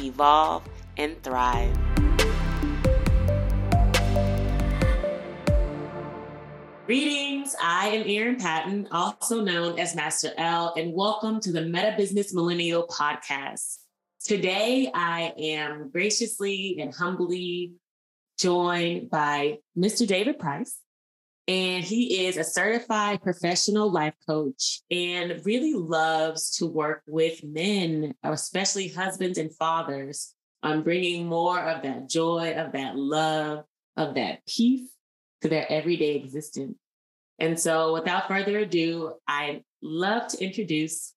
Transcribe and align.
evolve, 0.00 0.62
and 0.96 1.22
thrive. 1.22 1.76
Greetings, 6.86 7.54
I 7.62 7.88
am 7.88 8.08
Erin 8.08 8.36
Patten, 8.36 8.88
also 8.90 9.42
known 9.42 9.78
as 9.78 9.94
Master 9.94 10.30
L, 10.38 10.72
and 10.74 10.94
welcome 10.94 11.38
to 11.40 11.52
the 11.52 11.60
Meta 11.62 11.94
Business 11.98 12.32
Millennial 12.32 12.86
Podcast. 12.86 13.76
Today, 14.24 14.90
I 14.94 15.34
am 15.38 15.90
graciously 15.90 16.78
and 16.80 16.94
humbly 16.94 17.72
joined 18.38 19.10
by 19.10 19.58
Mr. 19.76 20.06
David 20.06 20.38
Price, 20.38 20.78
and 21.48 21.82
he 21.82 22.26
is 22.26 22.36
a 22.36 22.44
certified 22.44 23.22
professional 23.22 23.90
life 23.90 24.12
coach 24.28 24.82
and 24.90 25.40
really 25.46 25.72
loves 25.72 26.50
to 26.58 26.66
work 26.66 27.02
with 27.06 27.42
men, 27.42 28.14
especially 28.22 28.88
husbands 28.88 29.38
and 29.38 29.54
fathers, 29.56 30.34
on 30.62 30.82
bringing 30.82 31.26
more 31.26 31.58
of 31.58 31.82
that 31.84 32.06
joy, 32.10 32.52
of 32.54 32.72
that 32.72 32.96
love, 32.96 33.64
of 33.96 34.14
that 34.16 34.44
peace 34.46 34.90
to 35.40 35.48
their 35.48 35.70
everyday 35.72 36.16
existence. 36.16 36.76
And 37.38 37.58
so, 37.58 37.94
without 37.94 38.28
further 38.28 38.58
ado, 38.58 39.14
I'd 39.26 39.62
love 39.80 40.28
to 40.28 40.44
introduce 40.44 41.14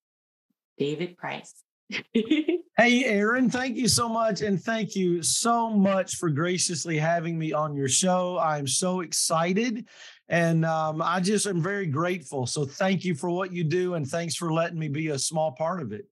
David 0.77 1.17
Price. 1.17 1.61
hey, 2.13 3.03
Erin, 3.05 3.49
thank 3.49 3.75
you 3.75 3.87
so 3.87 4.07
much. 4.07 4.41
And 4.41 4.61
thank 4.61 4.95
you 4.95 5.21
so 5.23 5.69
much 5.69 6.15
for 6.15 6.29
graciously 6.29 6.97
having 6.97 7.37
me 7.37 7.53
on 7.53 7.75
your 7.75 7.89
show. 7.89 8.37
I'm 8.39 8.67
so 8.67 9.01
excited. 9.01 9.87
And 10.31 10.63
um, 10.63 11.01
I 11.01 11.19
just 11.19 11.45
am 11.45 11.61
very 11.61 11.85
grateful. 11.85 12.47
So 12.47 12.63
thank 12.65 13.03
you 13.03 13.13
for 13.15 13.29
what 13.29 13.51
you 13.51 13.65
do. 13.65 13.95
And 13.95 14.07
thanks 14.07 14.33
for 14.33 14.51
letting 14.53 14.79
me 14.79 14.87
be 14.87 15.09
a 15.09 15.19
small 15.19 15.51
part 15.51 15.81
of 15.81 15.91
it. 15.91 16.05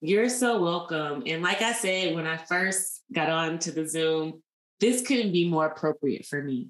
You're 0.00 0.28
so 0.28 0.62
welcome. 0.62 1.24
And 1.26 1.42
like 1.42 1.60
I 1.60 1.72
said, 1.72 2.14
when 2.14 2.28
I 2.28 2.36
first 2.36 3.02
got 3.12 3.28
on 3.28 3.58
to 3.58 3.72
the 3.72 3.88
Zoom, 3.88 4.40
this 4.78 5.04
couldn't 5.04 5.32
be 5.32 5.50
more 5.50 5.66
appropriate 5.66 6.26
for 6.26 6.42
me. 6.42 6.68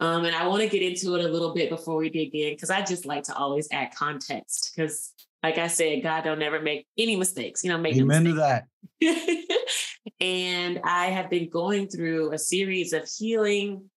Um, 0.00 0.24
and 0.24 0.34
I 0.34 0.48
want 0.48 0.62
to 0.62 0.68
get 0.68 0.82
into 0.82 1.14
it 1.14 1.24
a 1.24 1.28
little 1.28 1.54
bit 1.54 1.70
before 1.70 1.96
we 1.96 2.10
dig 2.10 2.34
in, 2.34 2.54
because 2.54 2.70
I 2.70 2.82
just 2.82 3.06
like 3.06 3.24
to 3.24 3.36
always 3.36 3.68
add 3.70 3.94
context. 3.94 4.72
Because, 4.74 5.12
like 5.44 5.58
I 5.58 5.68
said, 5.68 6.02
God 6.02 6.24
don't 6.24 6.42
ever 6.42 6.60
make 6.60 6.86
any 6.98 7.14
mistakes. 7.16 7.62
You 7.62 7.70
know, 7.70 7.78
make 7.78 7.96
amen 7.96 8.24
to 8.24 8.32
that. 8.32 8.66
and 10.20 10.80
I 10.82 11.06
have 11.06 11.30
been 11.30 11.50
going 11.50 11.86
through 11.86 12.32
a 12.32 12.38
series 12.38 12.94
of 12.94 13.06
healing 13.06 13.90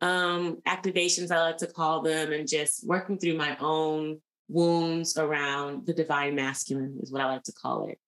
um, 0.00 0.58
activations, 0.66 1.30
I 1.30 1.40
like 1.40 1.58
to 1.58 1.66
call 1.66 2.02
them, 2.02 2.32
and 2.32 2.48
just 2.48 2.86
working 2.86 3.18
through 3.18 3.36
my 3.36 3.56
own 3.60 4.20
wounds 4.48 5.16
around 5.16 5.86
the 5.86 5.94
divine 5.94 6.34
masculine 6.34 6.98
is 7.02 7.10
what 7.10 7.22
I 7.22 7.26
like 7.26 7.42
to 7.44 7.52
call 7.52 7.88
it, 7.88 7.98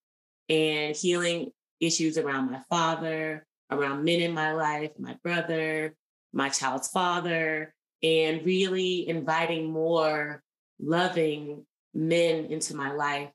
and 0.52 0.94
healing 0.94 1.50
issues 1.80 2.18
around 2.18 2.50
my 2.50 2.60
father, 2.68 3.46
around 3.70 4.04
men 4.04 4.20
in 4.20 4.32
my 4.32 4.52
life, 4.52 4.90
my 4.98 5.16
brother, 5.22 5.94
my 6.32 6.48
child's 6.48 6.88
father, 6.88 7.74
and 8.02 8.44
really 8.44 9.08
inviting 9.08 9.70
more 9.70 10.42
loving 10.80 11.64
men 11.94 12.46
into 12.46 12.76
my 12.76 12.92
life 12.92 13.30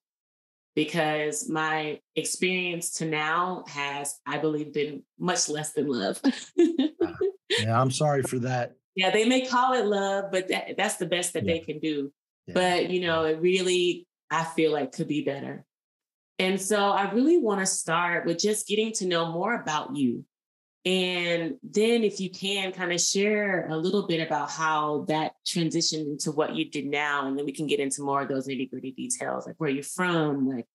because 0.76 1.50
my 1.50 2.00
experience 2.16 2.94
to 2.94 3.06
now 3.06 3.64
has, 3.68 4.20
I 4.26 4.38
believe, 4.38 4.74
been 4.74 5.04
much 5.20 5.50
less 5.50 5.74
than 5.74 5.88
love. 5.88 6.20
yeah, 7.60 7.80
I'm 7.80 7.92
sorry 7.92 8.24
for 8.24 8.40
that. 8.40 8.74
Yeah, 8.96 9.10
they 9.10 9.26
may 9.26 9.46
call 9.46 9.74
it 9.74 9.86
love, 9.86 10.26
but 10.32 10.48
that, 10.50 10.76
that's 10.78 10.98
the 10.98 11.06
best 11.06 11.34
that 11.34 11.46
yeah. 11.46 11.54
they 11.54 11.60
can 11.60 11.80
do. 11.80 12.12
Yeah. 12.48 12.54
But, 12.54 12.90
you 12.90 13.02
know, 13.02 13.24
it 13.26 13.42
really, 13.42 14.08
I 14.30 14.44
feel 14.44 14.72
like 14.72 14.92
could 14.92 15.08
be 15.08 15.24
better. 15.24 15.66
And 16.40 16.60
so 16.62 16.90
I 16.90 17.12
really 17.12 17.38
want 17.38 17.60
to 17.60 17.66
start 17.66 18.26
with 18.26 18.40
just 18.40 18.68
getting 18.68 18.92
to 18.94 19.06
know 19.06 19.32
more 19.32 19.60
about 19.60 19.96
you 19.96 20.26
and 20.86 21.56
then, 21.64 22.04
if 22.04 22.20
you 22.20 22.30
can, 22.30 22.74
kind 22.74 22.92
of 22.92 23.00
share 23.00 23.70
a 23.70 23.78
little 23.78 24.06
bit 24.06 24.26
about 24.26 24.52
how 24.52 25.06
that 25.08 25.34
transitioned 25.46 26.12
into 26.12 26.34
what 26.34 26.56
you 26.56 26.70
did 26.70 26.86
now, 26.86 27.26
and 27.26 27.40
then 27.40 27.46
we 27.46 27.54
can 27.54 27.68
get 27.68 27.80
into 27.80 28.02
more 28.02 28.24
of 28.24 28.28
those 28.28 28.50
nitty 28.50 28.70
gritty 28.70 28.92
details, 28.92 29.48
like 29.48 29.56
where 29.60 29.70
you're 29.70 29.82
from, 29.82 30.50
like 30.50 30.66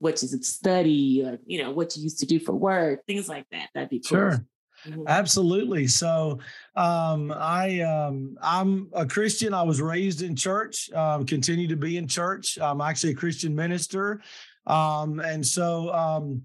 what 0.00 0.20
you 0.20 0.28
study, 0.42 1.22
like 1.24 1.38
you 1.46 1.62
know 1.62 1.70
what 1.70 1.96
you 1.96 2.02
used 2.02 2.18
to 2.18 2.26
do 2.26 2.40
for 2.40 2.52
work, 2.54 3.06
things 3.06 3.28
like 3.28 3.46
that. 3.52 3.68
That'd 3.72 3.90
be 3.90 4.00
cool. 4.00 4.18
Sure. 4.18 4.44
Mm-hmm. 4.86 5.04
Absolutely. 5.06 5.86
So, 5.86 6.38
um, 6.76 7.32
I 7.32 7.80
um, 7.80 8.36
I'm 8.42 8.88
a 8.92 9.06
Christian. 9.06 9.54
I 9.54 9.62
was 9.62 9.80
raised 9.80 10.22
in 10.22 10.34
church. 10.34 10.90
Um, 10.92 11.24
continue 11.24 11.68
to 11.68 11.76
be 11.76 11.96
in 11.96 12.08
church. 12.08 12.58
I'm 12.60 12.80
actually 12.80 13.12
a 13.12 13.16
Christian 13.16 13.54
minister, 13.54 14.20
um, 14.66 15.20
and 15.20 15.46
so 15.46 15.92
um, 15.92 16.42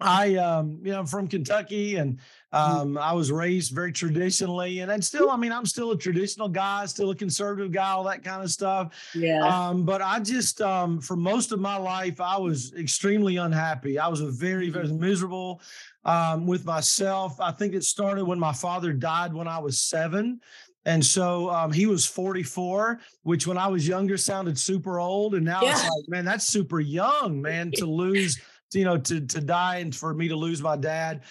I, 0.00 0.36
um, 0.36 0.78
you 0.82 0.92
know, 0.92 1.00
I'm 1.00 1.06
from 1.06 1.26
Kentucky 1.26 1.96
and 1.96 2.18
mm-hmm. 2.54 2.56
um, 2.56 2.98
I 2.98 3.12
was 3.12 3.32
raised 3.32 3.74
very 3.74 3.92
traditionally. 3.92 4.80
And 4.80 4.90
then 4.90 5.02
still, 5.02 5.30
I 5.30 5.36
mean, 5.36 5.50
I'm 5.50 5.66
still 5.66 5.90
a 5.90 5.98
traditional 5.98 6.48
guy, 6.48 6.86
still 6.86 7.10
a 7.10 7.16
conservative 7.16 7.72
guy, 7.72 7.90
all 7.90 8.04
that 8.04 8.22
kind 8.22 8.42
of 8.42 8.50
stuff. 8.50 8.94
Yeah. 9.14 9.44
Um, 9.44 9.84
but 9.84 10.00
I 10.00 10.20
just, 10.20 10.60
um, 10.60 11.00
for 11.00 11.16
most 11.16 11.50
of 11.50 11.58
my 11.58 11.76
life, 11.76 12.20
I 12.20 12.36
was 12.38 12.72
extremely 12.74 13.36
unhappy. 13.36 13.98
I 13.98 14.08
was 14.08 14.20
a 14.20 14.30
very, 14.30 14.70
very 14.70 14.86
mm-hmm. 14.86 15.00
miserable 15.00 15.60
um, 16.04 16.46
with 16.46 16.64
myself. 16.64 17.40
I 17.40 17.50
think 17.50 17.74
it 17.74 17.82
started 17.82 18.24
when 18.24 18.38
my 18.38 18.52
father 18.52 18.92
died 18.92 19.34
when 19.34 19.48
I 19.48 19.58
was 19.58 19.80
seven. 19.80 20.40
And 20.84 21.04
so 21.04 21.50
um, 21.50 21.70
he 21.70 21.86
was 21.86 22.06
44, 22.06 23.00
which 23.22 23.46
when 23.46 23.58
I 23.58 23.66
was 23.66 23.86
younger 23.86 24.16
sounded 24.16 24.58
super 24.58 25.00
old. 25.00 25.34
And 25.34 25.44
now 25.44 25.62
yeah. 25.62 25.72
it's 25.72 25.82
like, 25.82 26.08
man, 26.08 26.24
that's 26.24 26.46
super 26.46 26.80
young, 26.80 27.42
man, 27.42 27.72
to 27.76 27.84
lose 27.90 28.40
you 28.72 28.84
know, 28.84 28.98
to 28.98 29.20
to 29.20 29.40
die 29.40 29.76
and 29.76 29.94
for 29.94 30.14
me 30.14 30.28
to 30.28 30.36
lose 30.36 30.62
my 30.62 30.76
dad. 30.76 31.22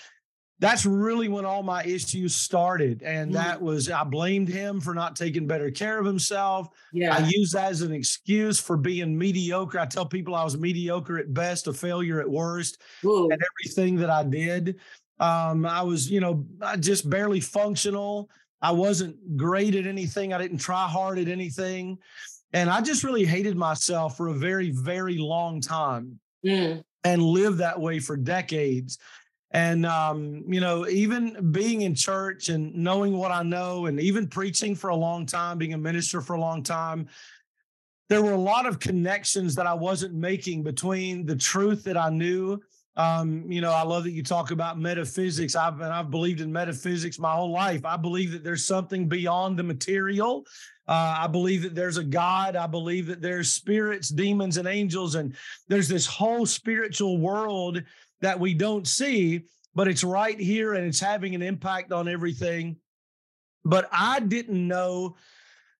That's 0.59 0.87
really 0.87 1.27
when 1.27 1.45
all 1.45 1.61
my 1.61 1.83
issues 1.83 2.33
started. 2.33 3.03
And 3.03 3.31
mm-hmm. 3.31 3.43
that 3.43 3.61
was, 3.61 3.91
I 3.91 4.03
blamed 4.03 4.49
him 4.49 4.81
for 4.81 4.95
not 4.95 5.15
taking 5.15 5.45
better 5.45 5.69
care 5.69 5.99
of 5.99 6.05
himself. 6.05 6.69
Yeah. 6.91 7.15
I 7.15 7.27
use 7.27 7.51
that 7.51 7.69
as 7.69 7.81
an 7.81 7.93
excuse 7.93 8.59
for 8.59 8.75
being 8.75 9.15
mediocre. 9.15 9.79
I 9.79 9.85
tell 9.85 10.05
people 10.05 10.33
I 10.33 10.43
was 10.43 10.57
mediocre 10.57 11.19
at 11.19 11.31
best, 11.31 11.67
a 11.67 11.73
failure 11.73 12.19
at 12.19 12.29
worst, 12.29 12.81
Ooh. 13.05 13.31
at 13.31 13.37
everything 13.39 13.97
that 13.97 14.09
I 14.09 14.23
did. 14.23 14.79
Um, 15.19 15.63
I 15.63 15.83
was, 15.83 16.09
you 16.09 16.21
know, 16.21 16.43
just 16.79 17.07
barely 17.07 17.39
functional. 17.39 18.27
I 18.59 18.71
wasn't 18.71 19.37
great 19.37 19.75
at 19.75 19.85
anything. 19.85 20.33
I 20.33 20.39
didn't 20.39 20.57
try 20.57 20.87
hard 20.87 21.19
at 21.19 21.27
anything. 21.27 21.99
And 22.53 22.67
I 22.67 22.81
just 22.81 23.03
really 23.03 23.25
hated 23.25 23.57
myself 23.57 24.17
for 24.17 24.29
a 24.29 24.33
very, 24.33 24.71
very 24.71 25.19
long 25.19 25.61
time. 25.61 26.19
Mm 26.43 26.83
and 27.07 27.21
lived 27.21 27.59
that 27.59 27.79
way 27.79 27.99
for 27.99 28.17
decades. 28.17 28.97
And, 29.51 29.85
um, 29.85 30.43
you 30.47 30.59
know, 30.59 30.87
even 30.87 31.51
being 31.51 31.81
in 31.81 31.95
church 31.95 32.49
and 32.49 32.75
knowing 32.75 33.17
what 33.17 33.31
I 33.31 33.43
know, 33.43 33.85
and 33.85 33.97
even 33.99 34.27
preaching 34.27 34.75
for 34.75 34.89
a 34.89 34.95
long 34.95 35.25
time, 35.25 35.57
being 35.57 35.73
a 35.73 35.77
minister 35.77 36.19
for 36.19 36.35
a 36.35 36.39
long 36.39 36.63
time, 36.63 37.07
there 38.09 38.21
were 38.21 38.33
a 38.33 38.37
lot 38.37 38.65
of 38.65 38.79
connections 38.79 39.55
that 39.55 39.65
I 39.65 39.73
wasn't 39.73 40.13
making 40.15 40.63
between 40.63 41.25
the 41.25 41.35
truth 41.35 41.83
that 41.85 41.97
I 41.97 42.09
knew. 42.09 42.59
Um, 42.97 43.49
you 43.49 43.61
know, 43.61 43.71
I 43.71 43.83
love 43.83 44.03
that 44.03 44.11
you 44.11 44.23
talk 44.23 44.51
about 44.51 44.79
metaphysics. 44.79 45.55
I've 45.55 45.79
and 45.79 45.93
I've 45.93 46.11
believed 46.11 46.41
in 46.41 46.51
metaphysics 46.51 47.19
my 47.19 47.33
whole 47.33 47.51
life. 47.51 47.85
I 47.85 47.95
believe 47.95 48.31
that 48.31 48.43
there's 48.43 48.65
something 48.65 49.07
beyond 49.07 49.57
the 49.57 49.63
material 49.63 50.45
uh, 50.87 51.17
I 51.19 51.27
believe 51.27 51.63
that 51.63 51.75
there's 51.75 51.97
a 51.97 52.03
God. 52.03 52.55
I 52.55 52.67
believe 52.67 53.07
that 53.07 53.21
there's 53.21 53.51
spirits, 53.51 54.09
demons, 54.09 54.57
and 54.57 54.67
angels, 54.67 55.15
and 55.15 55.35
there's 55.67 55.87
this 55.87 56.05
whole 56.05 56.45
spiritual 56.45 57.17
world 57.17 57.83
that 58.21 58.39
we 58.39 58.53
don't 58.53 58.87
see, 58.87 59.45
but 59.75 59.87
it's 59.87 60.03
right 60.03 60.39
here 60.39 60.73
and 60.73 60.85
it's 60.85 60.99
having 60.99 61.35
an 61.35 61.41
impact 61.41 61.91
on 61.91 62.07
everything. 62.07 62.77
But 63.65 63.89
I 63.91 64.21
didn't 64.21 64.65
know 64.65 65.17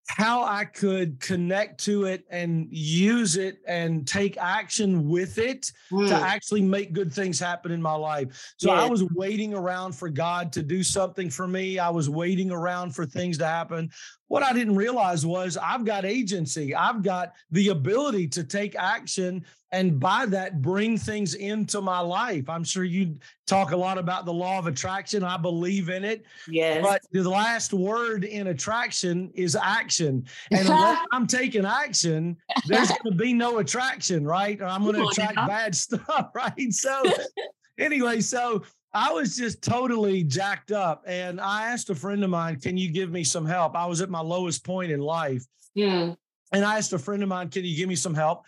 how 0.08 0.44
I 0.44 0.64
could 0.64 1.20
connect 1.20 1.84
to 1.84 2.06
it 2.06 2.26
and 2.30 2.68
use 2.72 3.36
it 3.36 3.60
and 3.68 4.08
take 4.08 4.38
action 4.38 5.10
with 5.10 5.38
it 5.38 5.72
mm. 5.92 6.08
to 6.08 6.16
actually 6.16 6.62
make 6.62 6.94
good 6.94 7.14
things 7.14 7.40
happen 7.40 7.72
in 7.72 7.82
my 7.82 7.94
life. 7.94 8.54
So 8.58 8.74
yeah. 8.74 8.84
I 8.84 8.90
was 8.90 9.04
waiting 9.04 9.54
around 9.54 9.94
for 9.94 10.10
God 10.10 10.54
to 10.54 10.64
do 10.64 10.82
something 10.82 11.30
for 11.30 11.46
me. 11.46 11.78
I 11.78 11.90
was 11.90 12.10
waiting 12.10 12.52
around 12.52 12.96
for 12.96 13.06
things 13.06 13.38
to 13.40 13.46
happen. 13.46 13.90
What 14.28 14.44
I 14.44 14.54
didn't 14.54 14.76
realize 14.76 15.26
was 15.26 15.58
I've 15.58 15.86
got 15.86 16.06
agency. 16.06 16.76
I've 16.76 17.02
got 17.02 17.34
the 17.52 17.70
ability 17.70 18.28
to 18.30 18.44
take 18.44 18.76
action 18.76 19.46
and 19.72 20.00
by 20.00 20.26
that 20.28 20.62
bring 20.62 20.98
things 20.98 21.34
into 21.34 21.82
my 21.82 22.00
life. 22.00 22.50
I'm 22.50 22.64
sure 22.64 22.84
you 22.84 23.18
talk 23.46 23.72
a 23.72 23.78
lot 23.78 23.98
about 23.98 24.26
the 24.26 24.34
law 24.34 24.60
of 24.60 24.68
attraction. 24.68 25.24
I 25.24 25.38
believe 25.38 25.90
in 25.90 26.06
it. 26.06 26.26
Yes. 26.48 26.82
But 26.82 27.02
the 27.12 27.30
last 27.30 27.74
word 27.74 28.24
in 28.24 28.48
attraction 28.48 29.30
is 29.34 29.56
action. 29.56 30.26
And 30.52 30.68
unless 30.70 31.06
I'm 31.12 31.28
taking 31.28 31.66
action, 31.66 32.38
there's 32.68 32.90
going 32.90 33.12
to 33.12 33.16
be 33.16 33.34
no 33.34 33.58
attraction, 33.58 34.26
right? 34.26 34.60
Or 34.62 34.66
I'm 34.66 34.84
going 34.84 34.96
to 34.96 35.08
attract 35.08 35.36
bad 35.36 35.76
stuff, 35.76 36.30
right? 36.34 36.72
So 36.72 37.04
anyway, 37.78 38.22
so 38.22 38.64
I 38.94 39.12
was 39.12 39.36
just 39.36 39.62
totally 39.62 40.24
jacked 40.24 40.72
up. 40.72 41.04
And 41.06 41.40
I 41.40 41.68
asked 41.68 41.90
a 41.90 41.96
friend 41.96 42.24
of 42.24 42.30
mine, 42.30 42.60
Can 42.60 42.78
you 42.78 42.92
give 42.92 43.12
me 43.12 43.24
some 43.24 43.46
help? 43.46 43.76
I 43.76 43.86
was 43.86 44.02
at 44.02 44.10
my 44.10 44.22
lowest 44.22 44.66
point 44.66 44.92
in 44.92 45.00
life. 45.00 45.46
Yeah. 45.74 46.14
And 46.54 46.66
I 46.66 46.78
asked 46.78 46.94
a 46.94 47.00
friend 47.00 47.22
of 47.22 47.30
mine, 47.30 47.50
Can 47.50 47.66
you 47.66 47.76
give 47.76 47.90
me 47.90 47.96
some 47.96 48.16
help? 48.16 48.46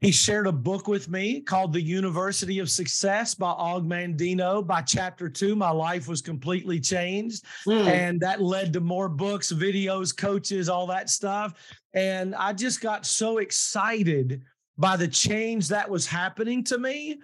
He 0.00 0.12
shared 0.12 0.46
a 0.46 0.52
book 0.52 0.88
with 0.88 1.08
me 1.08 1.40
called 1.40 1.72
The 1.72 1.80
University 1.80 2.58
of 2.58 2.70
Success 2.70 3.34
by 3.34 3.50
Og 3.50 3.88
Mandino. 3.88 4.64
By 4.64 4.82
chapter 4.82 5.28
two, 5.28 5.56
my 5.56 5.70
life 5.70 6.06
was 6.06 6.20
completely 6.20 6.78
changed. 6.78 7.44
Mm. 7.66 7.86
And 7.86 8.20
that 8.20 8.42
led 8.42 8.74
to 8.74 8.80
more 8.80 9.08
books, 9.08 9.50
videos, 9.52 10.14
coaches, 10.14 10.68
all 10.68 10.86
that 10.88 11.08
stuff. 11.08 11.54
And 11.94 12.34
I 12.34 12.52
just 12.52 12.82
got 12.82 13.06
so 13.06 13.38
excited 13.38 14.42
by 14.76 14.96
the 14.98 15.08
change 15.08 15.68
that 15.68 15.88
was 15.88 16.06
happening 16.06 16.62
to 16.64 16.76
me 16.76 17.18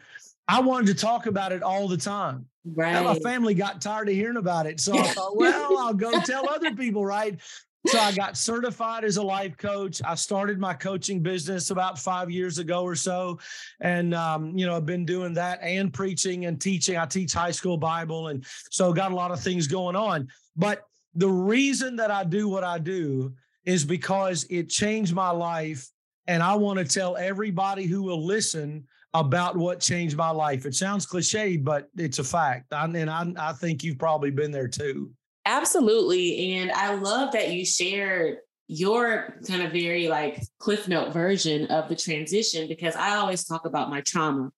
I 0.48 0.60
wanted 0.60 0.86
to 0.88 0.94
talk 0.94 1.26
about 1.26 1.52
it 1.52 1.62
all 1.62 1.88
the 1.88 1.96
time. 1.96 2.46
Right. 2.64 2.94
And 2.94 3.04
my 3.04 3.18
family 3.20 3.54
got 3.54 3.80
tired 3.80 4.08
of 4.08 4.14
hearing 4.14 4.36
about 4.36 4.66
it. 4.66 4.80
So 4.80 4.96
I 4.96 5.02
thought, 5.08 5.36
well, 5.36 5.78
I'll 5.78 5.94
go 5.94 6.20
tell 6.20 6.48
other 6.48 6.74
people, 6.74 7.04
right? 7.04 7.40
So 7.86 7.98
I 7.98 8.12
got 8.12 8.36
certified 8.36 9.02
as 9.02 9.16
a 9.16 9.22
life 9.22 9.56
coach. 9.56 10.00
I 10.04 10.14
started 10.14 10.60
my 10.60 10.72
coaching 10.72 11.20
business 11.20 11.70
about 11.70 11.98
five 11.98 12.30
years 12.30 12.58
ago 12.58 12.84
or 12.84 12.94
so. 12.94 13.40
And, 13.80 14.14
um, 14.14 14.56
you 14.56 14.66
know, 14.66 14.76
I've 14.76 14.86
been 14.86 15.04
doing 15.04 15.34
that 15.34 15.58
and 15.62 15.92
preaching 15.92 16.46
and 16.46 16.60
teaching. 16.60 16.96
I 16.96 17.06
teach 17.06 17.32
high 17.32 17.50
school 17.50 17.76
Bible. 17.76 18.28
And 18.28 18.44
so 18.70 18.92
got 18.92 19.10
a 19.10 19.16
lot 19.16 19.32
of 19.32 19.40
things 19.40 19.66
going 19.66 19.96
on. 19.96 20.28
But 20.54 20.86
the 21.14 21.28
reason 21.28 21.96
that 21.96 22.12
I 22.12 22.22
do 22.22 22.48
what 22.48 22.62
I 22.62 22.78
do 22.78 23.34
is 23.64 23.84
because 23.84 24.44
it 24.48 24.68
changed 24.68 25.12
my 25.12 25.30
life. 25.30 25.88
And 26.28 26.40
I 26.40 26.54
want 26.54 26.78
to 26.78 26.84
tell 26.84 27.16
everybody 27.16 27.86
who 27.86 28.04
will 28.04 28.24
listen 28.24 28.86
about 29.14 29.56
what 29.56 29.80
changed 29.80 30.16
my 30.16 30.30
life. 30.30 30.64
It 30.64 30.74
sounds 30.74 31.06
cliche, 31.06 31.56
but 31.56 31.88
it's 31.96 32.18
a 32.18 32.24
fact. 32.24 32.72
I, 32.72 32.84
and 32.84 33.10
I, 33.10 33.32
I 33.38 33.52
think 33.52 33.84
you've 33.84 33.98
probably 33.98 34.30
been 34.30 34.50
there 34.50 34.68
too. 34.68 35.12
Absolutely. 35.44 36.54
And 36.54 36.70
I 36.72 36.94
love 36.94 37.32
that 37.32 37.52
you 37.52 37.64
shared 37.64 38.38
your 38.68 39.38
kind 39.46 39.62
of 39.62 39.72
very 39.72 40.08
like 40.08 40.42
cliff 40.58 40.88
note 40.88 41.12
version 41.12 41.66
of 41.66 41.88
the 41.88 41.96
transition 41.96 42.68
because 42.68 42.96
I 42.96 43.16
always 43.16 43.44
talk 43.44 43.66
about 43.66 43.90
my 43.90 44.00
trauma. 44.00 44.50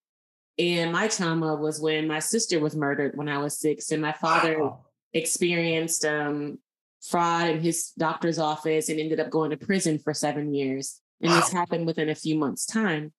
And 0.56 0.92
my 0.92 1.08
trauma 1.08 1.56
was 1.56 1.80
when 1.80 2.06
my 2.06 2.20
sister 2.20 2.60
was 2.60 2.76
murdered 2.76 3.16
when 3.16 3.28
I 3.28 3.38
was 3.38 3.58
six, 3.58 3.90
and 3.90 4.00
my 4.00 4.12
father 4.12 4.60
wow. 4.60 4.84
experienced 5.12 6.04
um, 6.04 6.58
fraud 7.02 7.48
in 7.48 7.60
his 7.60 7.90
doctor's 7.98 8.38
office 8.38 8.88
and 8.88 9.00
ended 9.00 9.18
up 9.18 9.30
going 9.30 9.50
to 9.50 9.56
prison 9.56 9.98
for 9.98 10.14
seven 10.14 10.54
years. 10.54 11.00
And 11.20 11.32
wow. 11.32 11.40
this 11.40 11.50
happened 11.50 11.86
within 11.86 12.08
a 12.08 12.14
few 12.14 12.36
months' 12.36 12.66
time. 12.66 13.12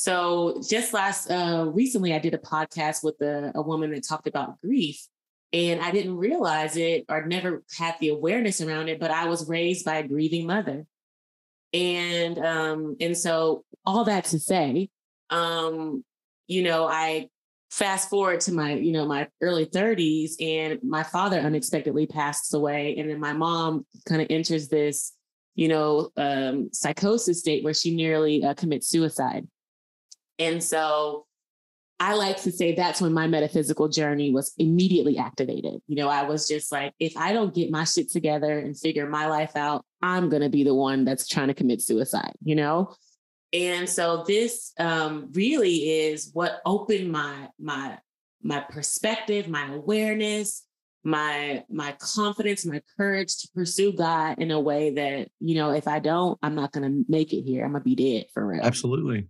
So 0.00 0.62
just 0.66 0.94
last 0.94 1.30
uh, 1.30 1.66
recently, 1.74 2.14
I 2.14 2.18
did 2.20 2.32
a 2.32 2.38
podcast 2.38 3.04
with 3.04 3.20
a, 3.20 3.52
a 3.54 3.60
woman 3.60 3.90
that 3.90 4.02
talked 4.08 4.26
about 4.26 4.58
grief, 4.62 5.06
and 5.52 5.78
I 5.82 5.90
didn't 5.90 6.16
realize 6.16 6.78
it 6.78 7.04
or 7.10 7.26
never 7.26 7.62
had 7.76 7.96
the 8.00 8.08
awareness 8.08 8.62
around 8.62 8.88
it. 8.88 8.98
But 8.98 9.10
I 9.10 9.26
was 9.26 9.46
raised 9.46 9.84
by 9.84 9.96
a 9.96 10.08
grieving 10.08 10.46
mother, 10.46 10.86
and 11.74 12.38
um, 12.38 12.96
and 12.98 13.14
so 13.14 13.66
all 13.84 14.04
that 14.04 14.24
to 14.24 14.38
say, 14.38 14.88
um, 15.28 16.02
you 16.46 16.62
know, 16.62 16.88
I 16.88 17.28
fast 17.70 18.08
forward 18.08 18.40
to 18.40 18.52
my 18.54 18.72
you 18.72 18.92
know 18.92 19.04
my 19.04 19.28
early 19.42 19.66
30s, 19.66 20.40
and 20.40 20.80
my 20.82 21.02
father 21.02 21.40
unexpectedly 21.40 22.06
passed 22.06 22.54
away, 22.54 22.96
and 22.96 23.10
then 23.10 23.20
my 23.20 23.34
mom 23.34 23.84
kind 24.08 24.22
of 24.22 24.28
enters 24.30 24.68
this 24.68 25.12
you 25.56 25.68
know 25.68 26.08
um, 26.16 26.70
psychosis 26.72 27.40
state 27.40 27.62
where 27.62 27.74
she 27.74 27.94
nearly 27.94 28.42
uh, 28.42 28.54
commits 28.54 28.88
suicide 28.88 29.46
and 30.40 30.62
so 30.62 31.26
I 32.00 32.14
like 32.14 32.38
to 32.42 32.50
say 32.50 32.74
that's 32.74 33.02
when 33.02 33.12
my 33.12 33.26
metaphysical 33.26 33.88
journey 33.88 34.32
was 34.32 34.54
immediately 34.56 35.18
activated. 35.18 35.82
You 35.86 35.96
know, 35.96 36.08
I 36.08 36.22
was 36.22 36.48
just 36.48 36.72
like, 36.72 36.94
if 36.98 37.14
I 37.14 37.34
don't 37.34 37.54
get 37.54 37.70
my 37.70 37.84
shit 37.84 38.10
together 38.10 38.58
and 38.58 38.76
figure 38.76 39.06
my 39.06 39.26
life 39.26 39.54
out, 39.54 39.84
I'm 40.00 40.30
going 40.30 40.40
to 40.40 40.48
be 40.48 40.64
the 40.64 40.74
one 40.74 41.04
that's 41.04 41.28
trying 41.28 41.48
to 41.48 41.54
commit 41.54 41.82
suicide, 41.82 42.32
you 42.42 42.56
know? 42.56 42.94
And 43.52 43.86
so 43.86 44.24
this 44.26 44.72
um, 44.78 45.28
really 45.32 45.90
is 45.90 46.30
what 46.32 46.62
opened 46.64 47.12
my 47.12 47.48
my 47.58 47.98
my 48.42 48.60
perspective, 48.60 49.48
my 49.48 49.70
awareness, 49.74 50.64
my 51.04 51.64
my 51.68 51.92
confidence, 51.98 52.64
my 52.64 52.80
courage 52.96 53.36
to 53.42 53.48
pursue 53.54 53.92
God 53.92 54.38
in 54.38 54.50
a 54.52 54.60
way 54.60 54.94
that, 54.94 55.28
you 55.40 55.56
know, 55.56 55.72
if 55.72 55.86
I 55.86 55.98
don't, 55.98 56.38
I'm 56.42 56.54
not 56.54 56.72
going 56.72 56.90
to 56.90 57.04
make 57.10 57.34
it 57.34 57.42
here. 57.42 57.64
I'm 57.64 57.72
going 57.72 57.82
to 57.82 57.84
be 57.84 57.96
dead 57.96 58.26
for 58.32 58.46
real. 58.46 58.62
Absolutely. 58.62 59.26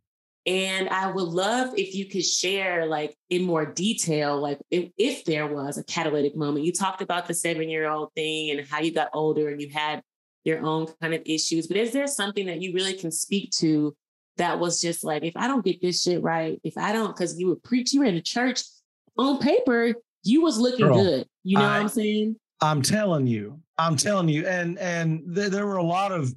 And 0.50 0.88
I 0.88 1.12
would 1.12 1.28
love 1.28 1.78
if 1.78 1.94
you 1.94 2.06
could 2.06 2.24
share, 2.24 2.84
like 2.86 3.16
in 3.28 3.44
more 3.44 3.64
detail, 3.64 4.36
like 4.36 4.58
if, 4.68 4.90
if 4.98 5.24
there 5.24 5.46
was 5.46 5.78
a 5.78 5.84
catalytic 5.84 6.36
moment. 6.36 6.64
You 6.64 6.72
talked 6.72 7.02
about 7.02 7.28
the 7.28 7.34
seven 7.34 7.68
year 7.68 7.88
old 7.88 8.12
thing 8.16 8.50
and 8.50 8.66
how 8.66 8.80
you 8.80 8.92
got 8.92 9.10
older 9.12 9.48
and 9.48 9.60
you 9.60 9.70
had 9.70 10.02
your 10.42 10.66
own 10.66 10.88
kind 11.00 11.14
of 11.14 11.22
issues. 11.24 11.68
But 11.68 11.76
is 11.76 11.92
there 11.92 12.08
something 12.08 12.46
that 12.46 12.60
you 12.60 12.74
really 12.74 12.94
can 12.94 13.12
speak 13.12 13.52
to 13.58 13.96
that 14.38 14.58
was 14.58 14.80
just 14.80 15.04
like, 15.04 15.22
if 15.22 15.36
I 15.36 15.46
don't 15.46 15.64
get 15.64 15.80
this 15.80 16.02
shit 16.02 16.20
right, 16.20 16.60
if 16.64 16.76
I 16.76 16.90
don't, 16.90 17.14
because 17.14 17.38
you 17.38 17.46
were 17.46 17.56
preach, 17.56 17.92
you 17.92 18.00
were 18.00 18.06
in 18.06 18.16
the 18.16 18.20
church 18.20 18.62
on 19.16 19.38
paper, 19.38 19.94
you 20.24 20.42
was 20.42 20.58
looking 20.58 20.86
Girl, 20.86 21.00
good. 21.00 21.26
You 21.44 21.58
know 21.58 21.64
I, 21.64 21.76
what 21.76 21.82
I'm 21.82 21.88
saying? 21.90 22.36
I'm 22.60 22.82
telling 22.82 23.28
you, 23.28 23.60
I'm 23.78 23.96
telling 23.96 24.28
you. 24.28 24.48
And 24.48 24.80
and 24.80 25.32
th- 25.32 25.52
there 25.52 25.66
were 25.68 25.76
a 25.76 25.84
lot 25.84 26.10
of 26.10 26.34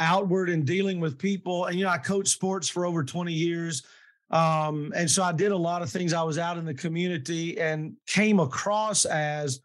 outward 0.00 0.48
in 0.50 0.64
dealing 0.64 0.98
with 0.98 1.18
people. 1.18 1.66
And, 1.66 1.78
you 1.78 1.84
know, 1.84 1.90
I 1.90 1.98
coached 1.98 2.28
sports 2.30 2.68
for 2.68 2.86
over 2.86 3.04
20 3.04 3.32
years. 3.32 3.82
Um, 4.30 4.92
and 4.96 5.10
so 5.10 5.22
I 5.22 5.32
did 5.32 5.52
a 5.52 5.56
lot 5.56 5.82
of 5.82 5.90
things. 5.90 6.12
I 6.12 6.22
was 6.22 6.38
out 6.38 6.56
in 6.56 6.64
the 6.64 6.74
community 6.74 7.60
and 7.60 7.94
came 8.06 8.40
across 8.40 9.04
as 9.04 9.60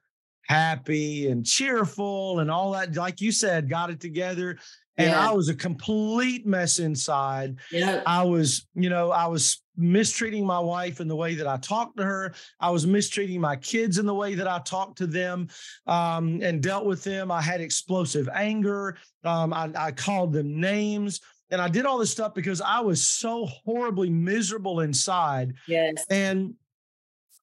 happy 0.47 1.29
and 1.29 1.45
cheerful 1.45 2.39
and 2.39 2.51
all 2.51 2.71
that. 2.71 2.95
Like 2.95 3.21
you 3.21 3.31
said, 3.31 3.69
got 3.69 3.89
it 3.89 3.99
together. 3.99 4.57
And 4.97 5.09
yeah. 5.09 5.29
I 5.29 5.33
was 5.33 5.49
a 5.49 5.55
complete 5.55 6.45
mess 6.45 6.79
inside. 6.79 7.57
Yeah. 7.71 8.01
I 8.05 8.23
was, 8.23 8.67
you 8.75 8.89
know, 8.89 9.11
I 9.11 9.27
was 9.27 9.61
mistreating 9.77 10.45
my 10.45 10.59
wife 10.59 10.99
in 10.99 11.07
the 11.07 11.15
way 11.15 11.35
that 11.35 11.47
I 11.47 11.57
talked 11.57 11.97
to 11.97 12.03
her. 12.03 12.33
I 12.59 12.69
was 12.69 12.85
mistreating 12.87 13.41
my 13.41 13.55
kids 13.55 13.97
in 13.97 14.05
the 14.05 14.13
way 14.13 14.35
that 14.35 14.47
I 14.47 14.59
talked 14.59 14.97
to 14.99 15.07
them 15.07 15.47
um, 15.87 16.39
and 16.41 16.61
dealt 16.61 16.85
with 16.85 17.03
them. 17.03 17.31
I 17.31 17.41
had 17.41 17.61
explosive 17.61 18.29
anger. 18.33 18.97
Um, 19.23 19.53
I, 19.53 19.71
I 19.75 19.91
called 19.91 20.33
them 20.33 20.59
names. 20.59 21.21
And 21.51 21.61
I 21.61 21.69
did 21.69 21.85
all 21.85 21.97
this 21.97 22.11
stuff 22.11 22.33
because 22.33 22.59
I 22.59 22.79
was 22.79 23.05
so 23.05 23.45
horribly 23.45 24.09
miserable 24.09 24.79
inside. 24.79 25.53
Yes. 25.67 26.03
And 26.09 26.55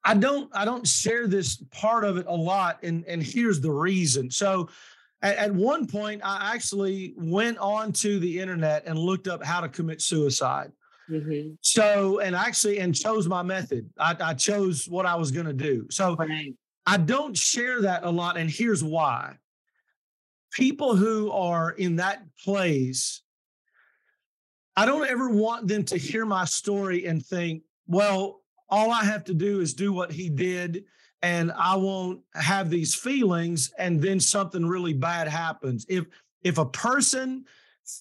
I 0.05 0.15
don't 0.15 0.51
I 0.53 0.65
don't 0.65 0.87
share 0.87 1.29
this 1.29 1.63
part 1.71 2.05
of 2.05 2.17
it 2.17 2.27
a 2.27 2.35
lot. 2.35 2.83
And, 2.83 3.05
and 3.07 3.23
here's 3.23 3.61
the 3.61 3.71
reason. 3.71 4.31
So 4.31 4.69
at, 5.23 5.37
at 5.37 5.55
one 5.55 5.87
point, 5.87 6.21
I 6.25 6.53
actually 6.55 7.15
went 7.17 7.59
onto 7.59 8.19
the 8.19 8.41
internet 8.41 8.83
and 8.87 8.99
looked 8.99 9.29
up 9.29 9.45
how 9.45 9.61
to 9.61 9.69
commit 9.69 10.03
suicide. 10.03 10.73
Mm-hmm. 11.11 11.55
So, 11.61 12.21
and 12.21 12.35
actually, 12.35 12.79
and 12.79 12.95
chose 12.95 13.29
my 13.29 13.43
method. 13.43 13.91
I, 13.99 14.17
I 14.21 14.35
chose 14.35 14.89
what 14.89 15.07
I 15.07 15.17
was 15.17 15.31
going 15.31 15.47
to 15.47 15.53
do. 15.53 15.87
So, 15.91 16.17
right. 16.17 16.55
I 16.87 16.97
don't 16.97 17.37
share 17.37 17.83
that 17.83 18.05
a 18.05 18.11
lot. 18.11 18.37
And 18.37 18.51
here's 18.51 18.83
why 18.83 19.37
people 20.53 20.97
who 20.97 21.31
are 21.31 21.71
in 21.71 21.97
that 21.97 22.23
place, 22.45 23.23
I 24.77 24.87
don't 24.87 25.09
ever 25.09 25.31
want 25.31 25.67
them 25.67 25.85
to 25.85 25.97
hear 25.97 26.27
my 26.27 26.45
story 26.45 27.07
and 27.07 27.25
think, 27.25 27.63
well, 27.87 28.43
all 28.69 28.91
I 28.91 29.05
have 29.05 29.25
to 29.25 29.35
do 29.35 29.61
is 29.61 29.75
do 29.75 29.93
what 29.93 30.13
he 30.13 30.29
did 30.29 30.85
and 31.23 31.53
I 31.57 31.77
won't 31.77 32.21
have 32.35 32.69
these 32.69 32.95
feelings 32.95 33.73
and 33.79 34.01
then 34.01 34.19
something 34.19 34.67
really 34.67 34.93
bad 34.93 35.29
happens. 35.29 35.87
If 35.89 36.07
if 36.43 36.59
a 36.59 36.67
person 36.67 37.45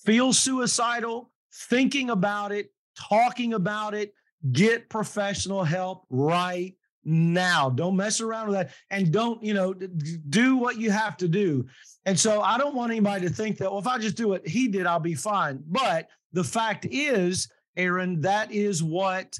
feels 0.03 0.39
suicidal, 0.39 1.31
thinking 1.53 2.09
about 2.09 2.51
it, 2.51 2.71
talking 3.09 3.53
about 3.53 3.93
it, 3.93 4.13
get 4.51 4.89
professional 4.89 5.63
help 5.63 6.05
right 6.09 6.75
now. 7.03 7.69
Don't 7.69 7.95
mess 7.95 8.21
around 8.21 8.47
with 8.47 8.55
that 8.55 8.71
and 8.89 9.11
don't, 9.11 9.43
you 9.43 9.53
know, 9.53 9.73
do 9.73 10.57
what 10.57 10.77
you 10.77 10.91
have 10.91 11.17
to 11.17 11.27
do. 11.27 11.65
And 12.05 12.19
so 12.19 12.41
I 12.41 12.57
don't 12.57 12.75
want 12.75 12.91
anybody 12.91 13.27
to 13.27 13.33
think 13.33 13.57
that, 13.57 13.69
well, 13.69 13.79
if 13.79 13.87
I 13.87 13.97
just 13.97 14.17
do 14.17 14.27
what 14.27 14.47
he 14.47 14.67
did, 14.67 14.85
I'll 14.85 14.99
be 14.99 15.15
fine. 15.15 15.63
But 15.67 16.07
the 16.33 16.43
fact 16.43 16.87
is, 16.89 17.49
Erin, 17.77 18.21
that 18.21 18.51
is 18.51 18.83
what 18.83 19.39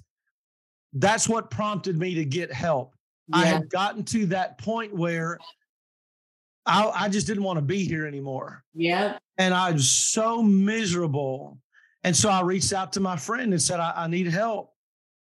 that's 0.93 1.27
what 1.27 1.49
prompted 1.49 1.97
me 1.97 2.15
to 2.15 2.25
get 2.25 2.51
help. 2.51 2.95
Yeah. 3.27 3.37
I 3.37 3.45
had 3.45 3.69
gotten 3.69 4.03
to 4.05 4.25
that 4.27 4.57
point 4.57 4.93
where 4.93 5.37
I, 6.65 6.91
I 6.93 7.09
just 7.09 7.27
didn't 7.27 7.43
want 7.43 7.57
to 7.57 7.61
be 7.61 7.85
here 7.85 8.05
anymore. 8.05 8.63
Yeah. 8.73 9.17
And 9.37 9.53
I 9.53 9.71
was 9.71 9.89
so 9.89 10.43
miserable. 10.43 11.57
And 12.03 12.15
so 12.15 12.29
I 12.29 12.41
reached 12.41 12.73
out 12.73 12.93
to 12.93 12.99
my 12.99 13.15
friend 13.15 13.51
and 13.51 13.61
said, 13.61 13.79
I, 13.79 13.93
I 13.95 14.07
need 14.07 14.27
help. 14.27 14.73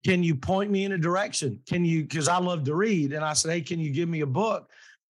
Can 0.06 0.24
you 0.24 0.36
point 0.36 0.72
me 0.72 0.86
in 0.86 0.94
a 0.94 0.98
direction? 0.98 1.60
Can 1.68 1.84
you, 1.84 2.04
because 2.04 2.28
I 2.28 2.38
love 2.38 2.64
to 2.66 2.76
read. 2.76 3.12
And 3.14 3.26
I 3.26 3.34
said, 3.34 3.52
Hey, 3.52 3.62
can 3.62 3.80
you 3.80 3.92
give 3.92 4.08
me 4.08 4.22
a 4.22 4.28
book? 4.28 4.70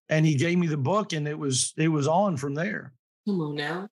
And 0.10 0.25
he 0.25 0.36
gave 0.36 0.58
me 0.58 0.68
the 0.68 0.78
book 0.78 1.13
and 1.13 1.28
it 1.28 1.38
was, 1.38 1.74
it 1.78 1.89
was 1.89 2.08
on 2.08 2.38
from 2.38 2.56
there. 2.56 2.94
Come 3.28 3.42
on 3.42 3.56
now. 3.56 3.89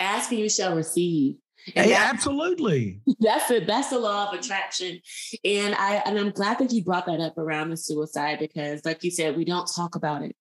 Ask 0.00 0.30
and 0.30 0.40
you 0.40 0.48
shall 0.48 0.74
receive. 0.74 1.36
And 1.76 1.86
hey, 1.86 1.94
absolutely. 1.94 3.00
That's 3.20 3.50
it. 3.50 3.66
That's 3.66 3.90
the 3.90 3.98
law 3.98 4.28
of 4.28 4.38
attraction. 4.38 5.00
And 5.44 5.74
I 5.76 6.02
and 6.06 6.18
I'm 6.18 6.30
glad 6.30 6.58
that 6.58 6.72
you 6.72 6.82
brought 6.82 7.06
that 7.06 7.20
up 7.20 7.38
around 7.38 7.70
the 7.70 7.76
suicide 7.76 8.38
because, 8.40 8.84
like 8.84 9.04
you 9.04 9.10
said, 9.10 9.36
we 9.36 9.44
don't 9.44 9.70
talk 9.72 9.94
about 9.94 10.22
it. 10.22 10.34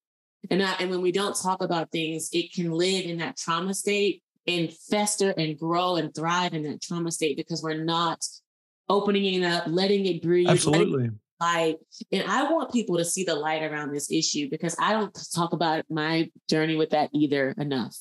And 0.50 0.64
I, 0.64 0.74
and 0.80 0.90
when 0.90 1.02
we 1.02 1.12
don't 1.12 1.40
talk 1.40 1.62
about 1.62 1.92
things, 1.92 2.30
it 2.34 2.52
can 2.54 2.72
live 2.72 3.06
in 3.06 3.18
that 3.18 3.38
trauma 3.38 3.74
state 3.76 4.24
and 4.58 4.74
fester 4.74 5.34
and 5.38 5.58
grow 5.58 5.96
and 5.96 6.14
thrive 6.14 6.54
in 6.54 6.64
that 6.64 6.82
trauma 6.82 7.12
state 7.12 7.38
because 7.38 7.62
we're 7.64 7.84
not 7.84 8.24
opening 8.90 9.42
it 9.42 9.46
up, 9.46 9.66
letting 9.68 10.06
it 10.06 10.22
breathe. 10.22 10.50
Absolutely. 10.50 11.06
It 11.06 11.14
light. 11.42 11.78
And 12.12 12.30
I 12.30 12.52
want 12.52 12.72
people 12.72 12.98
to 12.98 13.06
see 13.06 13.24
the 13.24 13.36
light 13.36 13.64
around 13.64 13.92
this 13.92 14.12
issue 14.12 14.50
because 14.50 14.76
I 14.80 14.94
don't 14.94 15.18
talk 15.34 15.54
about 15.54 15.84
my 15.90 16.30
journey 16.50 16.76
with 16.76 16.92
that 16.92 17.10
either 17.14 17.54
enough 17.58 17.98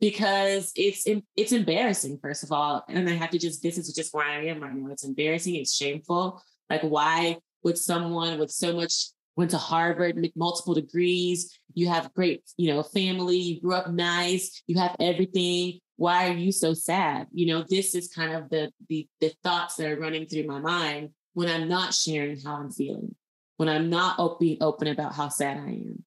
because 0.00 0.72
it's 0.76 1.06
it's 1.36 1.52
embarrassing 1.52 2.18
first 2.22 2.42
of 2.42 2.52
all 2.52 2.82
and 2.88 3.08
i 3.08 3.12
have 3.12 3.28
to 3.30 3.38
just 3.38 3.62
this 3.62 3.76
is 3.76 3.92
just 3.92 4.14
where 4.14 4.24
i 4.24 4.46
am 4.46 4.60
right 4.60 4.74
now 4.74 4.90
it's 4.90 5.04
embarrassing 5.04 5.56
it's 5.56 5.74
shameful 5.74 6.42
like 6.70 6.80
why 6.82 7.36
would 7.62 7.76
someone 7.76 8.38
with 8.38 8.50
so 8.50 8.74
much 8.74 9.08
went 9.36 9.50
to 9.50 9.58
harvard 9.58 10.26
multiple 10.34 10.74
degrees 10.74 11.58
you 11.74 11.86
have 11.86 12.12
great 12.14 12.42
you 12.56 12.72
know 12.72 12.82
family 12.82 13.36
you 13.36 13.60
grew 13.60 13.74
up 13.74 13.90
nice 13.90 14.62
you 14.66 14.78
have 14.78 14.96
everything 15.00 15.78
why 16.00 16.28
are 16.28 16.36
you 16.36 16.50
so 16.50 16.72
sad 16.72 17.26
you 17.30 17.46
know 17.46 17.62
this 17.68 17.94
is 17.94 18.08
kind 18.08 18.32
of 18.32 18.48
the 18.48 18.72
the, 18.88 19.06
the 19.20 19.30
thoughts 19.44 19.76
that 19.76 19.90
are 19.90 20.00
running 20.00 20.24
through 20.24 20.46
my 20.46 20.58
mind 20.58 21.10
when 21.34 21.48
i'm 21.48 21.68
not 21.68 21.92
sharing 21.92 22.40
how 22.40 22.54
i'm 22.54 22.70
feeling 22.70 23.14
when 23.58 23.68
i'm 23.68 23.90
not 23.90 24.18
being 24.40 24.56
open 24.62 24.88
about 24.88 25.14
how 25.14 25.28
sad 25.28 25.58
i 25.58 25.70
am 25.70 26.02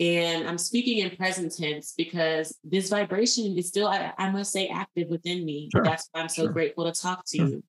and 0.00 0.48
I'm 0.48 0.56
speaking 0.56 0.98
in 0.98 1.14
present 1.14 1.54
tense 1.54 1.92
because 1.94 2.56
this 2.64 2.88
vibration 2.88 3.58
is 3.58 3.68
still, 3.68 3.86
I, 3.86 4.14
I 4.16 4.30
must 4.30 4.50
say, 4.50 4.68
active 4.68 5.08
within 5.08 5.44
me. 5.44 5.68
Sure. 5.70 5.84
That's 5.84 6.08
why 6.10 6.22
I'm 6.22 6.30
so 6.30 6.44
sure. 6.44 6.52
grateful 6.52 6.90
to 6.90 6.98
talk 6.98 7.26
to 7.26 7.36
sure. 7.36 7.46
you 7.46 7.64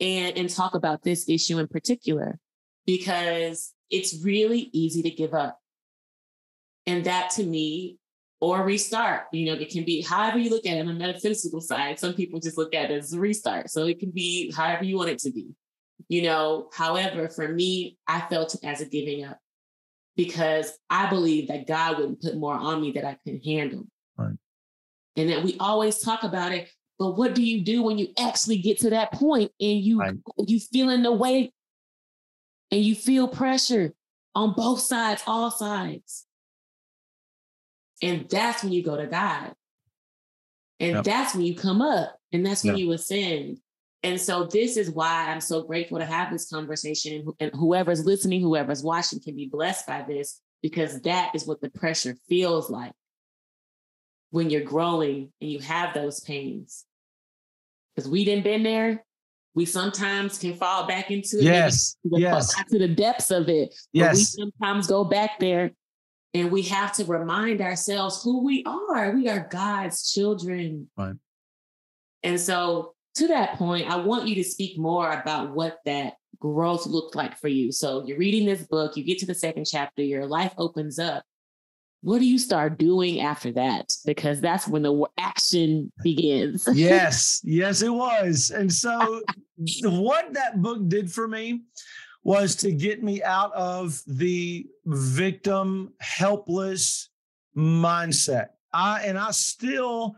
and, 0.00 0.38
and 0.38 0.48
talk 0.48 0.74
about 0.74 1.02
this 1.02 1.28
issue 1.28 1.58
in 1.58 1.68
particular, 1.68 2.38
because 2.86 3.74
it's 3.90 4.24
really 4.24 4.70
easy 4.72 5.02
to 5.02 5.10
give 5.10 5.34
up. 5.34 5.58
And 6.86 7.04
that 7.04 7.28
to 7.32 7.44
me, 7.44 7.98
or 8.40 8.64
restart, 8.64 9.24
you 9.32 9.46
know, 9.46 9.58
it 9.58 9.70
can 9.70 9.84
be 9.84 10.02
however 10.02 10.38
you 10.38 10.50
look 10.50 10.66
at 10.66 10.76
it 10.76 10.80
on 10.80 10.86
the 10.86 10.94
metaphysical 10.94 11.60
side. 11.60 11.98
Some 11.98 12.14
people 12.14 12.38
just 12.38 12.58
look 12.58 12.74
at 12.74 12.90
it 12.90 12.98
as 12.98 13.12
a 13.12 13.20
restart. 13.20 13.70
So 13.70 13.86
it 13.86 13.98
can 13.98 14.10
be 14.10 14.52
however 14.52 14.84
you 14.84 14.96
want 14.96 15.10
it 15.10 15.18
to 15.20 15.30
be. 15.30 15.48
You 16.08 16.22
know, 16.22 16.68
however, 16.74 17.28
for 17.28 17.48
me, 17.48 17.96
I 18.06 18.20
felt 18.20 18.54
it 18.54 18.64
as 18.64 18.80
a 18.80 18.86
giving 18.86 19.24
up 19.24 19.38
because 20.16 20.78
I 20.90 21.08
believe 21.08 21.48
that 21.48 21.66
God 21.66 21.98
wouldn't 21.98 22.20
put 22.20 22.36
more 22.36 22.54
on 22.54 22.80
me 22.82 22.92
that 22.92 23.04
I 23.04 23.16
could 23.24 23.44
handle. 23.44 23.86
Right. 24.16 24.36
And 25.16 25.30
that 25.30 25.42
we 25.42 25.56
always 25.58 26.00
talk 26.00 26.22
about 26.22 26.52
it, 26.52 26.68
but 26.98 27.16
what 27.16 27.34
do 27.34 27.42
you 27.42 27.64
do 27.64 27.82
when 27.82 27.96
you 27.96 28.08
actually 28.18 28.58
get 28.58 28.78
to 28.80 28.90
that 28.90 29.12
point 29.12 29.50
and 29.58 29.80
you 29.80 29.98
right. 29.98 30.14
you 30.46 30.60
feeling 30.60 31.02
the 31.02 31.12
weight 31.12 31.52
and 32.70 32.82
you 32.82 32.94
feel 32.94 33.28
pressure 33.28 33.94
on 34.34 34.52
both 34.52 34.80
sides, 34.80 35.22
all 35.26 35.50
sides. 35.50 36.25
And 38.02 38.28
that's 38.28 38.62
when 38.62 38.72
you 38.72 38.82
go 38.82 38.96
to 38.96 39.06
God. 39.06 39.52
And 40.80 40.96
yep. 40.96 41.04
that's 41.04 41.34
when 41.34 41.44
you 41.44 41.56
come 41.56 41.80
up 41.80 42.16
and 42.32 42.44
that's 42.44 42.62
when 42.62 42.76
yep. 42.76 42.80
you 42.80 42.92
ascend. 42.92 43.58
And 44.02 44.20
so 44.20 44.44
this 44.44 44.76
is 44.76 44.90
why 44.90 45.30
I'm 45.30 45.40
so 45.40 45.62
grateful 45.62 45.98
to 45.98 46.04
have 46.04 46.30
this 46.30 46.48
conversation 46.48 47.26
and 47.40 47.50
whoever's 47.54 48.04
listening, 48.04 48.42
whoever's 48.42 48.82
watching 48.82 49.20
can 49.20 49.34
be 49.34 49.48
blessed 49.48 49.86
by 49.86 50.02
this 50.06 50.40
because 50.62 51.00
that 51.02 51.34
is 51.34 51.46
what 51.46 51.60
the 51.60 51.70
pressure 51.70 52.14
feels 52.28 52.70
like 52.70 52.92
when 54.30 54.50
you're 54.50 54.62
growing 54.62 55.32
and 55.40 55.50
you 55.50 55.60
have 55.60 55.94
those 55.94 56.20
pains. 56.20 56.84
Because 57.94 58.08
we 58.08 58.24
didn't 58.24 58.44
been 58.44 58.62
there, 58.62 59.02
we 59.54 59.64
sometimes 59.64 60.38
can 60.38 60.54
fall 60.54 60.86
back 60.86 61.10
into 61.10 61.38
it. 61.38 61.44
Yes. 61.44 61.96
To 62.02 62.10
the, 62.10 62.20
yes. 62.20 62.54
To 62.70 62.78
the 62.78 62.88
depths 62.88 63.30
of 63.30 63.48
it. 63.48 63.74
Yes. 63.92 64.16
we 64.16 64.22
sometimes 64.24 64.86
go 64.86 65.02
back 65.04 65.40
there 65.40 65.70
and 66.36 66.50
we 66.50 66.62
have 66.62 66.92
to 66.94 67.04
remind 67.04 67.60
ourselves 67.60 68.22
who 68.22 68.44
we 68.44 68.64
are. 68.64 69.10
We 69.12 69.28
are 69.28 69.48
God's 69.50 70.12
children. 70.12 70.88
Right. 70.96 71.16
And 72.22 72.40
so 72.40 72.94
to 73.16 73.28
that 73.28 73.56
point, 73.56 73.90
I 73.90 73.96
want 73.96 74.28
you 74.28 74.34
to 74.36 74.44
speak 74.44 74.78
more 74.78 75.10
about 75.10 75.54
what 75.54 75.78
that 75.86 76.14
growth 76.38 76.86
looked 76.86 77.14
like 77.14 77.38
for 77.38 77.48
you. 77.48 77.72
So 77.72 78.04
you're 78.06 78.18
reading 78.18 78.44
this 78.46 78.62
book, 78.66 78.96
you 78.96 79.04
get 79.04 79.18
to 79.20 79.26
the 79.26 79.34
second 79.34 79.64
chapter, 79.64 80.02
your 80.02 80.26
life 80.26 80.52
opens 80.58 80.98
up. 80.98 81.24
What 82.02 82.18
do 82.18 82.26
you 82.26 82.38
start 82.38 82.78
doing 82.78 83.20
after 83.20 83.50
that? 83.52 83.90
Because 84.04 84.40
that's 84.40 84.68
when 84.68 84.82
the 84.82 85.06
action 85.18 85.90
begins. 86.02 86.68
yes, 86.74 87.40
yes, 87.42 87.80
it 87.82 87.92
was. 87.92 88.50
And 88.50 88.72
so, 88.72 89.22
what 89.82 90.34
that 90.34 90.60
book 90.60 90.86
did 90.88 91.10
for 91.10 91.26
me 91.26 91.62
was 92.26 92.56
to 92.56 92.72
get 92.72 93.04
me 93.04 93.22
out 93.22 93.52
of 93.54 94.02
the 94.08 94.66
victim, 94.84 95.92
helpless 96.00 97.08
mindset. 97.56 98.48
I 98.72 99.02
and 99.02 99.16
I 99.16 99.30
still 99.30 100.16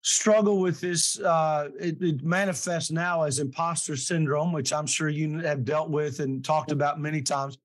struggle 0.00 0.60
with 0.60 0.80
this. 0.80 1.20
Uh, 1.20 1.68
it, 1.78 2.00
it, 2.00 2.24
manifests 2.24 2.90
now 2.90 3.24
as 3.24 3.38
imposter 3.38 3.96
syndrome, 3.96 4.50
which 4.50 4.72
I'm 4.72 4.86
sure 4.86 5.10
you 5.10 5.40
have 5.40 5.66
dealt 5.66 5.90
with 5.90 6.20
and 6.20 6.42
talked 6.42 6.72
about 6.72 6.98
many 6.98 7.20
times. 7.20 7.58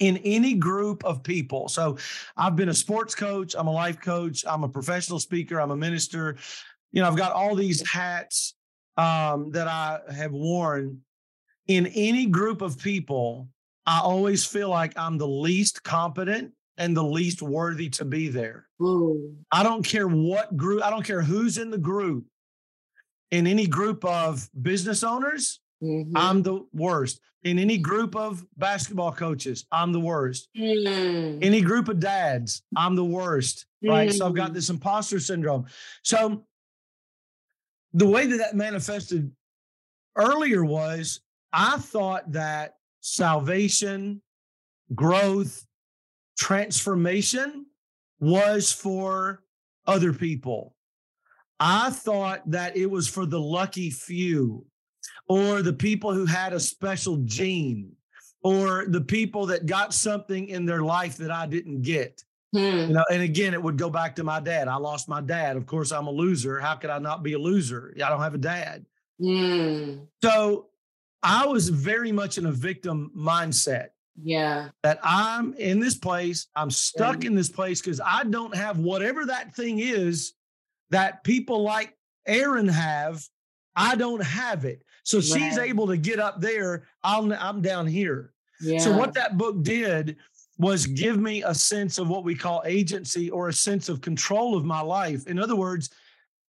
In 0.00 0.16
any 0.24 0.54
group 0.54 1.04
of 1.04 1.22
people. 1.22 1.68
So 1.68 1.96
I've 2.36 2.56
been 2.56 2.70
a 2.70 2.74
sports 2.74 3.14
coach, 3.14 3.54
I'm 3.56 3.68
a 3.68 3.72
life 3.72 4.00
coach, 4.00 4.44
I'm 4.44 4.64
a 4.64 4.68
professional 4.68 5.20
speaker, 5.20 5.60
I'm 5.60 5.70
a 5.70 5.76
minister. 5.76 6.34
You 6.90 7.02
know, 7.02 7.06
I've 7.06 7.16
got 7.16 7.30
all 7.30 7.54
these 7.54 7.88
hats 7.88 8.54
um, 8.96 9.52
that 9.52 9.68
I 9.68 10.00
have 10.12 10.32
worn. 10.32 11.02
In 11.68 11.86
any 11.86 12.26
group 12.26 12.60
of 12.60 12.78
people, 12.78 13.48
I 13.86 14.00
always 14.00 14.44
feel 14.44 14.68
like 14.68 14.98
I'm 14.98 15.18
the 15.18 15.28
least 15.28 15.82
competent 15.82 16.52
and 16.76 16.96
the 16.96 17.04
least 17.04 17.42
worthy 17.42 17.88
to 17.90 18.04
be 18.04 18.28
there. 18.28 18.66
Ooh. 18.80 19.36
I 19.50 19.62
don't 19.62 19.84
care 19.84 20.08
what 20.08 20.56
group, 20.56 20.82
I 20.82 20.90
don't 20.90 21.04
care 21.04 21.22
who's 21.22 21.58
in 21.58 21.70
the 21.70 21.78
group. 21.78 22.24
In 23.30 23.46
any 23.46 23.66
group 23.66 24.04
of 24.04 24.48
business 24.60 25.02
owners, 25.02 25.60
mm-hmm. 25.82 26.16
I'm 26.16 26.42
the 26.42 26.66
worst. 26.72 27.20
In 27.44 27.58
any 27.58 27.78
group 27.78 28.14
of 28.14 28.44
basketball 28.56 29.12
coaches, 29.12 29.66
I'm 29.72 29.92
the 29.92 30.00
worst. 30.00 30.48
Mm. 30.56 31.42
Any 31.42 31.60
group 31.60 31.88
of 31.88 31.98
dads, 31.98 32.62
I'm 32.76 32.94
the 32.94 33.04
worst. 33.04 33.66
Mm. 33.84 33.90
Right. 33.90 34.12
So 34.12 34.26
I've 34.26 34.34
got 34.34 34.50
mm. 34.50 34.54
this 34.54 34.70
imposter 34.70 35.18
syndrome. 35.18 35.66
So 36.04 36.44
the 37.94 38.06
way 38.06 38.26
that 38.26 38.36
that 38.36 38.54
manifested 38.54 39.32
earlier 40.16 40.64
was 40.64 41.20
I 41.52 41.76
thought 41.78 42.32
that 42.32 42.76
salvation, 43.00 44.22
growth, 44.94 45.66
transformation 46.38 47.66
was 48.20 48.72
for 48.72 49.42
other 49.86 50.12
people. 50.12 50.74
I 51.60 51.90
thought 51.90 52.42
that 52.50 52.76
it 52.76 52.86
was 52.90 53.08
for 53.08 53.26
the 53.26 53.40
lucky 53.40 53.90
few 53.90 54.64
or 55.28 55.62
the 55.62 55.72
people 55.72 56.12
who 56.12 56.26
had 56.26 56.52
a 56.52 56.60
special 56.60 57.18
gene 57.18 57.92
or 58.42 58.86
the 58.88 59.00
people 59.00 59.46
that 59.46 59.66
got 59.66 59.94
something 59.94 60.48
in 60.48 60.66
their 60.66 60.82
life 60.82 61.16
that 61.18 61.30
I 61.30 61.46
didn't 61.46 61.82
get. 61.82 62.22
Hmm. 62.52 62.58
You 62.58 62.88
know, 62.88 63.04
and 63.10 63.22
again, 63.22 63.54
it 63.54 63.62
would 63.62 63.78
go 63.78 63.88
back 63.88 64.16
to 64.16 64.24
my 64.24 64.40
dad. 64.40 64.68
I 64.68 64.76
lost 64.76 65.08
my 65.08 65.20
dad. 65.20 65.56
Of 65.56 65.66
course, 65.66 65.90
I'm 65.90 66.06
a 66.06 66.10
loser. 66.10 66.58
How 66.58 66.74
could 66.74 66.90
I 66.90 66.98
not 66.98 67.22
be 67.22 67.32
a 67.32 67.38
loser? 67.38 67.94
I 67.96 68.08
don't 68.08 68.20
have 68.20 68.34
a 68.34 68.38
dad. 68.38 68.84
Hmm. 69.20 70.04
So 70.22 70.66
I 71.22 71.46
was 71.46 71.68
very 71.68 72.12
much 72.12 72.38
in 72.38 72.46
a 72.46 72.52
victim 72.52 73.10
mindset. 73.16 73.88
Yeah. 74.20 74.68
That 74.82 74.98
I'm 75.02 75.54
in 75.54 75.80
this 75.80 75.96
place, 75.96 76.48
I'm 76.54 76.70
stuck 76.70 77.22
yeah. 77.22 77.28
in 77.30 77.34
this 77.34 77.48
place 77.48 77.80
because 77.80 78.00
I 78.04 78.24
don't 78.24 78.54
have 78.54 78.78
whatever 78.78 79.26
that 79.26 79.54
thing 79.54 79.78
is 79.78 80.34
that 80.90 81.24
people 81.24 81.62
like 81.62 81.96
Erin 82.26 82.68
have. 82.68 83.24
I 83.74 83.96
don't 83.96 84.22
have 84.22 84.66
it. 84.66 84.84
So 85.04 85.18
right. 85.18 85.24
she's 85.24 85.58
able 85.58 85.86
to 85.86 85.96
get 85.96 86.18
up 86.18 86.40
there. 86.40 86.86
I'm, 87.02 87.32
I'm 87.32 87.62
down 87.62 87.86
here. 87.86 88.32
Yeah. 88.60 88.78
So 88.78 88.96
what 88.96 89.14
that 89.14 89.38
book 89.38 89.62
did 89.62 90.16
was 90.58 90.86
give 90.86 91.18
me 91.18 91.42
a 91.42 91.54
sense 91.54 91.98
of 91.98 92.08
what 92.08 92.22
we 92.22 92.34
call 92.34 92.62
agency 92.66 93.30
or 93.30 93.48
a 93.48 93.52
sense 93.52 93.88
of 93.88 94.00
control 94.00 94.56
of 94.56 94.64
my 94.64 94.80
life. 94.80 95.26
In 95.26 95.38
other 95.38 95.56
words, 95.56 95.90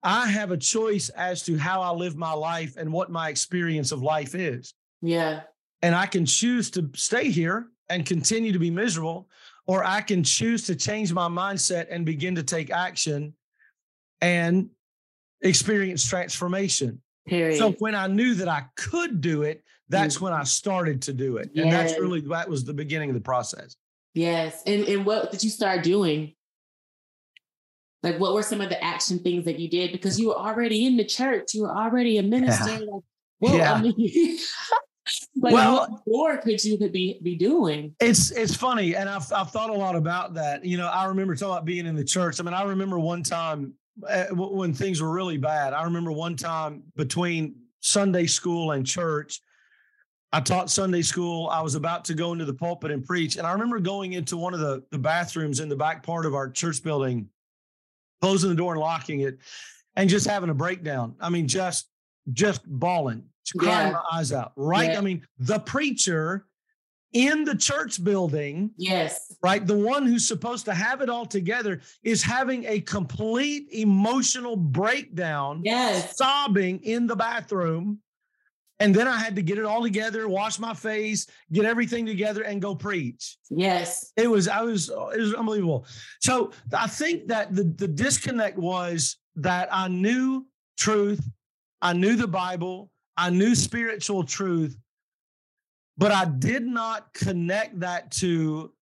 I 0.07 0.29
have 0.29 0.53
a 0.53 0.57
choice 0.57 1.09
as 1.09 1.43
to 1.43 1.59
how 1.59 1.83
I 1.83 1.91
live 1.91 2.17
my 2.17 2.33
life 2.33 2.77
and 2.77 2.93
what 2.93 3.11
my 3.11 3.29
experience 3.29 3.91
of 3.91 4.03
life 4.03 4.37
is. 4.37 4.73
Yeah. 5.03 5.41
And 5.83 5.97
I 5.97 6.07
can 6.07 6.25
choose 6.25 6.71
to 6.71 6.89
stay 6.95 7.29
here 7.29 7.67
and 7.89 8.07
continue 8.07 8.53
to 8.53 8.59
be 8.61 8.71
miserable, 8.71 9.29
or 9.67 9.85
I 9.85 10.01
can 10.03 10.23
choose 10.23 10.65
to 10.67 10.77
change 10.77 11.13
my 11.13 11.27
mindset 11.27 11.89
and 11.91 12.07
begin 12.07 12.37
to 12.37 12.45
take 12.45 12.71
action 12.71 13.35
and 14.21 14.71
experience 15.41 16.09
transformation. 16.09 17.03
Period. 17.27 17.59
So 17.59 17.73
when 17.73 17.97
I 17.97 18.07
knew 18.07 18.35
that 18.35 18.47
I 18.47 18.67
could 18.77 19.21
do 19.21 19.43
it, 19.43 19.65
that's 19.89 20.17
mm-hmm. 20.17 20.27
when 20.27 20.35
I 20.35 20.45
started 20.45 21.03
to 21.03 21.13
do 21.13 21.39
it. 21.39 21.51
And 21.57 21.71
that's 21.71 21.99
really 21.99 22.21
that 22.21 22.49
was 22.49 22.65
the 22.65 22.75
beginning 22.75 23.11
of 23.11 23.15
the 23.15 23.21
process. 23.21 23.75
Yes. 24.15 24.63
And 24.67 24.85
and 24.85 25.05
what 25.05 25.33
did 25.33 25.43
you 25.43 25.51
start 25.51 25.83
doing? 25.83 26.36
Like 28.07 28.21
what 28.21 28.35
were 28.35 28.43
some 28.43 28.61
of 28.61 28.69
the 28.69 28.83
action 28.85 29.19
things 29.19 29.45
that 29.47 29.59
you 29.59 29.69
did? 29.69 29.91
Because 29.91 30.19
you 30.21 30.29
were 30.29 30.39
already 30.39 30.87
in 30.87 30.97
the 30.97 31.05
church, 31.05 31.55
you 31.55 31.63
were 31.63 31.77
already 31.77 32.19
a 32.19 32.23
minister. 32.23 32.71
Yeah. 32.71 33.01
Like, 33.39 33.53
well, 33.53 33.57
yeah. 33.59 33.75
I 33.75 33.83
mean, 33.83 34.39
like 35.37 35.53
well, 35.53 35.81
what 35.81 36.01
more 36.07 36.37
could 36.39 36.65
you 36.65 36.79
could 36.79 36.91
be 36.91 37.21
be 37.23 37.37
doing? 37.37 37.95
It's 38.01 38.31
it's 38.31 38.57
funny, 38.57 38.97
and 38.97 39.11
I've 39.11 39.31
I've 39.31 39.51
thought 39.51 39.69
a 39.69 39.75
lot 39.75 39.95
about 39.95 40.33
that. 40.35 40.65
You 40.65 40.79
know, 40.79 40.87
I 40.87 41.05
remember 41.05 41.35
talking 41.35 41.53
about 41.53 41.67
being 41.67 41.85
in 41.85 41.95
the 41.95 42.05
church. 42.05 42.41
I 42.41 42.45
mean, 42.45 42.55
I 42.55 42.63
remember 42.63 42.99
one 42.99 43.23
time 43.23 43.75
uh, 44.09 44.25
when 44.33 44.73
things 44.73 45.03
were 45.03 45.11
really 45.11 45.37
bad. 45.37 45.75
I 45.75 45.83
remember 45.83 46.13
one 46.13 46.35
time 46.35 46.83
between 46.97 47.57
Sunday 47.81 48.25
school 48.25 48.73
and 48.73 48.87
church. 48.87 49.43
I 50.33 50.41
taught 50.41 50.71
Sunday 50.71 51.03
school. 51.03 51.49
I 51.49 51.61
was 51.61 51.75
about 51.75 52.07
to 52.07 52.15
go 52.15 52.33
into 52.33 52.47
the 52.47 52.55
pulpit 52.55 52.91
and 52.91 53.05
preach. 53.05 53.37
And 53.37 53.47
I 53.47 53.53
remember 53.53 53.79
going 53.81 54.15
into 54.15 54.37
one 54.37 54.55
of 54.55 54.61
the, 54.61 54.83
the 54.91 54.99
bathrooms 54.99 55.61
in 55.61 55.69
the 55.69 55.77
back 55.77 56.03
part 56.03 56.27
of 56.27 56.35
our 56.35 56.51
church 56.51 56.83
building, 56.83 57.29
closing 58.21 58.51
the 58.51 58.57
door 58.57 58.73
and 58.73 58.81
locking 58.81 59.21
it, 59.21 59.39
and 59.97 60.09
just 60.09 60.27
having 60.27 60.51
a 60.51 60.55
breakdown. 60.55 61.15
I 61.21 61.29
mean, 61.31 61.49
just 61.49 61.89
just 62.33 62.63
bawling, 62.67 63.25
crying 63.59 63.89
yeah. 63.89 63.93
my 63.93 64.19
eyes 64.19 64.33
out. 64.33 64.53
Right. 64.57 64.91
Yeah. 64.91 64.99
I 64.99 65.01
mean, 65.01 65.27
the 65.39 65.59
preacher 65.61 66.47
in 67.13 67.45
the 67.45 67.57
church 67.57 68.03
building. 68.03 68.71
Yes. 68.77 69.35
Right. 69.43 69.67
The 69.67 69.77
one 69.77 70.07
who's 70.07 70.29
supposed 70.29 70.65
to 70.67 70.75
have 70.75 71.01
it 71.01 71.09
all 71.09 71.25
together 71.25 71.81
is 72.03 72.23
having 72.23 72.65
a 72.67 72.81
complete 72.81 73.69
emotional 73.73 74.57
breakdown. 74.57 75.63
Yes. 75.65 76.17
Sobbing 76.17 76.81
in 76.83 77.07
the 77.07 77.17
bathroom. 77.17 78.01
And 78.79 78.95
then 78.95 79.09
I 79.09 79.19
had 79.19 79.37
to 79.37 79.43
get 79.43 79.59
it 79.59 79.65
all 79.65 79.83
together, 79.83 80.29
wash 80.29 80.59
my 80.59 80.75
face, 80.75 81.27
get 81.51 81.65
everything 81.65 82.05
together, 82.05 82.43
and 82.43 82.61
go 82.61 82.75
preach. 82.75 83.39
Yes. 83.49 84.13
It 84.17 84.31
was, 84.31 84.49
I 84.49 84.63
was, 84.63 84.91
it 84.91 85.21
was 85.21 85.35
unbelievable. 85.35 85.87
So 86.21 86.53
I 86.77 86.87
think 86.87 87.29
that 87.29 87.55
the, 87.55 87.65
the 87.65 87.89
disconnect 87.89 88.59
was 88.59 89.17
that 89.37 89.69
I 89.73 89.89
knew 89.89 90.47
truth, 90.77 91.27
I 91.81 91.95
knew 91.95 92.17
the 92.17 92.29
Bible, 92.29 92.91
I 93.17 93.31
knew 93.31 93.55
spiritual 93.55 94.25
truth, 94.25 94.77
but 95.97 96.13
I 96.13 96.27
did 96.27 96.67
not 96.67 97.15
connect 97.15 97.81
that 97.81 98.11
to 98.13 98.73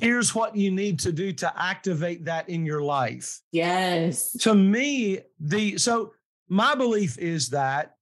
here's 0.00 0.34
what 0.34 0.54
you 0.56 0.70
need 0.70 0.98
to 1.00 1.12
do 1.12 1.32
to 1.32 1.52
activate 1.60 2.24
that 2.24 2.48
in 2.48 2.66
your 2.66 2.82
life. 2.82 3.40
Yes. 3.52 4.32
To 4.40 4.54
me, 4.54 5.20
the 5.40 5.78
so 5.78 6.12
my 6.48 6.74
belief 6.74 7.18
is 7.18 7.50
that 7.50 7.94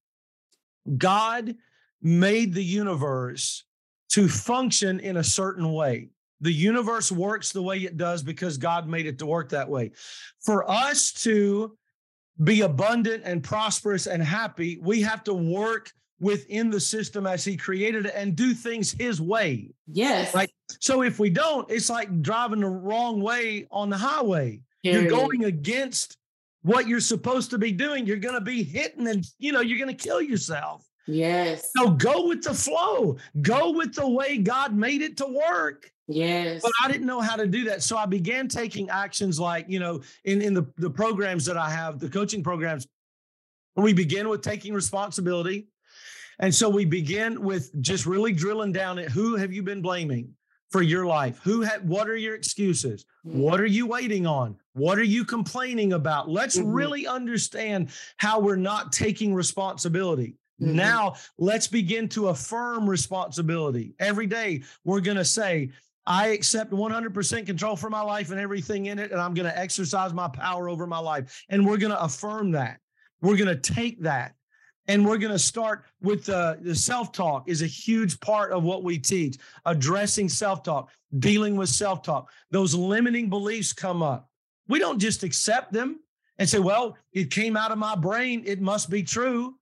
God 0.99 1.55
made 2.03 2.55
the 2.55 2.65
universe 2.65 3.65
to 4.11 4.29
function 4.29 5.01
in 5.01 5.17
a 5.19 5.25
certain 5.25 5.73
way. 5.73 6.09
The 6.41 6.53
universe 6.53 7.11
works 7.11 7.53
the 7.53 7.63
way 7.63 7.79
it 7.79 7.97
does 7.97 8.23
because 8.23 8.59
God 8.59 8.89
made 8.89 9.07
it 9.07 9.19
to 9.19 9.27
work 9.27 9.49
that 9.51 9.69
way. 9.69 9.93
For 10.45 10.71
us 10.71 11.13
to 11.25 11.77
be 12.45 12.61
abundant 12.61 13.23
and 13.25 13.43
prosperous 13.43 14.07
and 14.07 14.23
happy, 14.23 14.79
we 14.83 15.01
have 15.01 15.25
to 15.25 15.35
work 15.35 15.93
within 16.21 16.71
the 16.71 16.81
system 16.81 17.27
as 17.27 17.45
he 17.45 17.57
created 17.57 18.07
it 18.07 18.13
and 18.15 18.37
do 18.37 18.55
things 18.55 18.93
his 18.93 19.21
way. 19.21 19.71
Yes. 19.87 20.35
Right. 20.35 20.51
So 20.81 21.03
if 21.03 21.19
we 21.19 21.31
don't, 21.31 21.71
it's 21.71 21.91
like 21.91 22.23
driving 22.23 22.61
the 22.61 22.69
wrong 22.69 23.21
way 23.21 23.67
on 23.71 23.91
the 23.91 23.97
highway. 23.97 24.61
You're 24.83 25.09
going 25.09 25.45
against 25.45 26.17
what 26.67 26.89
you're 26.89 26.99
supposed 26.99 27.49
to 27.51 27.59
be 27.59 27.71
doing. 27.71 28.07
You're 28.07 28.17
going 28.17 28.35
to 28.35 28.41
be 28.41 28.65
hitting 28.65 29.07
and, 29.07 29.25
you 29.39 29.53
know, 29.53 29.61
you're 29.61 29.79
going 29.79 29.97
to 29.97 30.05
kill 30.05 30.21
yourself. 30.21 30.85
Yes. 31.07 31.71
So 31.77 31.91
go 31.91 32.27
with 32.27 32.43
the 32.43 32.53
flow. 32.53 33.19
Go 33.41 33.71
with 33.71 33.95
the 33.95 34.09
way 34.09 34.39
God 34.39 34.75
made 34.75 35.01
it 35.01 35.17
to 35.19 35.27
work. 35.27 35.89
Yes. 36.09 36.63
But 36.63 36.73
I 36.83 36.91
didn't 36.91 37.07
know 37.07 37.21
how 37.21 37.37
to 37.37 37.47
do 37.47 37.63
that. 37.67 37.85
So 37.85 37.97
I 37.97 38.05
began 38.05 38.49
taking 38.49 38.91
actions 38.91 39.39
like, 39.39 39.67
you 39.69 39.79
know, 39.79 40.03
in, 40.25 40.43
in 40.43 40.55
the, 40.55 40.67
the 40.77 40.91
programs 40.91 41.45
that 41.45 41.57
I 41.57 41.71
have, 41.71 42.01
the 42.01 42.09
coaching 42.09 42.43
programs, 42.43 42.89
we 43.77 43.93
begin 43.93 44.29
with 44.29 44.43
taking 44.43 44.75
responsibility. 44.75 45.69
And 46.41 46.53
so 46.53 46.69
we 46.69 46.85
begin 46.85 47.43
with 47.43 47.71
just 47.81 48.07
really 48.07 48.33
drilling 48.33 48.73
down 48.73 48.99
at 48.99 49.11
who 49.11 49.37
have 49.37 49.53
you 49.53 49.63
been 49.63 49.83
blaming 49.83 50.35
for 50.71 50.83
your 50.83 51.07
life? 51.07 51.41
Who 51.43 51.63
had 51.63 51.89
what 51.89 52.09
are 52.09 52.17
your 52.17 52.35
excuses? 52.35 53.05
Mm-hmm. 53.27 53.39
What 53.39 53.61
are 53.61 53.67
you 53.67 53.87
waiting 53.87 54.27
on? 54.27 54.57
What 54.73 54.99
are 54.99 55.05
you 55.05 55.25
complaining 55.25 55.93
about? 55.93 56.29
Let's 56.29 56.59
mm-hmm. 56.59 56.73
really 56.73 57.07
understand 57.07 57.91
how 58.17 58.41
we're 58.41 58.57
not 58.57 58.93
taking 58.93 59.35
responsibility. 59.35 60.37
Mm-hmm. 60.61 60.77
Now, 60.77 61.15
let's 61.39 61.67
begin 61.67 62.09
to 62.11 62.29
affirm 62.29 62.89
responsibility. 62.89 63.95
Every 63.99 64.27
day, 64.27 64.63
we're 64.85 65.01
going 65.01 65.19
to 65.19 65.25
say, 65.25 65.71
I 66.07 66.29
accept 66.29 66.71
100% 66.71 67.47
control 67.47 67.77
for 67.77 67.91
my 67.91 68.01
life 68.01 68.31
and 68.31 68.39
everything 68.39 68.87
in 68.87 68.99
it, 68.99 69.11
and 69.11 69.21
I'm 69.21 69.35
going 69.35 69.49
to 69.51 69.59
exercise 69.59 70.15
my 70.15 70.29
power 70.29 70.69
over 70.69 70.87
my 70.87 70.99
life. 70.99 71.45
And 71.49 71.67
we're 71.67 71.79
going 71.79 71.91
to 71.91 72.01
affirm 72.01 72.53
that. 72.53 72.79
We're 73.21 73.37
going 73.37 73.49
to 73.49 73.57
take 73.57 74.03
that 74.03 74.36
and 74.89 75.05
we're 75.05 75.19
going 75.19 75.33
to 75.33 75.39
start 75.39 75.85
with 76.03 76.25
the, 76.25 76.59
the 76.61 76.75
self 76.75 77.13
talk 77.13 77.49
is 77.49 77.63
a 77.63 77.67
huge 77.67 78.19
part 78.21 78.53
of 78.53 78.63
what 78.63 78.85
we 78.85 78.99
teach, 78.99 79.37
addressing 79.65 80.29
self 80.29 80.63
talk, 80.63 80.91
dealing 81.19 81.57
with 81.57 81.69
self 81.69 82.03
talk. 82.03 82.31
Those 82.51 82.75
limiting 82.75 83.29
beliefs 83.29 83.73
come 83.73 84.03
up. 84.03 84.31
We 84.69 84.79
don't 84.79 84.99
just 84.99 85.23
accept 85.23 85.73
them 85.73 86.01
and 86.39 86.49
say, 86.49 86.59
well, 86.59 86.97
it 87.13 87.31
came 87.31 87.57
out 87.57 87.73
of 87.73 87.79
my 87.79 87.97
brain. 87.97 88.43
It 88.47 88.61
must 88.61 88.91
be 88.91 89.03
true, 89.03 89.57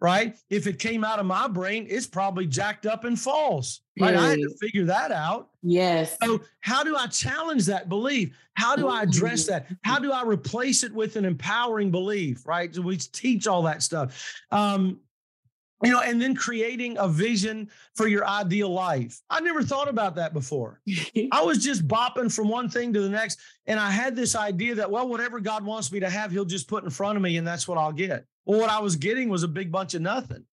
right? 0.00 0.36
If 0.50 0.66
it 0.66 0.78
came 0.78 1.04
out 1.04 1.18
of 1.18 1.26
my 1.26 1.48
brain, 1.48 1.86
it's 1.88 2.06
probably 2.06 2.46
jacked 2.46 2.86
up 2.86 3.04
and 3.04 3.18
false, 3.18 3.80
right? 3.98 4.14
I 4.14 4.30
had 4.30 4.38
to 4.38 4.54
figure 4.60 4.84
that 4.84 5.10
out. 5.10 5.50
Yes. 5.62 6.16
So, 6.22 6.40
how 6.60 6.84
do 6.84 6.96
I 6.96 7.06
challenge 7.06 7.66
that 7.66 7.88
belief? 7.88 8.36
How 8.54 8.76
do 8.76 8.88
I 8.88 9.02
address 9.02 9.44
mm-hmm. 9.44 9.52
that? 9.68 9.78
How 9.82 9.98
do 9.98 10.12
I 10.12 10.22
replace 10.22 10.82
it 10.82 10.92
with 10.92 11.16
an 11.16 11.24
empowering 11.24 11.90
belief, 11.90 12.46
right? 12.46 12.74
So 12.74 12.82
we 12.82 12.96
teach 12.96 13.46
all 13.46 13.62
that 13.62 13.82
stuff. 13.82 14.34
Um, 14.50 15.00
you 15.82 15.90
know, 15.90 16.00
and 16.00 16.20
then 16.20 16.34
creating 16.34 16.96
a 16.98 17.06
vision 17.06 17.68
for 17.94 18.08
your 18.08 18.26
ideal 18.26 18.70
life. 18.70 19.20
I 19.28 19.40
never 19.40 19.62
thought 19.62 19.88
about 19.88 20.14
that 20.16 20.32
before. 20.32 20.80
I 21.32 21.42
was 21.42 21.62
just 21.62 21.86
bopping 21.86 22.32
from 22.34 22.48
one 22.48 22.68
thing 22.68 22.92
to 22.94 23.00
the 23.00 23.10
next. 23.10 23.38
And 23.66 23.78
I 23.78 23.90
had 23.90 24.16
this 24.16 24.34
idea 24.34 24.74
that, 24.76 24.90
well, 24.90 25.08
whatever 25.08 25.38
God 25.38 25.64
wants 25.64 25.92
me 25.92 26.00
to 26.00 26.08
have, 26.08 26.32
He'll 26.32 26.44
just 26.44 26.68
put 26.68 26.84
in 26.84 26.90
front 26.90 27.16
of 27.16 27.22
me, 27.22 27.36
and 27.36 27.46
that's 27.46 27.68
what 27.68 27.78
I'll 27.78 27.92
get. 27.92 28.24
Well, 28.46 28.60
what 28.60 28.70
I 28.70 28.78
was 28.78 28.96
getting 28.96 29.28
was 29.28 29.42
a 29.42 29.48
big 29.48 29.70
bunch 29.70 29.94
of 29.94 30.02
nothing 30.02 30.44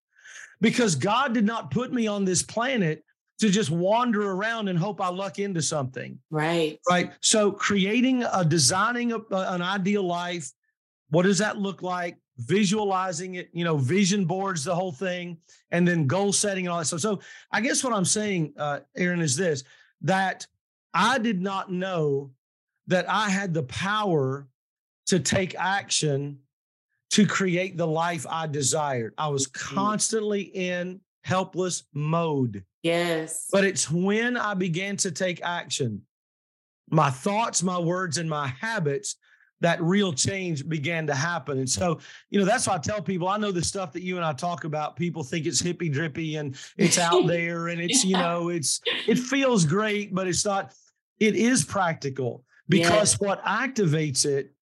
because 0.60 0.96
God 0.96 1.34
did 1.34 1.46
not 1.46 1.72
put 1.72 1.94
me 1.94 2.08
on 2.08 2.26
this 2.26 2.42
planet 2.42 3.04
to 3.40 3.50
just 3.50 3.70
wander 3.70 4.32
around 4.32 4.68
and 4.68 4.80
hope 4.80 5.02
I 5.02 5.10
luck 5.10 5.40
into 5.40 5.62
something. 5.62 6.20
Right. 6.30 6.80
Right. 6.90 7.12
So 7.22 7.52
creating 7.52 8.24
a 8.24 8.46
designing 8.46 9.12
a, 9.12 9.20
an 9.32 9.62
ideal 9.62 10.04
life, 10.04 10.52
what 11.10 11.24
does 11.24 11.40
that 11.40 11.58
look 11.58 11.82
like? 11.82 12.18
Visualizing 12.38 13.36
it, 13.36 13.50
you 13.54 13.64
know, 13.64 13.78
vision 13.78 14.26
boards, 14.26 14.64
the 14.64 14.74
whole 14.74 14.92
thing, 14.92 15.38
and 15.72 15.88
then 15.88 16.08
goal 16.08 16.34
setting 16.34 16.66
and 16.66 16.74
all 16.74 16.80
that 16.80 16.86
stuff. 16.86 17.00
So 17.00 17.20
I 17.52 17.62
guess 17.62 17.84
what 17.84 17.94
I'm 17.94 18.06
saying, 18.06 18.54
uh, 18.58 18.80
Erin, 18.98 19.22
is 19.22 19.38
this 19.38 19.64
that 20.02 20.48
I 20.94 21.18
did 21.20 21.42
not 21.42 21.72
know 21.72 22.32
that 22.88 23.10
I 23.10 23.30
had 23.30 23.54
the 23.54 23.64
power 23.64 24.48
to 25.08 25.20
take 25.20 25.56
action 25.56 26.40
to 27.12 27.28
create 27.28 27.78
the 27.78 27.88
life 27.88 28.26
I 28.30 28.48
desired. 28.48 29.14
I 29.18 29.28
was 29.28 29.48
mm-hmm. 29.48 29.76
constantly 29.76 30.42
in 30.42 31.00
helpless 31.24 31.84
mode. 31.94 32.64
Yes. 32.82 33.48
But 33.52 33.64
it's 33.64 33.90
when 33.90 34.36
I 34.36 34.56
began 34.56 34.98
to 34.98 35.12
take 35.12 35.42
action, 35.44 36.02
my 36.90 37.10
thoughts, 37.10 37.64
my 37.64 37.80
words, 37.80 38.18
and 38.18 38.30
my 38.30 38.48
habits, 38.48 39.16
that 39.64 39.82
real 39.82 40.12
change 40.12 40.68
began 40.68 41.08
to 41.08 41.16
happen. 41.16 41.58
And 41.58 41.70
so, 41.70 41.98
you 42.30 42.38
know, 42.38 42.44
that's 42.46 42.68
why 42.68 42.76
I 42.76 42.78
tell 42.80 43.02
people 43.02 43.30
I 43.30 43.38
know 43.38 43.54
the 43.54 43.64
stuff 43.64 43.94
that 43.94 44.04
you 44.04 44.18
and 44.18 44.26
I 44.26 44.34
talk 44.34 44.66
about. 44.66 44.98
People 44.98 45.24
think 45.24 45.46
it's 45.46 45.62
hippy 45.62 45.88
drippy 45.88 46.36
and 46.36 46.58
it's 46.78 47.00
out 47.00 47.28
there 47.28 47.70
and 47.70 47.80
it's, 47.80 48.04
yeah. 48.04 48.18
you 48.18 48.24
know, 48.24 48.50
it's, 48.50 48.82
it 49.08 49.18
feels 49.18 49.64
great, 49.66 50.14
but 50.14 50.28
it's 50.28 50.44
not, 50.44 50.74
it 51.22 51.36
is 51.36 51.64
practical 51.64 52.44
because 52.68 53.14
yes. 53.14 53.20
what 53.22 53.42
activates 53.46 54.26
it 54.26 54.54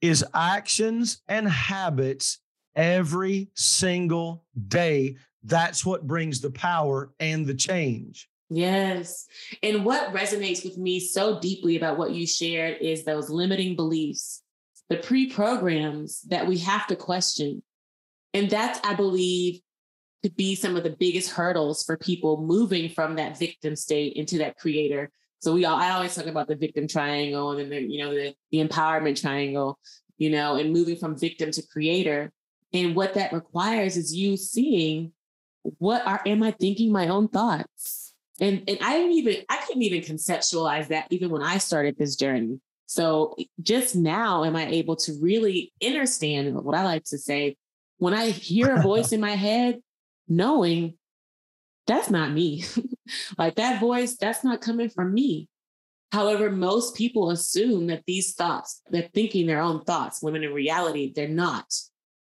is 0.00 0.24
actions 0.34 1.22
and 1.28 1.48
habits 1.48 2.40
every 2.74 3.48
single 3.54 4.44
day 4.66 5.16
that's 5.44 5.86
what 5.86 6.06
brings 6.06 6.40
the 6.40 6.50
power 6.50 7.12
and 7.20 7.46
the 7.46 7.54
change. 7.54 8.28
Yes. 8.54 9.26
And 9.62 9.84
what 9.84 10.12
resonates 10.12 10.62
with 10.64 10.76
me 10.76 11.00
so 11.00 11.40
deeply 11.40 11.76
about 11.76 11.96
what 11.96 12.12
you 12.12 12.26
shared 12.26 12.78
is 12.82 13.04
those 13.04 13.30
limiting 13.30 13.76
beliefs, 13.76 14.42
the 14.90 14.98
pre 14.98 15.30
programs 15.30 16.20
that 16.22 16.46
we 16.46 16.58
have 16.58 16.86
to 16.88 16.96
question. 16.96 17.62
And 18.34 18.50
that's, 18.50 18.78
I 18.84 18.94
believe, 18.94 19.60
to 20.22 20.30
be 20.30 20.54
some 20.54 20.76
of 20.76 20.82
the 20.82 20.90
biggest 20.90 21.30
hurdles 21.30 21.82
for 21.82 21.96
people 21.96 22.42
moving 22.42 22.90
from 22.90 23.16
that 23.16 23.38
victim 23.38 23.74
state 23.74 24.14
into 24.14 24.38
that 24.38 24.56
creator 24.58 25.10
So 25.40 25.52
we 25.54 25.64
all, 25.64 25.76
I 25.76 25.90
always 25.90 26.14
talk 26.14 26.26
about 26.26 26.46
the 26.46 26.54
victim 26.54 26.86
triangle 26.86 27.50
and 27.50 27.60
then 27.60 27.70
the, 27.70 27.82
you 27.82 28.04
know 28.04 28.14
the, 28.14 28.34
the 28.50 28.64
empowerment 28.64 29.20
triangle, 29.20 29.78
you 30.18 30.30
know, 30.30 30.56
and 30.56 30.72
moving 30.72 30.96
from 30.96 31.18
victim 31.18 31.50
to 31.52 31.66
creator. 31.66 32.32
And 32.72 32.94
what 32.94 33.14
that 33.14 33.32
requires 33.32 33.96
is 33.96 34.14
you 34.14 34.36
seeing 34.36 35.12
what 35.78 36.06
are 36.06 36.20
am 36.26 36.42
I 36.42 36.52
thinking 36.52 36.92
my 36.92 37.08
own 37.08 37.28
thoughts? 37.28 38.11
And 38.42 38.64
and 38.68 38.78
I 38.82 38.98
didn't 38.98 39.12
even 39.12 39.36
I 39.48 39.58
couldn't 39.58 39.82
even 39.82 40.00
conceptualize 40.00 40.88
that 40.88 41.06
even 41.10 41.30
when 41.30 41.42
I 41.42 41.58
started 41.58 41.96
this 41.96 42.16
journey. 42.16 42.60
So 42.86 43.36
just 43.62 43.94
now 43.96 44.44
am 44.44 44.56
I 44.56 44.66
able 44.66 44.96
to 44.96 45.16
really 45.20 45.72
understand 45.82 46.56
what 46.56 46.74
I 46.74 46.84
like 46.84 47.04
to 47.04 47.18
say 47.18 47.56
when 47.98 48.12
I 48.12 48.30
hear 48.30 48.74
a 48.74 48.82
voice 48.82 49.12
in 49.12 49.20
my 49.20 49.36
head, 49.36 49.80
knowing 50.28 50.98
that's 51.86 52.10
not 52.10 52.32
me. 52.32 52.64
like 53.38 53.54
that 53.54 53.80
voice, 53.80 54.16
that's 54.16 54.42
not 54.42 54.60
coming 54.60 54.88
from 54.88 55.14
me. 55.14 55.48
However, 56.10 56.50
most 56.50 56.96
people 56.96 57.30
assume 57.30 57.86
that 57.86 58.02
these 58.06 58.34
thoughts, 58.34 58.82
they're 58.90 59.08
thinking 59.14 59.46
their 59.46 59.62
own 59.62 59.84
thoughts, 59.84 60.20
when 60.20 60.36
in 60.36 60.52
reality, 60.52 61.12
they're 61.14 61.28
not. 61.28 61.72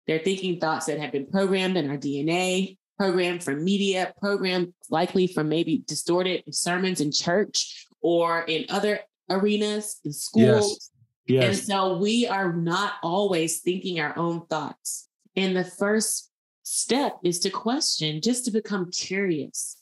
They're 0.07 0.19
thinking 0.19 0.59
thoughts 0.59 0.85
that 0.85 0.99
have 0.99 1.11
been 1.11 1.27
programmed 1.27 1.77
in 1.77 1.89
our 1.89 1.97
DNA, 1.97 2.77
programmed 3.01 3.43
from 3.43 3.63
media, 3.63 4.13
program 4.19 4.71
likely 4.91 5.25
from 5.25 5.49
maybe 5.49 5.83
distorted 5.87 6.43
sermons 6.53 7.01
in 7.01 7.11
church 7.11 7.87
or 7.99 8.43
in 8.43 8.63
other 8.69 8.99
arenas, 9.27 9.99
in 10.05 10.13
schools. 10.13 10.91
Yes. 11.25 11.41
Yes. 11.41 11.57
And 11.57 11.67
so 11.67 11.97
we 11.97 12.27
are 12.27 12.53
not 12.53 12.93
always 13.01 13.61
thinking 13.61 13.99
our 13.99 14.15
own 14.15 14.45
thoughts. 14.45 15.09
And 15.35 15.57
the 15.57 15.63
first 15.63 16.29
step 16.61 17.17
is 17.23 17.39
to 17.39 17.49
question, 17.49 18.21
just 18.21 18.45
to 18.45 18.51
become 18.51 18.91
curious. 18.91 19.77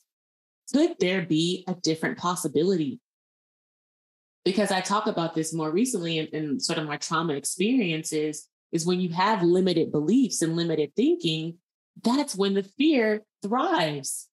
Could 0.72 0.96
there 1.02 1.24
be 1.24 1.66
a 1.68 1.74
different 1.74 2.18
possibility? 2.18 3.02
Because 4.46 4.72
I 4.72 4.80
talk 4.80 5.08
about 5.08 5.36
this 5.36 5.54
more 5.54 5.72
recently 5.72 6.20
in, 6.20 6.28
in 6.28 6.60
sort 6.62 6.80
of 6.80 6.88
my 6.88 6.96
trauma 6.96 7.34
experiences, 7.34 8.48
is 8.72 8.86
when 8.86 9.02
you 9.02 9.10
have 9.10 9.44
limited 9.44 9.92
beliefs 9.92 10.42
and 10.42 10.56
limited 10.56 10.96
thinking, 10.96 11.58
that's 12.04 12.36
when 12.36 12.54
the 12.54 12.64
fear 12.64 13.22
thrives. 13.44 14.28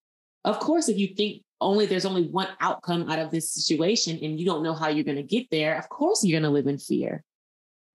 Of 0.44 0.60
course, 0.60 0.88
if 0.88 0.96
you 0.98 1.08
think 1.08 1.42
only 1.60 1.86
there's 1.86 2.04
only 2.04 2.28
one 2.28 2.48
outcome 2.60 3.10
out 3.10 3.18
of 3.18 3.30
this 3.30 3.52
situation 3.52 4.18
and 4.22 4.38
you 4.38 4.46
don't 4.46 4.62
know 4.62 4.74
how 4.74 4.88
you're 4.88 5.04
going 5.04 5.16
to 5.16 5.22
get 5.22 5.48
there, 5.50 5.76
of 5.76 5.88
course 5.88 6.24
you're 6.24 6.38
going 6.38 6.48
to 6.48 6.54
live 6.54 6.66
in 6.66 6.78
fear. 6.78 7.24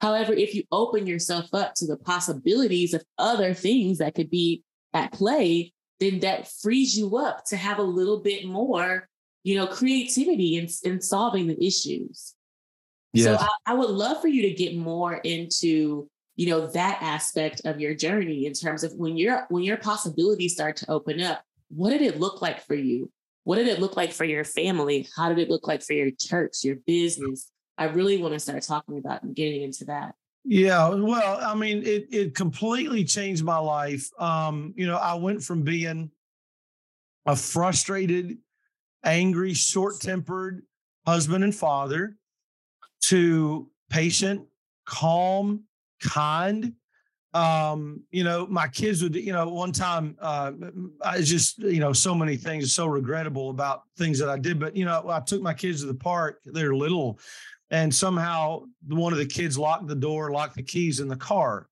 However, 0.02 0.34
if 0.34 0.56
you 0.56 0.64
open 0.72 1.06
yourself 1.06 1.54
up 1.54 1.76
to 1.76 1.86
the 1.86 1.98
possibilities 1.98 2.94
of 2.94 3.04
other 3.18 3.54
things 3.54 4.00
that 4.00 4.16
could 4.16 4.32
be 4.32 4.64
at 4.94 5.12
play, 5.12 5.74
then 6.00 6.20
that 6.22 6.48
frees 6.48 6.98
you 6.98 7.18
up 7.18 7.46
to 7.46 7.56
have 7.56 7.78
a 7.78 7.84
little 7.84 8.20
bit 8.20 8.46
more, 8.46 9.08
you 9.44 9.56
know, 9.56 9.68
creativity 9.68 10.58
in, 10.58 10.68
in 10.84 11.00
solving 11.00 11.48
the 11.48 11.64
issues. 11.64 12.34
Yes. 13.14 13.26
So 13.26 13.46
I, 13.46 13.50
I 13.68 13.74
would 13.76 13.92
love 13.92 14.22
for 14.22 14.28
you 14.28 14.42
to 14.44 14.54
get 14.54 14.76
more 14.76 15.14
into, 15.14 16.10
you 16.42 16.50
know, 16.50 16.66
that 16.66 16.98
aspect 17.04 17.62
of 17.66 17.80
your 17.80 17.94
journey 17.94 18.48
in 18.48 18.54
terms 18.54 18.84
of 18.84 18.92
when 18.94 19.16
your 19.16 19.46
when 19.50 19.62
your 19.62 19.78
possibilities 19.78 20.56
start 20.56 20.76
to 20.76 20.90
open 20.90 21.22
up, 21.22 21.44
what 21.70 21.92
did 21.92 22.02
it 22.02 22.20
look 22.20 22.42
like 22.42 22.66
for 22.66 22.74
you? 22.74 23.12
What 23.44 23.58
did 23.58 23.68
it 23.68 23.80
look 23.80 23.96
like 23.96 24.12
for 24.12 24.26
your 24.26 24.44
family? 24.44 25.08
How 25.16 25.30
did 25.30 25.38
it 25.38 25.52
look 25.52 25.68
like 25.68 25.84
for 25.84 25.94
your 25.94 26.10
church, 26.10 26.64
your 26.64 26.78
business? 26.88 27.52
I 27.78 27.84
really 27.84 28.18
want 28.18 28.34
to 28.34 28.40
start 28.40 28.64
talking 28.64 28.98
about 28.98 29.22
and 29.22 29.36
getting 29.36 29.62
into 29.62 29.86
that. 29.86 30.16
Yeah, 30.44 30.90
well, 30.90 31.38
I 31.46 31.54
mean, 31.54 31.84
it 31.86 32.08
it 32.12 32.34
completely 32.34 33.04
changed 33.04 33.44
my 33.44 33.60
life. 33.60 34.10
Um, 34.18 34.74
you 34.76 34.88
know, 34.88 34.98
I 34.98 35.14
went 35.14 35.44
from 35.44 35.62
being 35.62 36.10
a 37.28 37.36
frustrated, 37.36 38.40
angry, 39.06 39.54
short-tempered 39.54 40.64
husband 41.06 41.44
and 41.44 41.54
father 41.54 42.18
to 43.10 43.70
patient, 43.92 44.48
calm, 44.88 45.66
kind. 46.02 46.74
Um, 47.34 48.04
you 48.12 48.26
know, 48.26 48.46
my 48.48 48.68
kids 48.68 49.02
would, 49.02 49.16
you 49.16 49.32
know, 49.32 49.48
one 49.48 49.72
time 49.72 50.18
uh 50.20 50.52
I 51.02 51.22
just, 51.22 51.60
you 51.60 51.80
know, 51.80 51.94
so 51.94 52.14
many 52.14 52.36
things 52.36 52.74
so 52.74 52.88
regrettable 52.88 53.50
about 53.50 53.84
things 53.98 54.20
that 54.20 54.30
I 54.30 54.38
did. 54.38 54.60
But 54.60 54.76
you 54.76 54.84
know, 54.84 55.10
I 55.10 55.22
took 55.22 55.42
my 55.42 55.54
kids 55.54 55.82
to 55.82 55.88
the 55.88 55.94
park, 55.94 56.42
they're 56.44 56.76
little, 56.76 57.20
and 57.70 57.94
somehow 57.94 58.66
one 58.88 59.14
of 59.14 59.20
the 59.20 59.26
kids 59.26 59.58
locked 59.58 59.88
the 59.88 59.96
door, 59.96 60.32
locked 60.32 60.56
the 60.56 60.64
keys 60.64 61.00
in 61.00 61.08
the 61.08 61.16
car. 61.16 61.70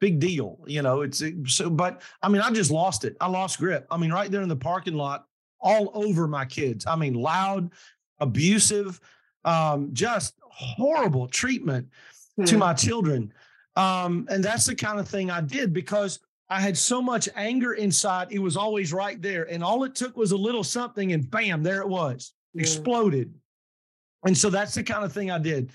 Big 0.00 0.20
deal, 0.20 0.60
you 0.66 0.82
know. 0.82 1.02
It's 1.02 1.22
so, 1.46 1.68
but 1.68 2.00
I 2.22 2.28
mean, 2.28 2.40
I 2.40 2.50
just 2.52 2.70
lost 2.70 3.04
it. 3.04 3.16
I 3.20 3.26
lost 3.26 3.58
grip. 3.58 3.86
I 3.90 3.96
mean, 3.96 4.12
right 4.12 4.30
there 4.30 4.40
in 4.40 4.48
the 4.48 4.56
parking 4.56 4.94
lot, 4.94 5.26
all 5.60 5.90
over 5.94 6.26
my 6.28 6.44
kids. 6.44 6.86
I 6.86 6.96
mean, 6.96 7.14
loud, 7.14 7.70
abusive, 8.18 9.00
um, 9.44 9.90
just 9.92 10.34
horrible 10.42 11.26
treatment 11.26 11.88
hmm. 12.36 12.44
to 12.44 12.58
my 12.58 12.74
children. 12.74 13.32
Um, 13.76 14.26
and 14.30 14.42
that's 14.42 14.66
the 14.66 14.74
kind 14.74 14.98
of 14.98 15.08
thing 15.08 15.30
I 15.30 15.40
did 15.40 15.72
because 15.72 16.20
I 16.48 16.60
had 16.60 16.76
so 16.76 17.00
much 17.00 17.28
anger 17.36 17.74
inside. 17.74 18.28
It 18.30 18.40
was 18.40 18.56
always 18.56 18.92
right 18.92 19.20
there. 19.22 19.44
And 19.50 19.62
all 19.62 19.84
it 19.84 19.94
took 19.94 20.16
was 20.16 20.32
a 20.32 20.36
little 20.36 20.64
something, 20.64 21.12
and 21.12 21.30
bam, 21.30 21.62
there 21.62 21.80
it 21.80 21.88
was, 21.88 22.32
yeah. 22.52 22.62
exploded. 22.62 23.32
And 24.26 24.36
so 24.36 24.50
that's 24.50 24.74
the 24.74 24.82
kind 24.82 25.04
of 25.04 25.12
thing 25.12 25.30
I 25.30 25.38
did. 25.38 25.70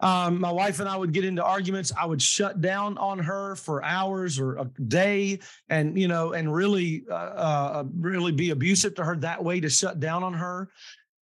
Um, 0.00 0.40
my 0.40 0.50
wife 0.50 0.80
and 0.80 0.88
I 0.88 0.96
would 0.96 1.12
get 1.12 1.24
into 1.24 1.42
arguments. 1.42 1.90
I 1.98 2.04
would 2.04 2.20
shut 2.20 2.60
down 2.60 2.98
on 2.98 3.18
her 3.18 3.56
for 3.56 3.82
hours 3.82 4.38
or 4.38 4.56
a 4.56 4.64
day, 4.88 5.38
and 5.70 5.98
you 5.98 6.06
know, 6.06 6.34
and 6.34 6.52
really, 6.52 7.04
uh, 7.10 7.14
uh, 7.14 7.84
really 7.96 8.32
be 8.32 8.50
abusive 8.50 8.94
to 8.96 9.04
her 9.04 9.16
that 9.16 9.42
way 9.42 9.60
to 9.60 9.70
shut 9.70 9.98
down 9.98 10.22
on 10.22 10.34
her. 10.34 10.68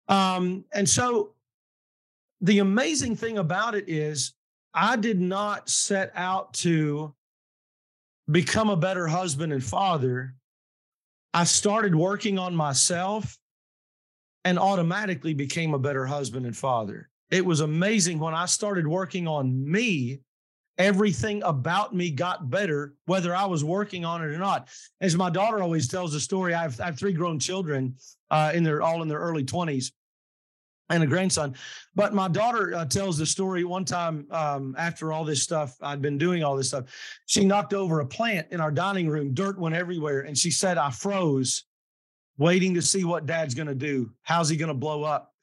Um, 0.08 0.64
and 0.72 0.88
so, 0.88 1.34
the 2.40 2.58
amazing 2.58 3.14
thing 3.14 3.38
about 3.38 3.76
it 3.76 3.84
is, 3.88 4.32
I 4.80 4.94
did 4.94 5.20
not 5.20 5.68
set 5.68 6.12
out 6.14 6.52
to 6.54 7.12
become 8.30 8.70
a 8.70 8.76
better 8.76 9.08
husband 9.08 9.52
and 9.52 9.62
father. 9.62 10.36
I 11.34 11.44
started 11.44 11.96
working 11.96 12.38
on 12.38 12.54
myself 12.54 13.36
and 14.44 14.56
automatically 14.56 15.34
became 15.34 15.74
a 15.74 15.80
better 15.80 16.06
husband 16.06 16.46
and 16.46 16.56
father. 16.56 17.10
It 17.28 17.44
was 17.44 17.58
amazing 17.58 18.20
when 18.20 18.34
I 18.34 18.46
started 18.46 18.86
working 18.86 19.26
on 19.26 19.68
me, 19.68 20.20
everything 20.78 21.42
about 21.42 21.92
me 21.92 22.12
got 22.12 22.48
better, 22.48 22.94
whether 23.06 23.34
I 23.34 23.46
was 23.46 23.64
working 23.64 24.04
on 24.04 24.22
it 24.22 24.26
or 24.26 24.38
not. 24.38 24.68
As 25.00 25.16
my 25.16 25.28
daughter 25.28 25.60
always 25.60 25.88
tells 25.88 26.12
the 26.12 26.20
story, 26.20 26.54
I 26.54 26.62
have, 26.62 26.80
I 26.80 26.84
have 26.84 26.98
three 27.00 27.14
grown 27.14 27.40
children 27.40 27.96
uh, 28.30 28.52
in 28.54 28.62
their 28.62 28.80
all 28.80 29.02
in 29.02 29.08
their 29.08 29.18
early 29.18 29.42
20s 29.42 29.90
and 30.90 31.02
a 31.02 31.06
grandson. 31.06 31.54
But 31.94 32.14
my 32.14 32.28
daughter 32.28 32.74
uh, 32.74 32.84
tells 32.84 33.18
the 33.18 33.26
story 33.26 33.64
one 33.64 33.84
time 33.84 34.26
um, 34.30 34.74
after 34.78 35.12
all 35.12 35.24
this 35.24 35.42
stuff, 35.42 35.76
I'd 35.82 36.02
been 36.02 36.18
doing 36.18 36.42
all 36.42 36.56
this 36.56 36.68
stuff. 36.68 36.84
She 37.26 37.44
knocked 37.44 37.74
over 37.74 38.00
a 38.00 38.06
plant 38.06 38.48
in 38.50 38.60
our 38.60 38.70
dining 38.70 39.08
room, 39.08 39.34
dirt 39.34 39.58
went 39.58 39.74
everywhere. 39.74 40.20
And 40.20 40.36
she 40.36 40.50
said, 40.50 40.78
I 40.78 40.90
froze 40.90 41.64
waiting 42.38 42.74
to 42.74 42.82
see 42.82 43.04
what 43.04 43.26
dad's 43.26 43.54
going 43.54 43.68
to 43.68 43.74
do. 43.74 44.10
How's 44.22 44.48
he 44.48 44.56
going 44.56 44.68
to 44.68 44.74
blow 44.74 45.02
up? 45.02 45.34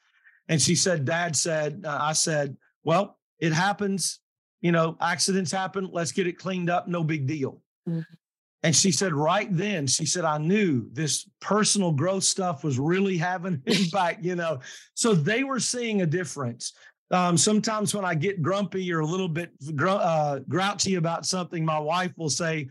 And 0.47 0.62
she 0.62 0.75
said, 0.75 1.05
Dad 1.05 1.36
said, 1.36 1.84
uh, 1.86 1.97
I 1.99 2.13
said, 2.13 2.55
well, 2.84 3.17
it 3.39 3.51
happens. 3.51 4.19
You 4.62 4.71
know, 4.71 4.97
accidents 5.01 5.51
happen. 5.51 5.89
Let's 5.91 6.12
get 6.12 6.27
it 6.27 6.38
cleaned 6.38 6.69
up. 6.69 6.88
No 6.88 7.03
big 7.03 7.27
deal. 7.27 7.62
Mm-hmm. 7.88 8.01
And 8.65 8.75
she 8.75 8.91
said, 8.91 9.13
right 9.13 9.47
then, 9.56 9.86
she 9.86 10.08
said, 10.08 10.25
I 10.25 10.39
knew 10.39 10.89
this 10.91 11.30
personal 11.39 11.91
growth 11.91 12.23
stuff 12.23 12.63
was 12.63 12.80
really 12.80 13.15
having 13.15 13.54
an 13.54 13.63
impact, 13.67 14.25
you 14.25 14.36
know. 14.36 14.60
So 14.95 15.13
they 15.13 15.43
were 15.43 15.60
seeing 15.60 16.01
a 16.01 16.06
difference. 16.08 16.73
Um, 17.12 17.38
sometimes 17.38 17.93
when 17.93 18.04
I 18.04 18.15
get 18.15 18.41
grumpy 18.41 18.91
or 18.91 19.01
a 19.01 19.06
little 19.06 19.28
bit 19.28 19.51
gr- 19.75 19.89
uh, 19.89 20.39
grouchy 20.49 20.95
about 20.95 21.28
something, 21.28 21.63
my 21.63 21.78
wife 21.78 22.12
will 22.17 22.32
say, 22.32 22.67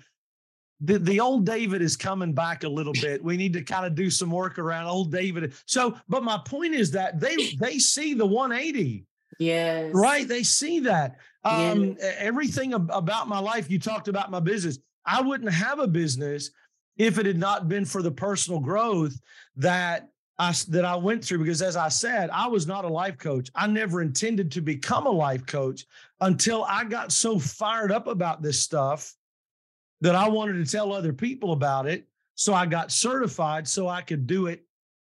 the, 0.81 0.99
the 0.99 1.21
old 1.21 1.47
David 1.47 1.81
is 1.81 1.97
coming 1.97 2.33
back 2.33 2.65
a 2.65 2.69
little 2.69 2.93
bit. 2.95 3.23
We 3.23 3.37
need 3.37 3.53
to 3.53 3.63
kind 3.63 3.87
of 3.87 3.95
do 3.95 4.11
some 4.11 4.33
work 4.33 4.59
around 4.59 4.89
old 4.89 5.13
David. 5.13 5.55
So, 5.65 5.97
but 6.09 6.25
my 6.25 6.41
point 6.45 6.75
is 6.75 6.91
that 6.91 7.21
they 7.21 7.37
they 7.61 7.79
see 7.79 8.15
the 8.15 8.27
180. 8.27 9.07
Yes. 9.39 9.93
Right. 9.95 10.27
They 10.27 10.43
see 10.43 10.81
that. 10.81 11.19
Um, 11.45 11.97
yes. 12.01 12.17
everything 12.19 12.75
about 12.75 13.29
my 13.29 13.39
life, 13.39 13.71
you 13.71 13.79
talked 13.79 14.09
about 14.09 14.33
my 14.33 14.41
business. 14.41 14.79
I 15.07 15.21
wouldn't 15.21 15.53
have 15.53 15.79
a 15.79 15.87
business 15.87 16.51
if 16.97 17.19
it 17.19 17.27
had 17.27 17.38
not 17.38 17.69
been 17.69 17.85
for 17.85 18.03
the 18.03 18.11
personal 18.11 18.61
growth 18.61 19.19
that 19.57 20.09
I 20.38 20.53
that 20.69 20.85
I 20.85 20.97
went 20.97 21.25
through 21.25 21.38
because 21.38 21.62
as 21.62 21.77
I 21.77 21.88
said, 21.88 22.31
I 22.31 22.49
was 22.49 22.67
not 22.67 22.85
a 22.85 22.88
life 22.88 23.19
coach. 23.19 23.51
I 23.55 23.67
never 23.67 24.03
intended 24.03 24.51
to 24.53 24.61
become 24.61 25.07
a 25.07 25.11
life 25.11 25.47
coach 25.47 25.87
until 26.21 26.64
I 26.64 26.85
got 26.85 27.12
so 27.12 27.38
fired 27.38 27.93
up 27.93 28.07
about 28.09 28.43
this 28.43 28.61
stuff 28.61 29.14
that 30.01 30.14
I 30.14 30.29
wanted 30.29 30.64
to 30.64 30.71
tell 30.71 30.93
other 30.93 31.12
people 31.12 31.53
about 31.53 31.87
it. 31.87 32.07
So 32.35 32.53
I 32.53 32.67
got 32.67 32.90
certified 32.90 33.69
so 33.69 33.88
I 33.88 34.03
could 34.03 34.27
do 34.27 34.47
it 34.47 34.64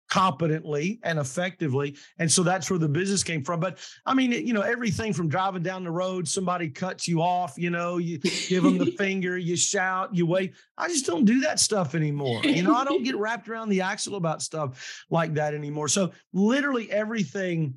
competently 0.08 1.00
and 1.02 1.18
effectively. 1.18 1.96
And 2.18 2.30
so 2.30 2.42
that's 2.42 2.70
where 2.70 2.78
the 2.78 2.88
business 2.88 3.24
came 3.24 3.42
from. 3.42 3.60
But 3.60 3.78
I 4.04 4.14
mean, 4.14 4.32
you 4.32 4.52
know, 4.52 4.62
everything 4.62 5.12
from 5.12 5.28
driving 5.28 5.62
down 5.62 5.84
the 5.84 5.90
road, 5.90 6.28
somebody 6.28 6.68
cuts 6.68 7.08
you 7.08 7.22
off, 7.22 7.54
you 7.56 7.70
know, 7.70 7.98
you 7.98 8.18
give 8.18 8.62
them 8.62 8.78
the 8.78 8.86
finger, 8.98 9.36
you 9.36 9.56
shout, 9.56 10.14
you 10.14 10.26
wait. 10.26 10.54
I 10.78 10.88
just 10.88 11.06
don't 11.06 11.24
do 11.24 11.40
that 11.40 11.58
stuff 11.58 11.94
anymore. 11.94 12.42
You 12.44 12.62
know, 12.62 12.74
I 12.74 12.84
don't 12.84 13.02
get 13.02 13.16
wrapped 13.16 13.48
around 13.48 13.68
the 13.68 13.80
axle 13.80 14.16
about 14.16 14.42
stuff 14.42 15.04
like 15.10 15.34
that 15.34 15.54
anymore. 15.54 15.88
So 15.88 16.12
literally 16.32 16.90
everything 16.90 17.74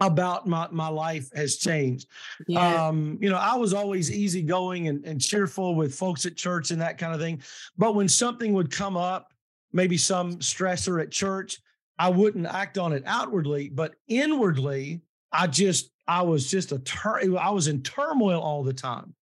about 0.00 0.46
my, 0.46 0.66
my 0.70 0.88
life 0.88 1.30
has 1.34 1.56
changed. 1.56 2.08
Yeah. 2.48 2.86
Um, 2.86 3.18
you 3.20 3.28
know, 3.28 3.36
I 3.36 3.56
was 3.56 3.74
always 3.74 4.10
easygoing 4.10 4.88
and, 4.88 5.04
and 5.04 5.20
cheerful 5.20 5.74
with 5.74 5.94
folks 5.94 6.24
at 6.24 6.36
church 6.36 6.70
and 6.70 6.80
that 6.80 6.98
kind 6.98 7.14
of 7.14 7.20
thing. 7.20 7.42
But 7.76 7.94
when 7.94 8.08
something 8.08 8.54
would 8.54 8.70
come 8.70 8.96
up, 8.96 9.30
maybe 9.72 9.96
some 9.96 10.36
stressor 10.36 11.02
at 11.02 11.10
church, 11.10 11.60
I 11.98 12.08
wouldn't 12.08 12.46
act 12.46 12.78
on 12.78 12.92
it 12.92 13.02
outwardly, 13.06 13.68
but 13.68 13.94
inwardly, 14.08 15.02
I 15.32 15.46
just, 15.46 15.90
I 16.08 16.22
was 16.22 16.50
just 16.50 16.72
a, 16.72 16.78
tur- 16.78 17.38
I 17.38 17.50
was 17.50 17.68
in 17.68 17.82
turmoil 17.82 18.40
all 18.40 18.64
the 18.64 18.72
time. 18.72 19.14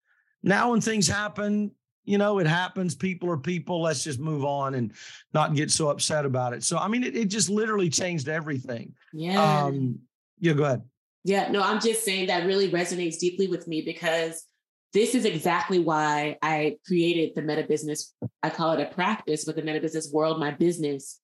Now, 0.42 0.70
when 0.70 0.80
things 0.80 1.08
happen, 1.08 1.72
you 2.04 2.16
know, 2.16 2.38
it 2.38 2.46
happens. 2.46 2.94
People 2.94 3.30
are 3.30 3.37
people. 3.37 3.82
Let's 3.82 4.02
just 4.02 4.18
move 4.18 4.44
on 4.44 4.74
and 4.74 4.92
not 5.34 5.54
get 5.54 5.70
so 5.70 5.90
upset 5.90 6.24
about 6.24 6.54
it. 6.54 6.62
So, 6.64 6.78
I 6.78 6.88
mean, 6.88 7.04
it, 7.04 7.14
it 7.14 7.26
just 7.26 7.50
literally 7.50 7.90
changed 7.90 8.28
everything. 8.28 8.94
Yeah. 9.12 9.64
Um, 9.64 9.98
yeah, 10.38 10.54
go 10.54 10.64
ahead. 10.64 10.82
Yeah, 11.24 11.50
no, 11.50 11.61
I'm 11.61 11.80
just 11.80 12.04
saying 12.04 12.28
that 12.28 12.46
really 12.46 12.70
resonates 12.70 13.18
deeply 13.18 13.48
with 13.48 13.68
me 13.68 13.82
because 13.82 14.46
this 14.92 15.14
is 15.14 15.24
exactly 15.24 15.79
why 15.79 16.37
I 16.42 16.77
created 16.87 17.35
the 17.35 17.42
meta 17.42 17.64
business. 17.68 18.14
I 18.42 18.51
call 18.51 18.72
it 18.72 18.81
a 18.81 18.94
practice, 18.94 19.44
but 19.44 19.57
the 19.57 19.62
meta 19.62 19.81
business 19.81 20.11
world, 20.12 20.40
my 20.40 20.51
business, 20.51 21.20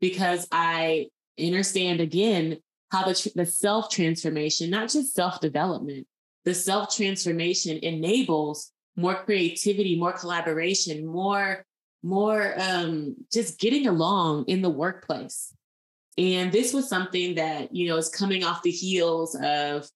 because 0.00 0.46
I 0.52 1.08
understand 1.38 2.00
again 2.00 2.58
how 2.90 3.04
the, 3.04 3.32
the 3.34 3.46
self 3.46 3.90
transformation, 3.90 4.70
not 4.70 4.90
just 4.90 5.14
self 5.14 5.40
development, 5.40 6.06
the 6.44 6.54
self 6.54 6.94
transformation 6.94 7.78
enables 7.82 8.72
more 8.96 9.16
creativity, 9.24 9.98
more 9.98 10.12
collaboration, 10.12 11.06
more 11.06 11.64
more 12.02 12.54
um, 12.58 13.16
just 13.32 13.58
getting 13.58 13.86
along 13.86 14.44
in 14.46 14.62
the 14.62 14.70
workplace. 14.70 15.52
And 16.16 16.50
this 16.52 16.72
was 16.72 16.88
something 16.88 17.36
that, 17.36 17.74
you 17.74 17.88
know, 17.88 17.96
is 17.96 18.08
coming 18.08 18.44
off 18.44 18.62
the 18.62 18.70
heels 18.70 19.36
of, 19.40 19.88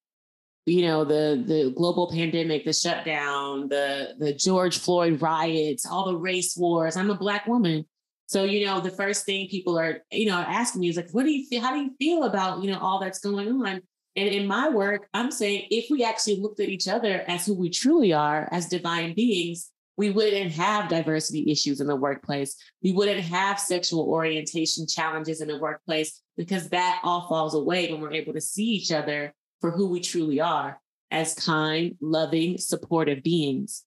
you 0.66 0.82
know, 0.82 1.04
the 1.04 1.42
the 1.46 1.72
global 1.76 2.10
pandemic, 2.10 2.64
the 2.64 2.72
shutdown, 2.72 3.68
the 3.68 4.14
the 4.18 4.32
George 4.32 4.78
Floyd 4.78 5.20
riots, 5.20 5.86
all 5.86 6.06
the 6.06 6.16
race 6.16 6.56
wars. 6.56 6.96
I'm 6.96 7.10
a 7.10 7.16
black 7.16 7.46
woman. 7.46 7.84
So, 8.26 8.44
you 8.44 8.64
know, 8.64 8.80
the 8.80 8.90
first 8.90 9.26
thing 9.26 9.48
people 9.48 9.78
are, 9.78 9.98
you 10.10 10.26
know, 10.26 10.38
asking 10.38 10.80
me 10.80 10.88
is 10.88 10.96
like, 10.96 11.10
what 11.10 11.24
do 11.24 11.30
you 11.30 11.46
feel? 11.46 11.60
How 11.60 11.74
do 11.74 11.80
you 11.80 11.90
feel 11.98 12.22
about, 12.22 12.62
you 12.62 12.70
know, 12.70 12.78
all 12.78 12.98
that's 12.98 13.18
going 13.18 13.48
on? 13.48 13.82
And 14.16 14.28
in 14.28 14.46
my 14.46 14.68
work, 14.68 15.08
I'm 15.12 15.30
saying 15.30 15.66
if 15.70 15.90
we 15.90 16.04
actually 16.04 16.40
looked 16.40 16.60
at 16.60 16.68
each 16.68 16.88
other 16.88 17.24
as 17.28 17.44
who 17.44 17.54
we 17.54 17.68
truly 17.68 18.12
are 18.12 18.48
as 18.50 18.68
divine 18.68 19.14
beings, 19.14 19.70
we 19.96 20.10
wouldn't 20.10 20.52
have 20.52 20.88
diversity 20.88 21.50
issues 21.50 21.80
in 21.80 21.86
the 21.86 21.96
workplace. 21.96 22.56
We 22.82 22.92
wouldn't 22.92 23.20
have 23.20 23.60
sexual 23.60 24.08
orientation 24.08 24.86
challenges 24.86 25.40
in 25.40 25.48
the 25.48 25.58
workplace 25.58 26.20
because 26.36 26.70
that 26.70 27.00
all 27.04 27.28
falls 27.28 27.54
away 27.54 27.92
when 27.92 28.00
we're 28.00 28.12
able 28.12 28.32
to 28.32 28.40
see 28.40 28.64
each 28.64 28.92
other 28.92 29.34
for 29.62 29.70
who 29.70 29.88
we 29.88 30.00
truly 30.00 30.42
are 30.42 30.78
as 31.10 31.34
kind, 31.34 31.96
loving, 32.02 32.58
supportive 32.58 33.22
beings. 33.22 33.84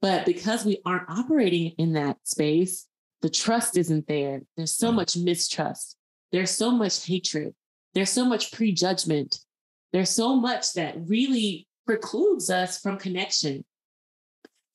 But 0.00 0.24
because 0.24 0.64
we 0.64 0.80
aren't 0.86 1.10
operating 1.10 1.72
in 1.76 1.92
that 1.92 2.16
space, 2.24 2.86
the 3.20 3.28
trust 3.28 3.76
isn't 3.76 4.08
there. 4.08 4.40
There's 4.56 4.74
so 4.74 4.90
mm. 4.90 4.96
much 4.96 5.18
mistrust. 5.18 5.96
There's 6.32 6.50
so 6.50 6.70
much 6.70 7.04
hatred. 7.04 7.54
There's 7.92 8.10
so 8.10 8.24
much 8.24 8.52
prejudgment. 8.52 9.40
There's 9.92 10.10
so 10.10 10.36
much 10.36 10.72
that 10.72 10.96
really 11.06 11.68
precludes 11.84 12.48
us 12.48 12.80
from 12.80 12.96
connection 12.96 13.66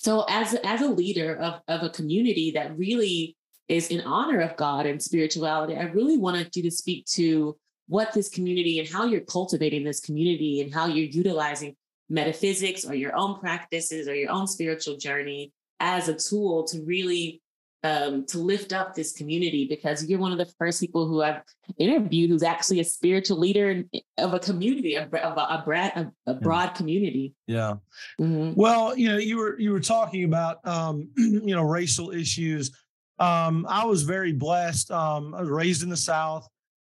so 0.02 0.26
as, 0.28 0.56
as 0.64 0.82
a 0.82 0.88
leader 0.88 1.36
of, 1.36 1.62
of 1.68 1.84
a 1.84 1.90
community 1.92 2.50
that 2.56 2.76
really 2.76 3.38
is 3.68 3.90
in 3.90 4.02
honor 4.02 4.40
of 4.40 4.58
God 4.58 4.88
and 4.88 5.00
spirituality, 5.00 5.78
I 5.78 5.84
really 5.84 6.18
wanted 6.18 6.56
you 6.56 6.64
to 6.64 6.72
speak 6.72 7.06
to 7.12 7.56
what 7.92 8.14
this 8.14 8.30
community 8.30 8.80
and 8.80 8.88
how 8.88 9.04
you're 9.04 9.20
cultivating 9.20 9.84
this 9.84 10.00
community 10.00 10.62
and 10.62 10.74
how 10.74 10.86
you're 10.86 11.10
utilizing 11.10 11.76
metaphysics 12.10 12.86
or 12.86 12.96
your 12.96 13.14
own 13.18 13.38
practices 13.38 14.08
or 14.08 14.16
your 14.16 14.32
own 14.32 14.48
spiritual 14.48 14.96
journey 14.96 15.52
as 15.82 16.08
a 16.08 16.16
tool 16.16 16.64
to 16.64 16.82
really 16.84 17.42
um, 17.84 18.26
to 18.28 18.38
lift 18.38 18.72
up 18.72 18.96
this 18.96 19.12
community 19.12 19.68
because 19.68 20.06
you're 20.06 20.20
one 20.20 20.32
of 20.32 20.38
the 20.38 20.50
first 20.58 20.80
people 20.80 21.06
who 21.06 21.22
I've 21.22 21.42
interviewed 21.78 22.30
who's 22.30 22.44
actually 22.44 22.80
a 22.80 22.86
spiritual 22.86 23.40
leader 23.40 23.84
of 24.18 24.34
a 24.34 24.40
community, 24.40 24.96
of 24.96 25.14
a, 25.14 25.18
a, 25.18 25.64
broad, 25.66 26.14
a, 26.28 26.34
broad 26.36 26.76
community. 26.76 27.34
Yeah. 27.48 27.74
Mm-hmm. 28.22 28.54
Well, 28.56 28.98
you 28.98 29.10
know, 29.10 29.18
you 29.18 29.36
were 29.36 29.60
you 29.60 29.72
were 29.72 29.82
talking 29.82 30.24
about 30.24 30.66
um, 30.66 31.10
you 31.18 31.56
know 31.56 31.64
racial 31.64 32.12
issues. 32.12 32.72
Um, 33.20 33.66
I 33.68 33.84
was 33.84 34.04
very 34.04 34.32
blessed. 34.32 34.92
Um, 34.92 35.34
I 35.34 35.42
was 35.42 35.50
raised 35.50 35.84
in 35.84 35.90
the 35.90 35.98
South, 35.98 36.48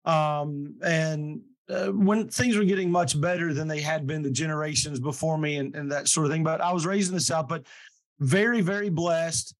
um, 0.08 0.74
and 0.82 1.40
uh, 1.68 1.88
when 1.88 2.28
things 2.28 2.56
were 2.56 2.64
getting 2.64 2.90
much 2.90 3.20
better 3.20 3.52
than 3.52 3.68
they 3.68 3.80
had 3.80 4.06
been 4.06 4.22
the 4.22 4.30
generations 4.30 4.98
before 4.98 5.36
me, 5.36 5.58
and, 5.58 5.74
and 5.76 5.92
that 5.92 6.08
sort 6.08 6.26
of 6.26 6.32
thing. 6.32 6.42
But 6.42 6.60
I 6.60 6.72
was 6.72 6.86
raised 6.86 7.10
in 7.10 7.14
the 7.14 7.20
South, 7.20 7.48
but 7.48 7.64
very 8.20 8.60
very 8.62 8.88
blessed 8.88 9.54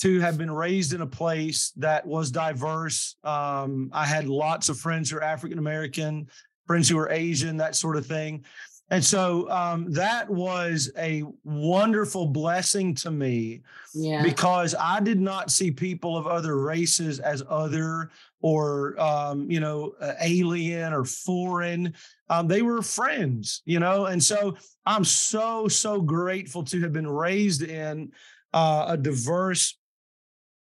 to 0.00 0.20
have 0.20 0.38
been 0.38 0.50
raised 0.50 0.94
in 0.94 1.02
a 1.02 1.06
place 1.06 1.72
that 1.76 2.06
was 2.06 2.30
diverse. 2.30 3.16
Um, 3.22 3.90
I 3.92 4.06
had 4.06 4.26
lots 4.26 4.70
of 4.70 4.78
friends 4.78 5.10
who 5.10 5.18
are 5.18 5.22
African 5.24 5.58
American, 5.58 6.28
friends 6.66 6.88
who 6.88 6.98
are 6.98 7.10
Asian, 7.10 7.58
that 7.58 7.76
sort 7.76 7.96
of 7.96 8.06
thing. 8.06 8.44
And 8.90 9.04
so 9.04 9.48
um, 9.50 9.92
that 9.92 10.28
was 10.28 10.90
a 10.98 11.22
wonderful 11.44 12.26
blessing 12.26 12.94
to 12.96 13.10
me 13.10 13.62
yeah. 13.94 14.22
because 14.22 14.74
I 14.78 14.98
did 14.98 15.20
not 15.20 15.50
see 15.50 15.70
people 15.70 16.16
of 16.16 16.26
other 16.26 16.58
races 16.58 17.20
as 17.20 17.42
other 17.48 18.10
or, 18.40 19.00
um, 19.00 19.48
you 19.48 19.60
know, 19.60 19.94
uh, 20.00 20.14
alien 20.20 20.92
or 20.92 21.04
foreign. 21.04 21.94
Um, 22.28 22.48
they 22.48 22.62
were 22.62 22.82
friends, 22.82 23.62
you 23.64 23.78
know. 23.78 24.06
And 24.06 24.22
so 24.22 24.56
I'm 24.84 25.04
so, 25.04 25.68
so 25.68 26.00
grateful 26.00 26.64
to 26.64 26.80
have 26.80 26.92
been 26.92 27.06
raised 27.06 27.62
in 27.62 28.10
uh, 28.52 28.86
a 28.88 28.96
diverse 28.96 29.78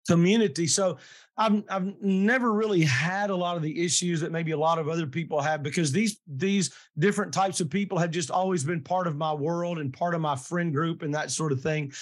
community. 0.08 0.66
So 0.66 0.98
I've 1.38 1.62
I've 1.70 2.02
never 2.02 2.52
really 2.52 2.82
had 2.82 3.30
a 3.30 3.36
lot 3.36 3.56
of 3.56 3.62
the 3.62 3.84
issues 3.84 4.20
that 4.20 4.32
maybe 4.32 4.50
a 4.50 4.58
lot 4.58 4.78
of 4.78 4.88
other 4.88 5.06
people 5.06 5.40
have 5.40 5.62
because 5.62 5.92
these 5.92 6.20
these 6.26 6.72
different 6.98 7.32
types 7.32 7.60
of 7.60 7.70
people 7.70 7.96
have 7.96 8.10
just 8.10 8.30
always 8.30 8.64
been 8.64 8.82
part 8.82 9.06
of 9.06 9.16
my 9.16 9.32
world 9.32 9.78
and 9.78 9.92
part 9.92 10.14
of 10.14 10.20
my 10.20 10.34
friend 10.34 10.74
group 10.74 11.02
and 11.02 11.14
that 11.14 11.30
sort 11.30 11.52
of 11.52 11.60
thing. 11.60 11.92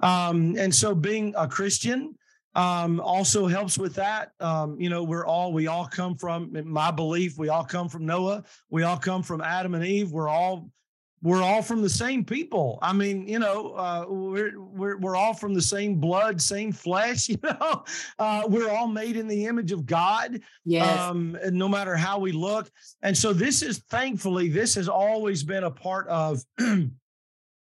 Um, 0.00 0.56
and 0.58 0.74
so 0.74 0.94
being 0.94 1.34
a 1.36 1.46
Christian 1.46 2.16
um, 2.56 3.00
also 3.00 3.46
helps 3.46 3.78
with 3.78 3.94
that. 3.94 4.32
Um, 4.40 4.80
you 4.80 4.90
know, 4.90 5.04
we're 5.04 5.26
all 5.26 5.52
we 5.52 5.68
all 5.68 5.86
come 5.86 6.16
from 6.16 6.50
my 6.64 6.90
belief. 6.90 7.38
We 7.38 7.48
all 7.48 7.64
come 7.64 7.88
from 7.88 8.06
Noah. 8.06 8.42
We 8.70 8.82
all 8.82 8.98
come 8.98 9.22
from 9.22 9.40
Adam 9.40 9.74
and 9.74 9.84
Eve. 9.84 10.10
We're 10.10 10.28
all 10.28 10.68
we're 11.22 11.42
all 11.42 11.62
from 11.62 11.82
the 11.82 11.90
same 11.90 12.24
people. 12.24 12.78
I 12.80 12.92
mean, 12.92 13.28
you 13.28 13.38
know, 13.38 13.74
uh, 13.74 14.06
we're 14.08 14.58
we're 14.58 14.96
we're 14.98 15.16
all 15.16 15.34
from 15.34 15.52
the 15.52 15.62
same 15.62 15.96
blood, 15.96 16.40
same 16.40 16.72
flesh. 16.72 17.28
You 17.30 17.38
know, 17.42 17.84
uh, 18.18 18.42
we're 18.48 18.70
all 18.70 18.88
made 18.88 19.16
in 19.16 19.28
the 19.28 19.46
image 19.46 19.72
of 19.72 19.86
God. 19.86 20.40
Yes. 20.64 20.98
Um, 20.98 21.38
and 21.42 21.56
no 21.56 21.68
matter 21.68 21.96
how 21.96 22.18
we 22.18 22.32
look, 22.32 22.70
and 23.02 23.16
so 23.16 23.32
this 23.32 23.62
is 23.62 23.78
thankfully 23.90 24.48
this 24.48 24.74
has 24.74 24.88
always 24.88 25.42
been 25.42 25.64
a 25.64 25.70
part 25.70 26.08
of. 26.08 26.42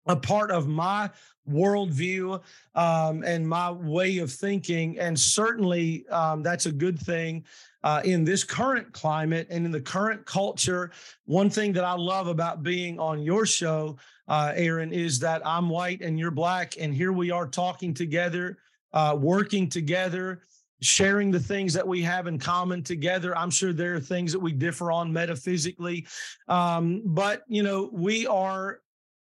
a 0.07 0.15
part 0.15 0.51
of 0.51 0.67
my 0.67 1.09
worldview 1.49 2.41
um, 2.75 3.23
and 3.23 3.47
my 3.47 3.71
way 3.71 4.19
of 4.19 4.31
thinking. 4.31 4.99
And 4.99 5.19
certainly 5.19 6.07
um, 6.09 6.43
that's 6.43 6.65
a 6.67 6.71
good 6.71 6.99
thing 6.99 7.43
uh, 7.83 8.01
in 8.03 8.23
this 8.23 8.43
current 8.43 8.91
climate 8.93 9.47
and 9.49 9.65
in 9.65 9.71
the 9.71 9.81
current 9.81 10.25
culture. 10.25 10.91
One 11.25 11.49
thing 11.49 11.73
that 11.73 11.83
I 11.83 11.93
love 11.93 12.27
about 12.27 12.63
being 12.63 12.99
on 12.99 13.21
your 13.21 13.45
show, 13.45 13.97
uh, 14.27 14.53
Erin, 14.55 14.93
is 14.93 15.19
that 15.19 15.41
I'm 15.45 15.69
white 15.69 16.01
and 16.01 16.19
you're 16.19 16.31
black, 16.31 16.75
and 16.79 16.93
here 16.93 17.13
we 17.13 17.31
are 17.31 17.47
talking 17.47 17.93
together, 17.93 18.57
uh, 18.93 19.17
working 19.19 19.69
together. 19.69 20.41
Sharing 20.81 21.29
the 21.29 21.41
things 21.41 21.73
that 21.73 21.85
we 21.85 22.01
have 22.03 22.25
in 22.27 22.39
common 22.39 22.83
together. 22.83 23.37
I'm 23.37 23.49
sure 23.49 23.73
there 23.73 23.95
are 23.95 23.99
things 23.99 24.31
that 24.31 24.39
we 24.39 24.53
differ 24.53 24.93
on 24.93 25.11
metaphysically. 25.11 26.07
Um, 26.47 27.01
but, 27.03 27.43
you 27.49 27.63
know, 27.63 27.89
we 27.91 28.25
are 28.27 28.79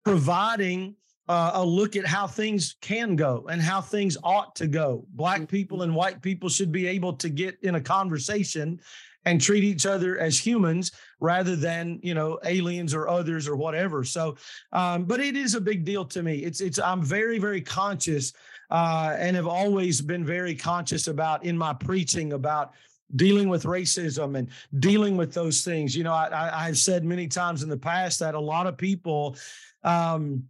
providing 0.09 0.95
uh, 1.27 1.51
a 1.53 1.63
look 1.63 1.95
at 1.95 2.05
how 2.05 2.25
things 2.25 2.75
can 2.81 3.15
go 3.15 3.47
and 3.51 3.61
how 3.61 3.79
things 3.79 4.17
ought 4.23 4.55
to 4.55 4.67
go. 4.67 5.05
Black 5.09 5.47
people 5.47 5.77
mm-hmm. 5.77 5.83
and 5.83 5.95
white 5.95 6.21
people 6.21 6.49
should 6.49 6.71
be 6.71 6.87
able 6.87 7.13
to 7.13 7.29
get 7.29 7.57
in 7.61 7.75
a 7.75 7.81
conversation 7.81 8.79
and 9.25 9.39
treat 9.39 9.63
each 9.63 9.85
other 9.85 10.17
as 10.17 10.39
humans 10.39 10.91
rather 11.19 11.55
than 11.55 11.99
you 12.01 12.13
know 12.13 12.39
aliens 12.45 12.93
or 12.93 13.07
others 13.07 13.47
or 13.47 13.55
whatever. 13.55 14.03
So, 14.03 14.37
um, 14.71 15.05
but 15.05 15.19
it 15.19 15.35
is 15.35 15.53
a 15.53 15.61
big 15.61 15.85
deal 15.85 16.05
to 16.05 16.23
me. 16.23 16.37
It's 16.37 16.61
it's 16.61 16.79
I'm 16.79 17.03
very 17.03 17.37
very 17.37 17.61
conscious 17.61 18.33
uh, 18.71 19.15
and 19.19 19.35
have 19.35 19.47
always 19.47 20.01
been 20.01 20.25
very 20.25 20.55
conscious 20.55 21.07
about 21.07 21.43
in 21.43 21.57
my 21.57 21.73
preaching 21.73 22.33
about 22.33 22.73
dealing 23.15 23.49
with 23.49 23.63
racism 23.63 24.37
and 24.37 24.49
dealing 24.79 25.17
with 25.17 25.33
those 25.33 25.63
things. 25.63 25.95
You 25.95 26.03
know, 26.03 26.13
I, 26.13 26.65
have 26.65 26.77
said 26.77 27.03
many 27.03 27.27
times 27.27 27.63
in 27.63 27.69
the 27.69 27.77
past 27.77 28.19
that 28.19 28.35
a 28.35 28.39
lot 28.39 28.67
of 28.67 28.77
people 28.77 29.35
um, 29.83 30.43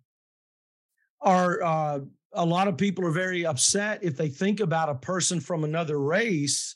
are, 1.21 1.63
uh, 1.63 1.99
a 2.33 2.45
lot 2.45 2.67
of 2.67 2.77
people 2.77 3.05
are 3.05 3.11
very 3.11 3.45
upset 3.45 4.03
if 4.03 4.15
they 4.15 4.29
think 4.29 4.59
about 4.59 4.89
a 4.89 4.95
person 4.95 5.39
from 5.39 5.63
another 5.63 5.99
race 5.99 6.75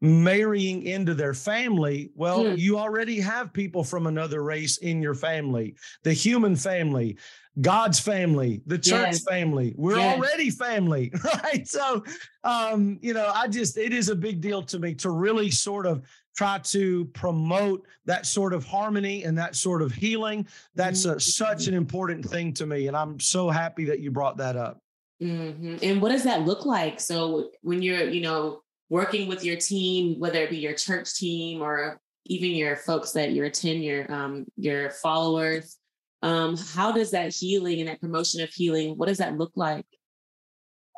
marrying 0.00 0.84
into 0.84 1.14
their 1.14 1.34
family. 1.34 2.10
Well, 2.14 2.50
hmm. 2.50 2.54
you 2.56 2.78
already 2.78 3.20
have 3.20 3.52
people 3.52 3.82
from 3.82 4.06
another 4.06 4.42
race 4.42 4.78
in 4.78 5.02
your 5.02 5.14
family, 5.14 5.76
the 6.04 6.12
human 6.12 6.56
family. 6.56 7.18
God's 7.60 7.98
family, 7.98 8.62
the 8.66 8.78
church 8.78 9.12
yes. 9.12 9.24
family. 9.24 9.74
We're 9.76 9.96
yes. 9.96 10.16
already 10.16 10.50
family, 10.50 11.12
right? 11.42 11.66
So, 11.66 12.04
um, 12.44 12.98
you 13.02 13.14
know, 13.14 13.30
I 13.34 13.48
just, 13.48 13.76
it 13.76 13.92
is 13.92 14.08
a 14.08 14.16
big 14.16 14.40
deal 14.40 14.62
to 14.62 14.78
me 14.78 14.94
to 14.96 15.10
really 15.10 15.50
sort 15.50 15.86
of 15.86 16.04
try 16.36 16.58
to 16.58 17.04
promote 17.06 17.84
that 18.04 18.26
sort 18.26 18.52
of 18.52 18.64
harmony 18.64 19.24
and 19.24 19.36
that 19.38 19.56
sort 19.56 19.82
of 19.82 19.92
healing. 19.92 20.46
That's 20.74 21.04
a, 21.04 21.18
such 21.18 21.66
an 21.66 21.74
important 21.74 22.24
thing 22.24 22.52
to 22.54 22.66
me. 22.66 22.86
And 22.86 22.96
I'm 22.96 23.18
so 23.18 23.50
happy 23.50 23.84
that 23.86 24.00
you 24.00 24.10
brought 24.10 24.36
that 24.36 24.56
up. 24.56 24.80
Mm-hmm. 25.20 25.78
And 25.82 26.00
what 26.00 26.10
does 26.10 26.22
that 26.24 26.42
look 26.42 26.64
like? 26.64 27.00
So, 27.00 27.50
when 27.62 27.82
you're, 27.82 28.08
you 28.08 28.20
know, 28.20 28.60
working 28.88 29.28
with 29.28 29.44
your 29.44 29.56
team, 29.56 30.20
whether 30.20 30.40
it 30.42 30.50
be 30.50 30.58
your 30.58 30.74
church 30.74 31.14
team 31.16 31.60
or 31.60 32.00
even 32.26 32.50
your 32.50 32.76
folks 32.76 33.10
that 33.12 33.32
you 33.32 33.44
attend, 33.44 33.82
your 33.82 34.10
um, 34.12 34.46
your 34.56 34.90
followers, 34.90 35.77
um, 36.22 36.56
how 36.56 36.92
does 36.92 37.10
that 37.12 37.34
healing 37.34 37.80
and 37.80 37.88
that 37.88 38.00
promotion 38.00 38.40
of 38.42 38.50
healing, 38.50 38.96
what 38.96 39.08
does 39.08 39.18
that 39.18 39.36
look 39.36 39.52
like? 39.54 39.86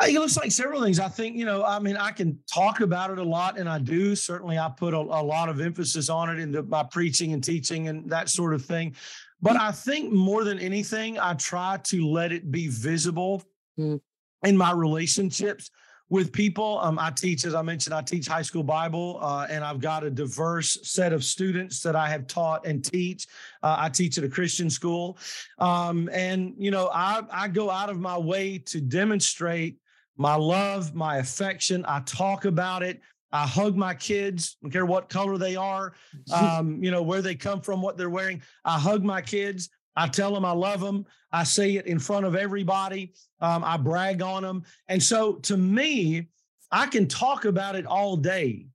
It 0.02 0.14
looks 0.14 0.36
like 0.38 0.50
several 0.50 0.82
things. 0.82 0.98
I 0.98 1.08
think, 1.08 1.36
you 1.36 1.44
know, 1.44 1.62
I 1.62 1.78
mean, 1.78 1.96
I 1.98 2.10
can 2.10 2.38
talk 2.52 2.80
about 2.80 3.10
it 3.10 3.18
a 3.18 3.22
lot, 3.22 3.58
and 3.58 3.68
I 3.68 3.78
do. 3.78 4.16
Certainly, 4.16 4.58
I 4.58 4.70
put 4.70 4.94
a, 4.94 4.98
a 4.98 5.22
lot 5.22 5.50
of 5.50 5.60
emphasis 5.60 6.08
on 6.08 6.30
it 6.30 6.40
into 6.40 6.62
my 6.62 6.82
preaching 6.82 7.34
and 7.34 7.44
teaching 7.44 7.88
and 7.88 8.08
that 8.08 8.30
sort 8.30 8.54
of 8.54 8.64
thing. 8.64 8.94
But 9.42 9.56
I 9.56 9.72
think 9.72 10.10
more 10.10 10.42
than 10.44 10.58
anything, 10.58 11.18
I 11.18 11.34
try 11.34 11.78
to 11.84 12.06
let 12.06 12.32
it 12.32 12.50
be 12.50 12.68
visible 12.68 13.42
mm. 13.78 14.00
in 14.42 14.56
my 14.56 14.72
relationships 14.72 15.70
with 16.10 16.32
people. 16.32 16.80
Um, 16.80 16.98
I 16.98 17.10
teach, 17.10 17.44
as 17.44 17.54
I 17.54 17.62
mentioned, 17.62 17.94
I 17.94 18.02
teach 18.02 18.26
high 18.26 18.42
school 18.42 18.64
Bible, 18.64 19.18
uh, 19.22 19.46
and 19.48 19.64
I've 19.64 19.80
got 19.80 20.04
a 20.04 20.10
diverse 20.10 20.76
set 20.82 21.12
of 21.12 21.24
students 21.24 21.80
that 21.82 21.96
I 21.96 22.08
have 22.08 22.26
taught 22.26 22.66
and 22.66 22.84
teach. 22.84 23.26
Uh, 23.62 23.76
I 23.78 23.88
teach 23.88 24.18
at 24.18 24.24
a 24.24 24.28
Christian 24.28 24.68
school, 24.68 25.16
um, 25.58 26.10
and 26.12 26.54
you 26.58 26.70
know, 26.70 26.90
I 26.92 27.22
I 27.30 27.48
go 27.48 27.70
out 27.70 27.88
of 27.88 27.98
my 27.98 28.18
way 28.18 28.58
to 28.66 28.80
demonstrate 28.80 29.78
my 30.16 30.34
love, 30.34 30.94
my 30.94 31.18
affection. 31.18 31.84
I 31.88 32.00
talk 32.00 32.44
about 32.44 32.82
it. 32.82 33.00
I 33.32 33.46
hug 33.46 33.76
my 33.76 33.94
kids, 33.94 34.56
don't 34.60 34.72
care 34.72 34.84
what 34.84 35.08
color 35.08 35.38
they 35.38 35.54
are, 35.54 35.94
um, 36.34 36.82
you 36.82 36.90
know, 36.90 37.02
where 37.02 37.22
they 37.22 37.36
come 37.36 37.60
from, 37.60 37.80
what 37.80 37.96
they're 37.96 38.10
wearing. 38.10 38.42
I 38.64 38.78
hug 38.78 39.04
my 39.04 39.22
kids. 39.22 39.70
I 39.96 40.08
tell 40.08 40.32
them 40.32 40.44
I 40.44 40.52
love 40.52 40.80
them. 40.80 41.06
I 41.32 41.44
say 41.44 41.76
it 41.76 41.86
in 41.86 41.98
front 41.98 42.26
of 42.26 42.34
everybody. 42.34 43.12
Um, 43.40 43.64
I 43.64 43.76
brag 43.76 44.22
on 44.22 44.42
them. 44.42 44.64
And 44.88 45.02
so 45.02 45.34
to 45.34 45.56
me, 45.56 46.28
I 46.70 46.86
can 46.86 47.06
talk 47.06 47.44
about 47.44 47.76
it 47.76 47.86
all 47.86 48.16
day. 48.16 48.66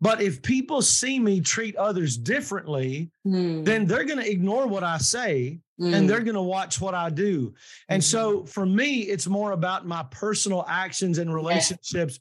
But 0.00 0.22
if 0.22 0.42
people 0.42 0.80
see 0.80 1.18
me 1.18 1.40
treat 1.40 1.74
others 1.76 2.16
differently, 2.16 3.10
mm. 3.26 3.64
then 3.64 3.86
they're 3.86 4.04
going 4.04 4.20
to 4.20 4.30
ignore 4.30 4.66
what 4.66 4.84
I 4.84 4.98
say 4.98 5.58
mm. 5.80 5.92
and 5.92 6.08
they're 6.08 6.20
going 6.20 6.36
to 6.36 6.42
watch 6.42 6.80
what 6.80 6.94
I 6.94 7.10
do. 7.10 7.54
And 7.88 8.02
mm-hmm. 8.02 8.06
so 8.06 8.46
for 8.46 8.64
me, 8.64 9.00
it's 9.00 9.26
more 9.26 9.52
about 9.52 9.86
my 9.86 10.04
personal 10.10 10.64
actions 10.68 11.18
and 11.18 11.34
relationships 11.34 12.20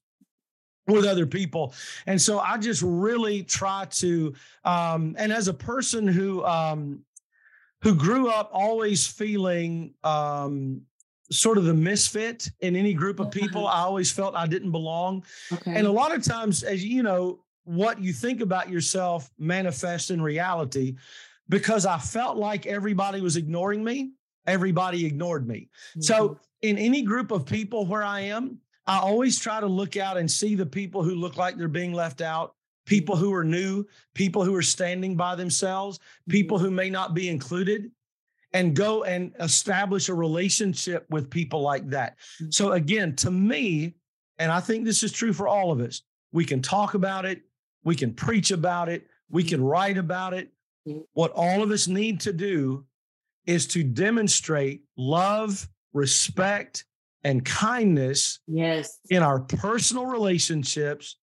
yeah. 0.87 0.95
with 0.95 1.05
other 1.05 1.27
people. 1.27 1.73
And 2.07 2.19
so 2.19 2.39
I 2.39 2.57
just 2.57 2.81
really 2.81 3.43
try 3.43 3.85
to, 3.91 4.33
um, 4.65 5.15
and 5.19 5.31
as 5.31 5.47
a 5.47 5.53
person 5.53 6.07
who, 6.07 6.43
um, 6.45 7.03
who 7.81 7.95
grew 7.95 8.29
up 8.29 8.49
always 8.53 9.05
feeling 9.05 9.93
um, 10.03 10.81
sort 11.31 11.57
of 11.57 11.65
the 11.65 11.73
misfit 11.73 12.49
in 12.61 12.75
any 12.75 12.93
group 12.93 13.19
of 13.19 13.31
people. 13.31 13.67
I 13.67 13.81
always 13.81 14.11
felt 14.11 14.35
I 14.35 14.47
didn't 14.47 14.71
belong. 14.71 15.23
Okay. 15.51 15.75
And 15.75 15.85
a 15.85 15.91
lot 15.91 16.15
of 16.15 16.23
times, 16.23 16.63
as 16.63 16.83
you 16.83 17.03
know, 17.03 17.43
what 17.63 18.01
you 18.01 18.13
think 18.13 18.41
about 18.41 18.69
yourself 18.69 19.29
manifests 19.37 20.09
in 20.09 20.21
reality 20.21 20.95
because 21.49 21.85
I 21.85 21.97
felt 21.97 22.37
like 22.37 22.65
everybody 22.65 23.21
was 23.21 23.35
ignoring 23.35 23.83
me, 23.83 24.11
everybody 24.45 25.05
ignored 25.05 25.47
me. 25.47 25.69
Mm-hmm. 25.91 26.01
So, 26.01 26.39
in 26.61 26.77
any 26.77 27.03
group 27.03 27.31
of 27.31 27.45
people 27.45 27.85
where 27.85 28.03
I 28.03 28.21
am, 28.21 28.59
I 28.87 28.99
always 28.99 29.39
try 29.39 29.59
to 29.59 29.67
look 29.67 29.97
out 29.97 30.17
and 30.17 30.29
see 30.31 30.55
the 30.55 30.65
people 30.65 31.03
who 31.03 31.13
look 31.13 31.37
like 31.37 31.57
they're 31.57 31.67
being 31.67 31.93
left 31.93 32.21
out, 32.21 32.55
people 32.87 33.15
who 33.15 33.31
are 33.33 33.43
new, 33.43 33.85
people 34.15 34.43
who 34.43 34.55
are 34.55 34.63
standing 34.63 35.15
by 35.15 35.35
themselves, 35.35 35.99
people 36.27 36.57
who 36.57 36.71
may 36.71 36.89
not 36.89 37.13
be 37.13 37.29
included, 37.29 37.91
and 38.53 38.75
go 38.75 39.03
and 39.03 39.33
establish 39.39 40.09
a 40.09 40.13
relationship 40.13 41.05
with 41.11 41.29
people 41.29 41.61
like 41.61 41.87
that. 41.89 42.17
Mm. 42.41 42.51
So, 42.51 42.71
again, 42.71 43.15
to 43.17 43.29
me, 43.29 43.93
and 44.39 44.51
I 44.51 44.61
think 44.61 44.85
this 44.85 45.03
is 45.03 45.11
true 45.11 45.33
for 45.33 45.47
all 45.47 45.71
of 45.71 45.79
us, 45.79 46.01
we 46.31 46.45
can 46.45 46.61
talk 46.61 46.95
about 46.95 47.25
it, 47.25 47.41
we 47.83 47.95
can 47.95 48.13
preach 48.13 48.51
about 48.51 48.89
it, 48.89 49.05
we 49.29 49.43
can 49.43 49.63
write 49.63 49.97
about 49.97 50.33
it. 50.33 50.49
Mm. 50.87 51.03
What 51.13 51.33
all 51.35 51.61
of 51.61 51.69
us 51.69 51.87
need 51.87 52.21
to 52.21 52.33
do 52.33 52.85
is 53.45 53.67
to 53.67 53.83
demonstrate 53.83 54.83
love, 54.97 55.67
respect, 55.93 56.85
and 57.23 57.43
kindness 57.43 58.39
yes. 58.47 58.99
in 59.09 59.23
our 59.23 59.39
personal 59.39 60.05
relationships 60.05 61.17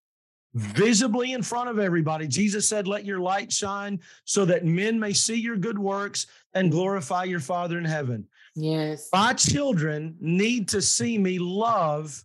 visibly 0.55 1.33
in 1.33 1.43
front 1.43 1.69
of 1.69 1.79
everybody. 1.79 2.27
Jesus 2.27 2.67
said, 2.67 2.87
Let 2.87 3.05
your 3.05 3.19
light 3.19 3.51
shine 3.51 3.99
so 4.23 4.45
that 4.45 4.65
men 4.65 4.99
may 4.99 5.13
see 5.13 5.35
your 5.35 5.57
good 5.57 5.77
works 5.77 6.27
and 6.53 6.71
glorify 6.71 7.25
your 7.25 7.41
Father 7.41 7.77
in 7.77 7.85
heaven. 7.85 8.25
Yes. 8.55 9.09
My 9.11 9.33
children 9.33 10.15
need 10.19 10.69
to 10.69 10.81
see 10.81 11.17
me 11.17 11.37
love 11.39 12.23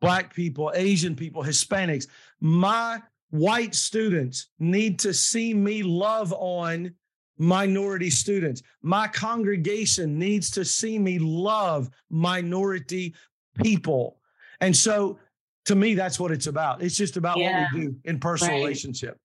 Black 0.00 0.34
people, 0.34 0.72
Asian 0.74 1.14
people, 1.14 1.44
Hispanics. 1.44 2.06
My 2.40 3.02
white 3.28 3.74
students 3.74 4.48
need 4.58 4.98
to 5.00 5.12
see 5.12 5.52
me 5.52 5.82
love 5.82 6.32
on 6.32 6.94
minority 7.36 8.08
students. 8.08 8.62
My 8.82 9.06
congregation 9.06 10.18
needs 10.18 10.50
to 10.52 10.64
see 10.64 10.98
me 10.98 11.18
love 11.18 11.90
minority 12.08 13.14
people. 13.62 14.18
And 14.60 14.74
so 14.74 15.18
to 15.66 15.74
me, 15.74 15.94
that's 15.94 16.18
what 16.18 16.32
it's 16.32 16.46
about. 16.46 16.82
It's 16.82 16.96
just 16.96 17.16
about 17.16 17.38
yeah. 17.38 17.64
what 17.64 17.72
we 17.74 17.86
do 17.86 17.96
in 18.04 18.18
personal 18.18 18.54
right. 18.54 18.60
relationship. 18.60 19.16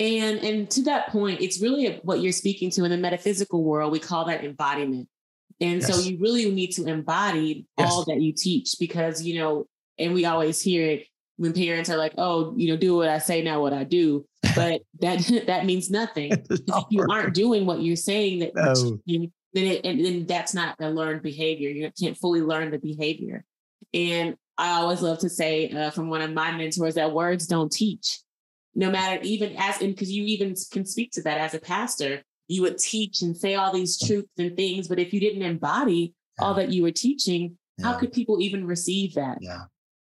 And 0.00 0.38
and 0.40 0.70
to 0.70 0.82
that 0.84 1.08
point, 1.08 1.40
it's 1.40 1.60
really 1.60 2.00
what 2.02 2.20
you're 2.20 2.32
speaking 2.32 2.70
to 2.70 2.84
in 2.84 2.90
the 2.90 2.96
metaphysical 2.96 3.62
world. 3.62 3.92
We 3.92 4.00
call 4.00 4.24
that 4.26 4.44
embodiment. 4.44 5.08
And 5.60 5.80
yes. 5.80 5.86
so 5.86 6.00
you 6.00 6.18
really 6.18 6.50
need 6.50 6.72
to 6.72 6.86
embody 6.86 7.66
yes. 7.78 7.90
all 7.90 8.04
that 8.04 8.20
you 8.20 8.32
teach 8.32 8.74
because 8.78 9.22
you 9.22 9.38
know, 9.38 9.66
and 9.98 10.12
we 10.12 10.24
always 10.24 10.60
hear 10.60 10.86
it 10.86 11.06
when 11.36 11.52
parents 11.52 11.88
are 11.88 11.96
like, 11.96 12.14
"Oh, 12.18 12.54
you 12.56 12.68
know, 12.68 12.76
do 12.76 12.96
what 12.96 13.08
I 13.08 13.18
say, 13.18 13.42
not 13.42 13.60
what 13.60 13.72
I 13.72 13.84
do." 13.84 14.26
But 14.56 14.80
that 15.00 15.44
that 15.46 15.66
means 15.66 15.90
nothing. 15.90 16.32
if 16.32 16.84
you 16.90 17.06
aren't 17.10 17.34
doing 17.34 17.66
what 17.66 17.82
you're 17.82 17.94
saying, 17.94 18.38
that 18.38 18.54
no. 18.54 18.98
you, 19.04 19.30
then 19.52 19.66
it, 19.66 19.84
and 19.84 20.02
then 20.04 20.26
that's 20.26 20.54
not 20.54 20.76
a 20.80 20.88
learned 20.88 21.22
behavior. 21.22 21.68
You 21.68 21.90
can't 22.00 22.16
fully 22.16 22.40
learn 22.40 22.70
the 22.70 22.78
behavior. 22.78 23.44
And 23.92 24.36
I 24.58 24.72
always 24.72 25.02
love 25.02 25.18
to 25.20 25.28
say 25.28 25.70
uh, 25.70 25.90
from 25.90 26.08
one 26.08 26.22
of 26.22 26.32
my 26.32 26.52
mentors 26.52 26.94
that 26.94 27.12
words 27.12 27.46
don't 27.46 27.70
teach. 27.70 28.20
No 28.74 28.90
matter 28.90 29.22
even 29.22 29.54
as 29.56 29.80
in 29.80 29.90
because 29.90 30.10
you 30.10 30.24
even 30.24 30.54
can 30.70 30.84
speak 30.84 31.12
to 31.12 31.22
that 31.22 31.38
as 31.38 31.54
a 31.54 31.58
pastor, 31.58 32.22
you 32.48 32.62
would 32.62 32.78
teach 32.78 33.22
and 33.22 33.36
say 33.36 33.54
all 33.54 33.72
these 33.72 33.98
truths 33.98 34.28
and 34.38 34.56
things, 34.56 34.88
but 34.88 34.98
if 34.98 35.12
you 35.12 35.20
didn't 35.20 35.42
embody 35.42 36.14
yeah. 36.38 36.44
all 36.44 36.54
that 36.54 36.72
you 36.72 36.82
were 36.82 36.92
teaching, 36.92 37.56
yeah. 37.78 37.86
how 37.86 37.98
could 37.98 38.12
people 38.12 38.40
even 38.40 38.66
receive 38.66 39.14
that? 39.14 39.38
Yeah. 39.40 39.64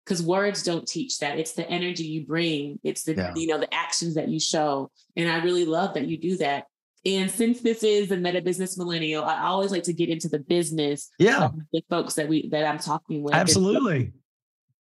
Because 0.05 0.21
words 0.21 0.63
don't 0.63 0.87
teach 0.87 1.19
that. 1.19 1.37
It's 1.37 1.53
the 1.53 1.69
energy 1.69 2.03
you 2.03 2.25
bring. 2.25 2.79
It's 2.83 3.03
the 3.03 3.15
yeah. 3.15 3.33
you 3.35 3.47
know 3.47 3.57
the 3.57 3.73
actions 3.73 4.15
that 4.15 4.29
you 4.29 4.39
show, 4.39 4.89
and 5.17 5.29
I 5.29 5.43
really 5.43 5.65
love 5.65 5.95
that 5.95 6.07
you 6.07 6.17
do 6.17 6.37
that. 6.37 6.67
And 7.05 7.29
since 7.29 7.59
this 7.59 7.83
is 7.83 8.07
the 8.07 8.15
meta 8.15 8.41
business 8.41 8.77
millennial, 8.77 9.25
I 9.25 9.43
always 9.43 9.71
like 9.71 9.83
to 9.83 9.93
get 9.93 10.07
into 10.07 10.29
the 10.29 10.39
business. 10.39 11.09
Yeah, 11.19 11.49
the 11.73 11.83
folks 11.89 12.13
that 12.13 12.29
we 12.29 12.47
that 12.49 12.65
I'm 12.65 12.79
talking 12.79 13.21
with. 13.21 13.33
Absolutely. 13.33 14.13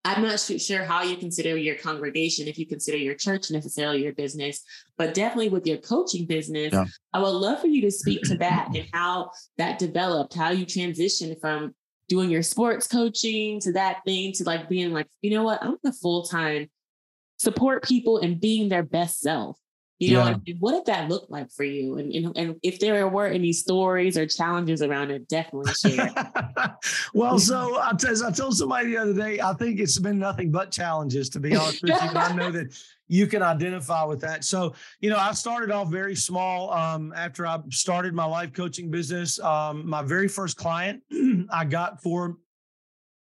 I'm 0.05 0.23
not 0.23 0.38
sure 0.38 0.85
how 0.85 1.03
you 1.03 1.17
consider 1.17 1.57
your 1.57 1.77
congregation, 1.77 2.47
if 2.47 2.59
you 2.59 2.67
consider 2.67 2.99
your 2.99 3.14
church 3.14 3.51
necessarily 3.51 4.03
your 4.03 4.12
business, 4.12 4.62
but 4.99 5.14
definitely 5.14 5.49
with 5.49 5.67
your 5.67 5.79
coaching 5.79 6.27
business, 6.27 6.75
yeah. 6.75 6.85
I 7.14 7.21
would 7.21 7.31
love 7.31 7.61
for 7.61 7.69
you 7.69 7.81
to 7.83 7.90
speak 7.90 8.23
to 8.25 8.37
that 8.38 8.69
and 8.75 8.87
how 8.93 9.31
that 9.57 9.79
developed, 9.79 10.35
how 10.35 10.50
you 10.50 10.67
transitioned 10.67 11.40
from 11.40 11.75
doing 12.09 12.29
your 12.29 12.42
sports 12.42 12.87
coaching 12.87 13.61
to 13.61 13.73
that 13.73 14.00
thing 14.05 14.33
to 14.35 14.44
like 14.44 14.69
being 14.69 14.92
like, 14.92 15.07
you 15.23 15.31
know 15.31 15.42
what, 15.42 15.65
I'm 15.65 15.79
a 15.87 15.92
full 15.92 16.25
time 16.25 16.69
support 17.38 17.85
people 17.85 18.19
and 18.19 18.40
being 18.40 18.69
their 18.69 18.83
best 18.83 19.21
self. 19.21 19.59
You 20.01 20.15
know, 20.15 20.27
and 20.27 20.57
what 20.59 20.73
did 20.73 20.87
that 20.87 21.09
look 21.09 21.27
like 21.29 21.51
for 21.53 21.63
you? 21.63 21.99
And, 21.99 22.13
and, 22.13 22.37
and 22.37 22.57
if 22.65 22.81
there 22.81 23.07
were 23.07 23.29
any 23.29 23.53
stories 23.53 24.19
or 24.19 24.27
challenges 24.27 24.83
around 24.83 25.13
it, 25.13 25.29
definitely 25.29 25.73
share. 25.73 26.13
well, 27.15 27.38
so 27.38 27.79
I, 27.79 27.92
as 28.09 28.21
I 28.21 28.33
told 28.33 28.57
somebody 28.57 28.88
the 28.88 28.99
other 28.99 29.15
day, 29.15 29.40
I 29.40 29.53
think 29.53 29.79
it's 29.79 29.99
been 29.99 30.19
nothing 30.19 30.51
but 30.51 30.73
challenges, 30.73 31.29
to 31.31 31.40
be 31.40 31.55
honest 31.55 31.83
with 31.83 31.92
you. 31.92 31.97
I 31.97 32.35
know 32.35 32.51
that 32.51 32.77
you 33.07 33.29
can 33.29 33.42
identify 33.42 34.03
with 34.05 34.21
that. 34.23 34.45
So, 34.45 34.75
you 35.01 35.11
know, 35.11 35.17
I 35.17 35.33
started 35.33 35.71
off 35.71 35.90
very 35.90 36.17
small. 36.17 36.73
Um, 36.73 37.13
after 37.15 37.47
I 37.47 37.61
started 37.71 38.15
my 38.15 38.25
life 38.25 38.53
coaching 38.53 38.90
business, 38.90 39.38
um, 39.40 39.88
my 39.88 40.03
very 40.03 40.27
first 40.29 40.57
client 40.57 41.03
I 41.51 41.65
got 41.65 42.03
for 42.03 42.37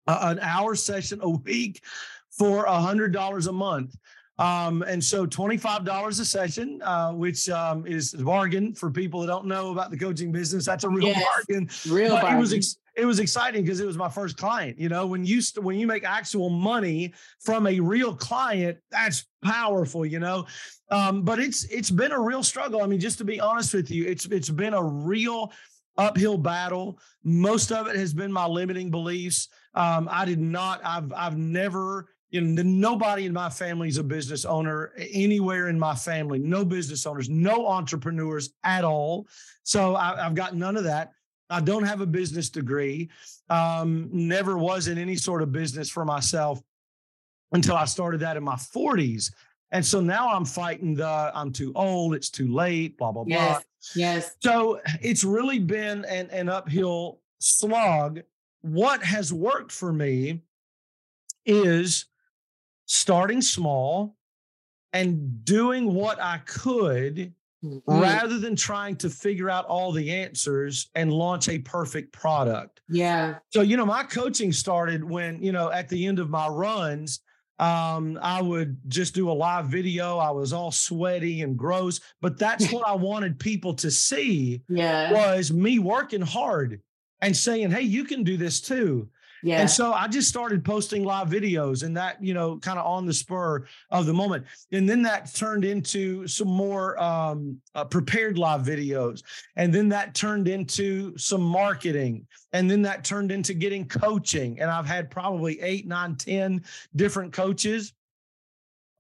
a, 0.07 0.17
an 0.21 0.39
hour 0.41 0.77
session 0.77 1.19
a 1.23 1.31
week 1.31 1.83
for 2.31 2.65
a 2.65 2.81
hundred 2.81 3.13
dollars 3.13 3.47
a 3.47 3.53
month. 3.53 3.95
Um, 4.39 4.83
and 4.83 5.03
so 5.03 5.27
$25 5.27 6.09
a 6.09 6.25
session, 6.25 6.81
uh, 6.83 7.13
which 7.13 7.49
um, 7.51 7.87
is 7.87 8.15
a 8.15 8.25
bargain 8.25 8.75
for 8.75 8.91
people 8.91 9.21
that 9.21 9.27
don't 9.27 9.47
know 9.47 9.73
about 9.73 9.91
the 9.91 9.99
coaching 9.99 10.33
business. 10.33 10.65
That's 10.65 10.85
a 10.85 10.89
real 10.89 11.09
yes, 11.09 11.23
bargain. 11.23 11.69
Real 11.89 12.15
but 12.15 12.23
bargain. 12.23 12.39
It 12.39 12.41
was, 12.41 12.53
ex- 12.55 12.77
it 12.97 13.05
was 13.05 13.21
exciting 13.21 13.63
because 13.63 13.81
it 13.81 13.87
was 13.87 13.97
my 13.97 14.09
first 14.09 14.37
client. 14.37 14.79
You 14.79 14.89
know, 14.89 15.07
when 15.07 15.25
you 15.25 15.41
st- 15.41 15.65
when 15.65 15.79
you 15.79 15.87
make 15.87 16.05
actual 16.05 16.51
money 16.51 17.13
from 17.41 17.67
a 17.67 17.81
real 17.81 18.15
client, 18.15 18.79
that's 18.91 19.27
powerful. 19.43 20.05
You 20.05 20.19
know, 20.19 20.47
um, 20.91 21.23
but 21.23 21.39
it's 21.39 21.65
it's 21.65 21.91
been 21.91 22.13
a 22.13 22.21
real 22.21 22.43
struggle. 22.43 22.83
I 22.83 22.87
mean, 22.87 23.01
just 23.01 23.19
to 23.19 23.25
be 23.25 23.41
honest 23.41 23.73
with 23.75 23.91
you, 23.91 24.07
it's 24.07 24.27
it's 24.27 24.51
been 24.51 24.75
a 24.75 24.83
real 24.83 25.53
uphill 25.97 26.39
battle. 26.39 26.99
Most 27.25 27.73
of 27.73 27.87
it 27.87 27.97
has 27.97 28.13
been 28.13 28.33
my 28.33 28.47
limiting 28.47 28.91
beliefs. 28.91 29.49
Um, 29.75 30.09
I 30.11 30.25
did 30.25 30.39
not. 30.41 30.81
I've 30.85 31.13
I've 31.13 31.39
never. 31.39 32.09
You 32.33 32.41
know, 32.41 32.63
nobody 32.63 33.27
in 33.27 33.33
my 33.33 33.51
family 33.51 33.89
is 33.89 33.99
a 33.99 34.03
business 34.03 34.47
owner 34.47 34.93
anywhere 34.97 35.69
in 35.69 35.79
my 35.79 35.95
family. 35.95 36.39
No 36.39 36.65
business 36.65 37.07
owners, 37.07 37.29
no 37.29 37.67
entrepreneurs 37.69 38.55
at 38.65 38.85
all. 38.85 39.29
So 39.65 39.95
I, 39.95 40.27
I've 40.27 40.35
got 40.35 40.57
none 40.57 40.77
of 40.77 40.85
that. 40.85 41.13
I 41.51 41.61
don't 41.61 41.85
have 41.85 42.01
a 42.01 42.07
business 42.07 42.49
degree. 42.49 43.11
Um, 43.51 44.09
never 44.11 44.57
was 44.57 44.89
in 44.89 44.97
any 44.97 45.15
sort 45.15 45.43
of 45.43 45.53
business 45.53 45.91
for 45.91 46.07
myself 46.07 46.63
until 47.53 47.77
I 47.77 47.85
started 47.85 48.21
that 48.21 48.39
in 48.39 48.43
my 48.43 48.57
40s. 48.57 49.31
And 49.71 49.85
so 49.85 50.01
now 50.01 50.35
I'm 50.35 50.47
fighting 50.47 50.95
the 50.95 51.31
I'm 51.35 51.53
too 51.53 51.73
old, 51.75 52.15
it's 52.15 52.31
too 52.31 52.49
late, 52.49 52.97
blah, 52.97 53.13
blah, 53.13 53.25
yes, 53.27 53.49
blah. 53.49 54.03
Yes. 54.03 54.37
So 54.41 54.81
it's 55.03 55.23
really 55.23 55.59
been 55.59 56.07
an, 56.07 56.31
an 56.31 56.49
uphill 56.49 57.21
slog. 57.41 58.23
What 58.63 59.03
has 59.03 59.35
worked 59.35 59.73
for 59.73 59.93
me 59.93 60.41
is 61.45 62.07
starting 62.87 63.43
small 63.43 64.17
and 64.93 65.45
doing 65.45 65.93
what 65.95 66.21
I 66.21 66.39
could 66.39 67.35
Mm-hmm. 67.65 68.01
rather 68.01 68.41
than 68.41 68.57
trying 68.57 68.97
to 68.97 69.09
figure 69.09 69.49
out 69.49 69.67
all 69.67 69.93
the 69.93 70.11
answers 70.11 70.91
and 70.97 71.13
launch 71.13 71.49
a 71.49 71.61
perfect 71.61 72.13
product. 72.13 72.81
Yeah. 72.89 73.37
So, 73.51 73.61
you 73.61 73.77
know, 73.77 73.87
my 73.87 74.03
coaching 74.03 74.51
started 74.51 75.05
when, 75.05 75.41
you 75.41 75.53
know, 75.53 75.71
at 75.71 75.89
the 75.89 76.09
end 76.09 76.19
of 76.19 76.29
my 76.29 76.49
runs, 76.49 77.21
um, 77.61 78.19
I 78.21 78.43
would 78.43 78.79
just 78.89 79.15
do 79.15 79.31
a 79.31 79.33
live 79.33 79.67
video. 79.67 80.19
I 80.19 80.33
was 80.33 80.53
all 80.53 80.73
sweaty 80.73 81.43
and 81.43 81.57
gross, 81.57 82.01
but 82.21 82.37
that's 82.37 82.69
what 82.73 82.85
I 82.85 82.95
wanted 82.95 83.39
people 83.39 83.75
to 83.75 83.93
see 83.93 84.63
yeah. 84.69 85.13
was 85.13 85.53
me 85.53 85.79
working 85.79 86.23
hard 86.23 86.81
and 87.21 87.37
saying, 87.37 87.71
Hey, 87.71 87.83
you 87.83 88.03
can 88.03 88.25
do 88.25 88.37
this 88.37 88.61
too. 88.61 89.09
Yeah. 89.43 89.61
And 89.61 89.71
so 89.71 89.93
I 89.93 90.09
just 90.09 90.29
started 90.29 90.65
posting 90.65 91.05
live 91.05 91.29
videos 91.29 91.83
and 91.83 91.97
that, 91.97 92.23
you 92.23 92.33
know, 92.33 92.59
kind 92.59 92.79
of 92.79 92.87
on 92.87 93.07
the 93.07 93.13
spur 93.13 93.67
of 93.91 94.07
the 94.07 94.13
moment. 94.13 94.47
And 94.71 94.89
then 94.89 95.03
that 95.03 95.35
turned 95.35 95.65
into 95.65 96.27
some 96.27 96.49
more 96.49 97.01
um, 97.03 97.61
uh, 97.75 97.85
prepared 97.85 98.39
live 98.39 98.63
videos. 98.63 99.23
And 99.57 99.75
then 99.75 99.89
that 99.89 100.15
turned 100.15 100.49
into 100.49 101.17
some 101.19 101.43
marketing. 101.43 102.27
And 102.53 102.71
then 102.71 102.83
that 102.83 103.05
turned 103.05 103.33
into 103.33 103.55
getting 103.55 103.87
coaching. 103.89 104.61
And 104.61 104.71
I've 104.71 104.87
had 104.87 105.11
probably 105.11 105.61
eight, 105.61 105.87
nine, 105.87 106.17
ten 106.17 106.63
different 106.95 107.33
coaches 107.33 107.93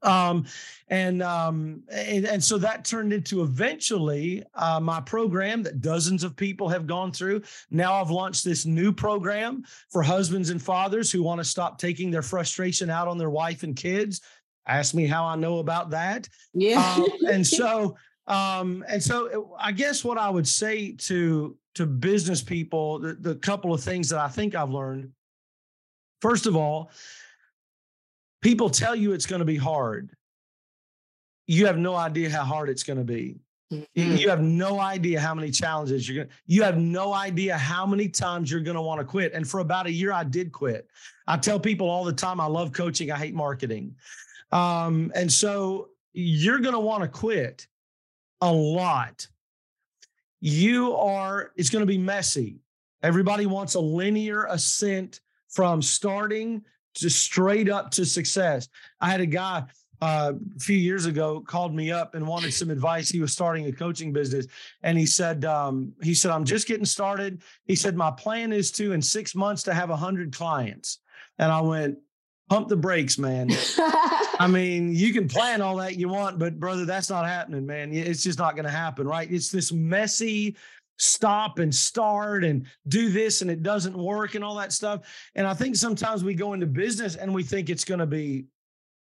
um, 0.02 0.46
and, 0.88 1.22
um, 1.22 1.82
and, 1.90 2.26
and 2.26 2.42
so 2.44 2.58
that 2.58 2.84
turned 2.84 3.12
into 3.12 3.42
eventually 3.42 4.44
uh, 4.54 4.80
my 4.80 5.00
program 5.00 5.62
that 5.62 5.80
dozens 5.80 6.24
of 6.24 6.36
people 6.36 6.68
have 6.68 6.86
gone 6.86 7.12
through. 7.12 7.42
Now 7.70 7.94
I've 7.94 8.10
launched 8.10 8.44
this 8.44 8.66
new 8.66 8.92
program 8.92 9.64
for 9.90 10.02
husbands 10.02 10.50
and 10.50 10.62
fathers 10.62 11.10
who 11.10 11.22
want 11.22 11.40
to 11.40 11.44
stop 11.44 11.78
taking 11.78 12.10
their 12.10 12.22
frustration 12.22 12.90
out 12.90 13.08
on 13.08 13.18
their 13.18 13.30
wife 13.30 13.62
and 13.62 13.74
kids. 13.74 14.20
Ask 14.66 14.94
me 14.94 15.06
how 15.06 15.24
I 15.24 15.36
know 15.36 15.58
about 15.58 15.90
that. 15.90 16.28
Yeah. 16.52 16.80
Um, 16.80 17.06
and 17.28 17.46
so 17.58 17.96
um, 18.26 18.84
and 18.88 19.02
so 19.02 19.56
I 19.58 19.72
guess 19.72 20.04
what 20.04 20.18
I 20.18 20.30
would 20.30 20.46
say 20.46 20.92
to 20.92 21.56
to 21.74 21.86
business 21.86 22.42
people, 22.42 22.98
the, 22.98 23.14
the 23.14 23.34
couple 23.36 23.72
of 23.72 23.82
things 23.82 24.10
that 24.10 24.18
I 24.18 24.28
think 24.28 24.54
I've 24.54 24.70
learned. 24.70 25.10
First 26.20 26.46
of 26.46 26.54
all, 26.54 26.90
People 28.42 28.68
tell 28.68 28.94
you 28.94 29.12
it's 29.12 29.26
going 29.26 29.38
to 29.38 29.46
be 29.46 29.56
hard. 29.56 30.10
You 31.46 31.66
have 31.66 31.78
no 31.78 31.94
idea 31.94 32.28
how 32.30 32.44
hard 32.44 32.68
it's 32.68 32.82
going 32.82 32.98
to 32.98 33.04
be. 33.04 33.40
Mm-hmm. 33.72 34.16
You 34.16 34.28
have 34.28 34.42
no 34.42 34.78
idea 34.78 35.18
how 35.18 35.34
many 35.34 35.50
challenges 35.50 36.06
you're 36.06 36.16
going 36.16 36.28
to, 36.28 36.34
you 36.46 36.62
have 36.62 36.76
no 36.76 37.14
idea 37.14 37.56
how 37.56 37.86
many 37.86 38.08
times 38.08 38.50
you're 38.50 38.60
going 38.60 38.76
to 38.76 38.82
want 38.82 39.00
to 39.00 39.04
quit. 39.04 39.32
And 39.32 39.48
for 39.48 39.60
about 39.60 39.86
a 39.86 39.90
year, 39.90 40.12
I 40.12 40.24
did 40.24 40.52
quit. 40.52 40.88
I 41.26 41.38
tell 41.38 41.58
people 41.58 41.88
all 41.88 42.04
the 42.04 42.12
time, 42.12 42.38
I 42.40 42.46
love 42.46 42.72
coaching. 42.72 43.10
I 43.10 43.16
hate 43.16 43.34
marketing. 43.34 43.94
Um, 44.50 45.10
and 45.14 45.32
so 45.32 45.88
you're 46.12 46.58
going 46.58 46.74
to 46.74 46.80
want 46.80 47.02
to 47.02 47.08
quit 47.08 47.66
a 48.42 48.52
lot. 48.52 49.26
You 50.40 50.94
are, 50.96 51.52
it's 51.56 51.70
going 51.70 51.82
to 51.82 51.86
be 51.86 51.98
messy. 51.98 52.60
Everybody 53.02 53.46
wants 53.46 53.74
a 53.74 53.80
linear 53.80 54.44
ascent 54.50 55.20
from 55.48 55.80
starting 55.80 56.62
just 56.94 57.22
straight 57.22 57.68
up 57.68 57.90
to 57.92 58.04
success. 58.04 58.68
I 59.00 59.10
had 59.10 59.20
a 59.20 59.26
guy 59.26 59.64
uh, 60.02 60.32
a 60.56 60.58
few 60.58 60.76
years 60.76 61.06
ago 61.06 61.40
called 61.40 61.74
me 61.74 61.92
up 61.92 62.14
and 62.14 62.26
wanted 62.26 62.52
some 62.52 62.70
advice. 62.70 63.08
He 63.08 63.20
was 63.20 63.32
starting 63.32 63.66
a 63.66 63.72
coaching 63.72 64.12
business, 64.12 64.46
and 64.82 64.98
he 64.98 65.06
said, 65.06 65.44
um, 65.44 65.92
he 66.02 66.12
said, 66.12 66.32
I'm 66.32 66.44
just 66.44 66.66
getting 66.66 66.84
started. 66.84 67.42
He 67.66 67.76
said, 67.76 67.96
my 67.96 68.10
plan 68.10 68.52
is 68.52 68.72
to 68.72 68.92
in 68.92 69.00
six 69.00 69.34
months 69.34 69.62
to 69.64 69.74
have 69.74 69.90
a 69.90 69.96
hundred 69.96 70.34
clients. 70.34 70.98
And 71.38 71.52
I 71.52 71.60
went, 71.60 71.98
pump 72.50 72.68
the 72.68 72.76
brakes, 72.76 73.16
man. 73.16 73.48
I 74.38 74.46
mean, 74.50 74.92
you 74.92 75.12
can 75.12 75.28
plan 75.28 75.62
all 75.62 75.76
that 75.76 75.96
you 75.96 76.08
want, 76.08 76.38
but 76.38 76.58
brother, 76.58 76.84
that's 76.84 77.08
not 77.08 77.26
happening, 77.26 77.64
man. 77.64 77.94
It's 77.94 78.24
just 78.24 78.38
not 78.38 78.56
going 78.56 78.66
to 78.66 78.70
happen, 78.70 79.06
right? 79.06 79.30
It's 79.30 79.50
this 79.50 79.72
messy 79.72 80.56
stop 80.98 81.58
and 81.58 81.74
start 81.74 82.44
and 82.44 82.66
do 82.88 83.10
this 83.10 83.42
and 83.42 83.50
it 83.50 83.62
doesn't 83.62 83.96
work 83.96 84.34
and 84.34 84.44
all 84.44 84.54
that 84.56 84.72
stuff. 84.72 85.00
And 85.34 85.46
I 85.46 85.54
think 85.54 85.76
sometimes 85.76 86.22
we 86.24 86.34
go 86.34 86.52
into 86.52 86.66
business 86.66 87.16
and 87.16 87.34
we 87.34 87.42
think 87.42 87.70
it's 87.70 87.84
going 87.84 88.00
to 88.00 88.06
be 88.06 88.46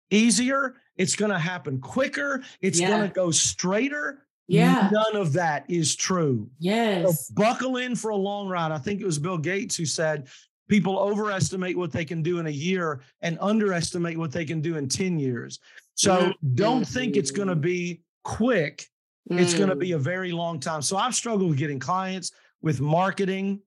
easier, 0.10 0.76
it's 0.96 1.16
going 1.16 1.32
to 1.32 1.40
happen 1.40 1.80
quicker, 1.80 2.44
it's 2.62 2.80
yeah. 2.80 2.90
going 2.90 3.08
to 3.08 3.14
go 3.14 3.32
straighter. 3.32 4.24
Yeah. 4.50 4.90
None 4.94 5.18
of 5.18 5.34
that 5.34 5.66
is 5.68 5.96
true. 5.96 6.50
Yes. 6.58 7.28
So 7.28 7.34
buckle 7.36 7.78
in 7.78 7.98
for 7.98 8.12
a 8.12 8.16
long 8.16 8.48
ride. 8.48 8.72
I 8.72 8.78
think 8.78 9.02
it 9.02 9.06
was 9.06 9.20
Bill 9.20 9.38
Gates 9.38 9.76
who 9.76 9.86
said 9.86 10.28
people 10.70 10.98
overestimate 10.98 11.78
what 11.78 11.92
they 11.92 12.06
can 12.06 12.22
do 12.22 12.40
in 12.40 12.48
a 12.48 12.52
year 12.52 13.02
and 13.22 13.38
underestimate 13.42 14.18
what 14.18 14.32
they 14.32 14.46
can 14.46 14.62
do 14.62 14.78
in 14.78 14.88
10 14.88 15.20
years. 15.20 15.60
So 15.96 16.18
mm-hmm. 16.18 16.56
don't 16.56 16.86
think 16.86 17.18
it's 17.18 17.32
going 17.32 17.50
to 17.50 17.56
be 17.56 18.04
quick 18.24 18.86
Mm. 19.30 19.40
It's 19.40 19.54
going 19.54 19.70
to 19.70 19.76
be 19.76 19.94
a 19.94 19.98
very 19.98 20.32
long 20.32 20.60
time. 20.60 20.82
So 20.82 20.98
I've 20.98 21.16
struggled 21.16 21.50
with 21.50 21.60
getting 21.60 21.80
clients, 21.80 22.32
with 22.62 22.80
marketing, 22.82 23.62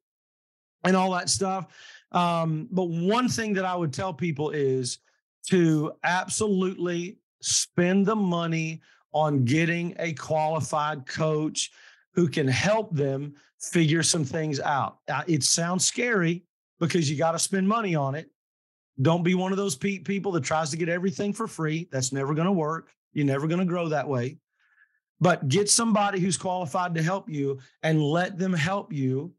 and 0.84 0.96
all 0.96 1.10
that 1.12 1.28
stuff. 1.28 1.66
Um, 2.12 2.68
but 2.70 2.84
one 2.84 3.28
thing 3.28 3.52
that 3.54 3.64
I 3.64 3.74
would 3.76 3.92
tell 3.92 4.12
people 4.12 4.50
is 4.50 4.98
to 5.48 5.92
absolutely 6.02 7.18
spend 7.40 8.06
the 8.06 8.16
money 8.16 8.80
on 9.12 9.44
getting 9.44 9.94
a 9.98 10.12
qualified 10.14 11.06
coach 11.06 11.70
who 12.14 12.28
can 12.28 12.48
help 12.48 12.94
them 12.94 13.34
figure 13.60 14.02
some 14.02 14.24
things 14.24 14.60
out. 14.60 14.98
It 15.26 15.42
sounds 15.42 15.84
scary 15.86 16.44
because 16.78 17.10
you 17.10 17.16
got 17.16 17.32
to 17.32 17.38
spend 17.38 17.68
money 17.68 17.94
on 17.94 18.14
it. 18.14 18.30
Don't 19.02 19.22
be 19.22 19.34
one 19.34 19.52
of 19.52 19.58
those 19.58 19.76
people 19.76 20.32
that 20.32 20.44
tries 20.44 20.70
to 20.70 20.76
get 20.76 20.88
everything 20.88 21.32
for 21.32 21.46
free. 21.46 21.88
That's 21.92 22.12
never 22.12 22.34
going 22.34 22.46
to 22.46 22.52
work. 22.52 22.92
You're 23.12 23.26
never 23.26 23.46
going 23.46 23.60
to 23.60 23.66
grow 23.66 23.88
that 23.88 24.08
way 24.08 24.38
but 25.20 25.48
get 25.48 25.68
somebody 25.68 26.20
who's 26.20 26.36
qualified 26.36 26.94
to 26.94 27.02
help 27.02 27.28
you 27.28 27.58
and 27.82 28.02
let 28.02 28.38
them 28.38 28.52
help 28.52 28.92
you 28.92 29.32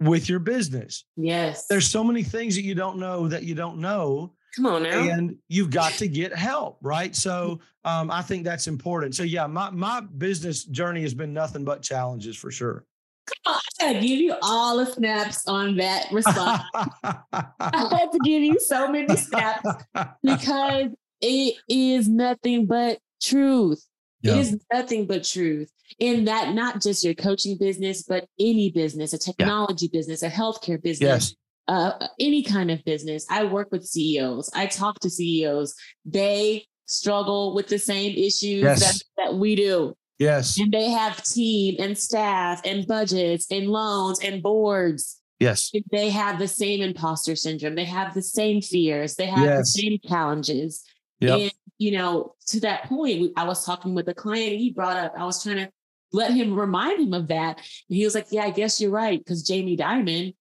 with 0.00 0.28
your 0.28 0.38
business. 0.38 1.04
Yes. 1.16 1.66
There's 1.66 1.88
so 1.88 2.02
many 2.02 2.22
things 2.22 2.56
that 2.56 2.62
you 2.62 2.74
don't 2.74 2.98
know 2.98 3.28
that 3.28 3.44
you 3.44 3.54
don't 3.54 3.78
know. 3.78 4.32
Come 4.56 4.66
on 4.66 4.82
now. 4.82 4.98
And 4.98 5.36
you've 5.48 5.70
got 5.70 5.92
to 5.94 6.08
get 6.08 6.34
help, 6.34 6.78
right? 6.82 7.14
So 7.16 7.60
um, 7.84 8.10
I 8.10 8.22
think 8.22 8.44
that's 8.44 8.66
important. 8.66 9.14
So 9.14 9.22
yeah, 9.22 9.46
my 9.46 9.70
my 9.70 10.00
business 10.00 10.64
journey 10.64 11.02
has 11.02 11.14
been 11.14 11.32
nothing 11.32 11.64
but 11.64 11.80
challenges 11.82 12.36
for 12.36 12.50
sure. 12.50 12.84
Come 13.26 13.54
on, 13.54 13.60
I 13.80 13.92
gotta 13.92 14.06
give 14.06 14.18
you 14.18 14.34
all 14.42 14.76
the 14.76 14.86
snaps 14.86 15.46
on 15.46 15.76
that 15.76 16.06
response. 16.12 16.62
I 16.74 17.16
had 17.62 18.12
to 18.12 18.18
give 18.24 18.42
you 18.42 18.60
so 18.60 18.88
many 18.88 19.16
snaps 19.16 19.66
because 20.22 20.88
it 21.22 21.56
is 21.68 22.08
nothing 22.08 22.66
but 22.66 22.98
truth. 23.22 23.86
It 24.22 24.38
is 24.38 24.60
nothing 24.72 25.06
but 25.06 25.24
truth 25.24 25.70
in 25.98 26.24
that 26.26 26.54
not 26.54 26.80
just 26.80 27.04
your 27.04 27.14
coaching 27.14 27.56
business, 27.58 28.02
but 28.02 28.26
any 28.38 28.70
business, 28.70 29.12
a 29.12 29.18
technology 29.18 29.88
yeah. 29.92 29.98
business, 29.98 30.22
a 30.22 30.28
healthcare 30.28 30.80
business, 30.82 31.30
yes. 31.30 31.34
uh, 31.68 32.06
any 32.20 32.42
kind 32.42 32.70
of 32.70 32.84
business. 32.84 33.26
I 33.30 33.44
work 33.44 33.68
with 33.72 33.84
CEOs. 33.84 34.50
I 34.54 34.66
talk 34.66 35.00
to 35.00 35.10
CEOs. 35.10 35.74
They 36.04 36.66
struggle 36.86 37.54
with 37.54 37.68
the 37.68 37.78
same 37.78 38.12
issues 38.12 38.62
yes. 38.62 38.80
that, 38.80 39.02
that 39.16 39.34
we 39.34 39.56
do. 39.56 39.94
Yes. 40.18 40.58
And 40.58 40.72
they 40.72 40.90
have 40.90 41.24
team 41.24 41.76
and 41.80 41.98
staff 41.98 42.60
and 42.64 42.86
budgets 42.86 43.46
and 43.50 43.68
loans 43.68 44.20
and 44.20 44.42
boards. 44.42 45.20
Yes. 45.40 45.72
They 45.90 46.10
have 46.10 46.38
the 46.38 46.46
same 46.46 46.80
imposter 46.80 47.34
syndrome. 47.34 47.74
They 47.74 47.84
have 47.84 48.14
the 48.14 48.22
same 48.22 48.60
fears. 48.62 49.16
They 49.16 49.26
have 49.26 49.44
yes. 49.44 49.58
the 49.72 49.80
same 49.80 49.98
challenges. 50.06 50.84
Yep. 51.22 51.38
And, 51.38 51.52
you 51.78 51.92
know, 51.92 52.34
to 52.48 52.60
that 52.60 52.84
point, 52.84 53.32
I 53.36 53.44
was 53.44 53.64
talking 53.64 53.94
with 53.94 54.08
a 54.08 54.14
client, 54.14 54.56
he 54.56 54.70
brought 54.70 54.96
up, 54.96 55.14
I 55.16 55.24
was 55.24 55.42
trying 55.42 55.56
to 55.56 55.70
let 56.12 56.32
him 56.32 56.58
remind 56.58 57.00
him 57.00 57.14
of 57.14 57.28
that. 57.28 57.56
And 57.56 57.96
he 57.96 58.04
was 58.04 58.14
like, 58.14 58.26
Yeah, 58.30 58.44
I 58.44 58.50
guess 58.50 58.80
you're 58.80 58.90
right. 58.90 59.18
Because 59.18 59.42
Jamie 59.42 59.76
Dimon, 59.76 60.34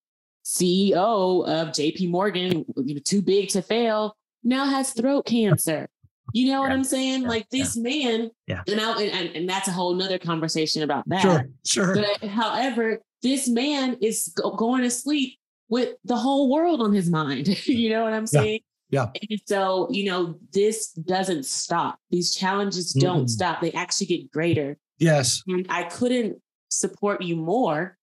CEO 0.45 1.47
of 1.47 1.69
JP 1.69 2.09
Morgan, 2.09 2.65
too 3.03 3.21
big 3.21 3.49
to 3.49 3.61
fail, 3.61 4.15
now 4.43 4.65
has 4.65 4.93
throat 4.93 5.25
cancer. 5.25 5.87
You 6.33 6.51
know 6.51 6.61
what 6.61 6.71
I'm 6.71 6.83
saying? 6.83 7.23
Yeah, 7.23 7.27
like 7.27 7.49
this 7.49 7.75
yeah. 7.75 7.83
man, 7.83 8.31
yeah. 8.47 8.61
and, 8.67 8.79
I, 8.79 9.01
and 9.03 9.35
and 9.35 9.49
that's 9.49 9.67
a 9.67 9.71
whole 9.71 9.93
nother 9.95 10.17
conversation 10.17 10.83
about 10.83 11.07
that. 11.09 11.21
Sure, 11.21 11.49
sure. 11.65 11.95
But 11.95 12.29
however, 12.29 12.99
this 13.21 13.49
man 13.49 13.97
is 14.01 14.31
go- 14.35 14.55
going 14.55 14.83
to 14.83 14.89
sleep 14.89 15.37
with 15.67 15.95
the 16.05 16.15
whole 16.15 16.49
world 16.49 16.81
on 16.81 16.93
his 16.93 17.09
mind. 17.09 17.47
you 17.67 17.89
know 17.89 18.03
what 18.03 18.13
I'm 18.13 18.27
saying? 18.27 18.61
Yeah. 18.91 19.07
And 19.29 19.41
so, 19.45 19.87
you 19.89 20.05
know, 20.05 20.35
this 20.51 20.91
doesn't 20.91 21.45
stop. 21.45 21.97
These 22.09 22.35
challenges 22.35 22.93
don't 22.93 23.25
mm. 23.25 23.29
stop. 23.29 23.61
They 23.61 23.71
actually 23.71 24.07
get 24.07 24.31
greater. 24.31 24.77
Yes. 24.99 25.41
And 25.47 25.65
I 25.69 25.83
couldn't 25.83 26.41
support 26.69 27.21
you 27.21 27.37
more. 27.37 27.97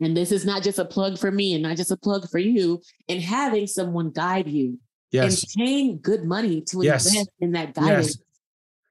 And 0.00 0.16
this 0.16 0.32
is 0.32 0.44
not 0.44 0.62
just 0.62 0.78
a 0.78 0.84
plug 0.84 1.18
for 1.18 1.30
me 1.30 1.54
and 1.54 1.62
not 1.62 1.76
just 1.76 1.90
a 1.90 1.96
plug 1.96 2.28
for 2.28 2.38
you 2.38 2.82
in 3.06 3.20
having 3.20 3.66
someone 3.66 4.10
guide 4.10 4.48
you 4.48 4.80
yes. 5.12 5.42
and 5.42 5.64
paying 5.64 6.00
good 6.00 6.24
money 6.24 6.62
to 6.62 6.80
invest 6.80 7.14
yes. 7.14 7.26
in 7.40 7.52
that 7.52 7.74
guidance. 7.74 8.16
Yes. 8.16 8.18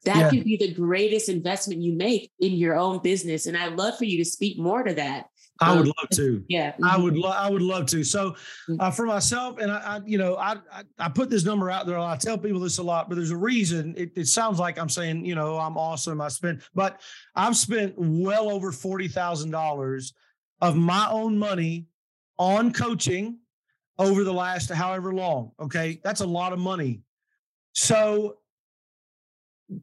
That 0.06 0.18
yeah. 0.18 0.30
could 0.30 0.44
be 0.44 0.58
the 0.58 0.74
greatest 0.74 1.30
investment 1.30 1.82
you 1.82 1.94
make 1.94 2.32
in 2.40 2.54
your 2.54 2.76
own 2.76 3.00
business. 3.02 3.46
And 3.46 3.58
I'd 3.58 3.78
love 3.78 3.98
for 3.98 4.06
you 4.06 4.18
to 4.18 4.26
speak 4.26 4.60
more 4.60 4.84
to 4.84 4.94
that. 4.96 5.28
I 5.60 5.76
would 5.76 5.88
love 5.88 6.10
to. 6.14 6.44
Yeah, 6.50 6.72
mm-hmm. 6.72 6.86
I 6.86 6.98
would. 6.98 7.16
Lo- 7.16 7.30
I 7.30 7.50
would 7.50 7.62
love 7.62 7.86
to. 7.88 8.04
So, 8.04 8.32
mm-hmm. 8.32 8.82
uh, 8.82 8.92
for 8.92 9.06
myself, 9.06 9.60
and 9.60 9.72
I, 9.72 9.78
I 9.78 10.02
you 10.06 10.18
know, 10.18 10.36
I, 10.36 10.56
I, 10.72 10.84
I 11.00 11.10
put 11.10 11.30
this 11.30 11.46
number 11.46 11.70
out 11.70 11.86
there. 11.86 11.98
I 12.00 12.18
tell 12.18 12.38
people 12.38 12.60
this 12.60 12.80
a 12.80 12.84
lot, 12.84 13.08
but 13.08 13.16
there's 13.16 13.32
a 13.32 13.38
reason. 13.38 13.94
It, 13.96 14.12
it 14.16 14.28
sounds 14.28 14.60
like 14.60 14.80
I'm 14.80 14.90
saying, 14.90 15.26
you 15.26 15.36
know, 15.36 15.58
I'm 15.58 15.78
awesome. 15.78 16.22
I 16.22 16.28
spent, 16.28 16.64
but 16.74 17.02
I've 17.36 17.56
spent 17.56 17.94
well 17.98 18.50
over 18.50 18.72
forty 18.72 19.08
thousand 19.08 19.52
dollars 19.52 20.14
of 20.62 20.76
my 20.76 21.08
own 21.10 21.38
money 21.38 21.88
on 22.38 22.74
coaching 22.74 23.38
over 24.00 24.24
the 24.24 24.34
last 24.34 24.72
however 24.72 25.14
long. 25.14 25.52
Okay. 25.60 26.00
That's 26.04 26.22
a 26.22 26.28
lot 26.28 26.54
of 26.54 26.60
money. 26.60 27.02
So 27.74 28.38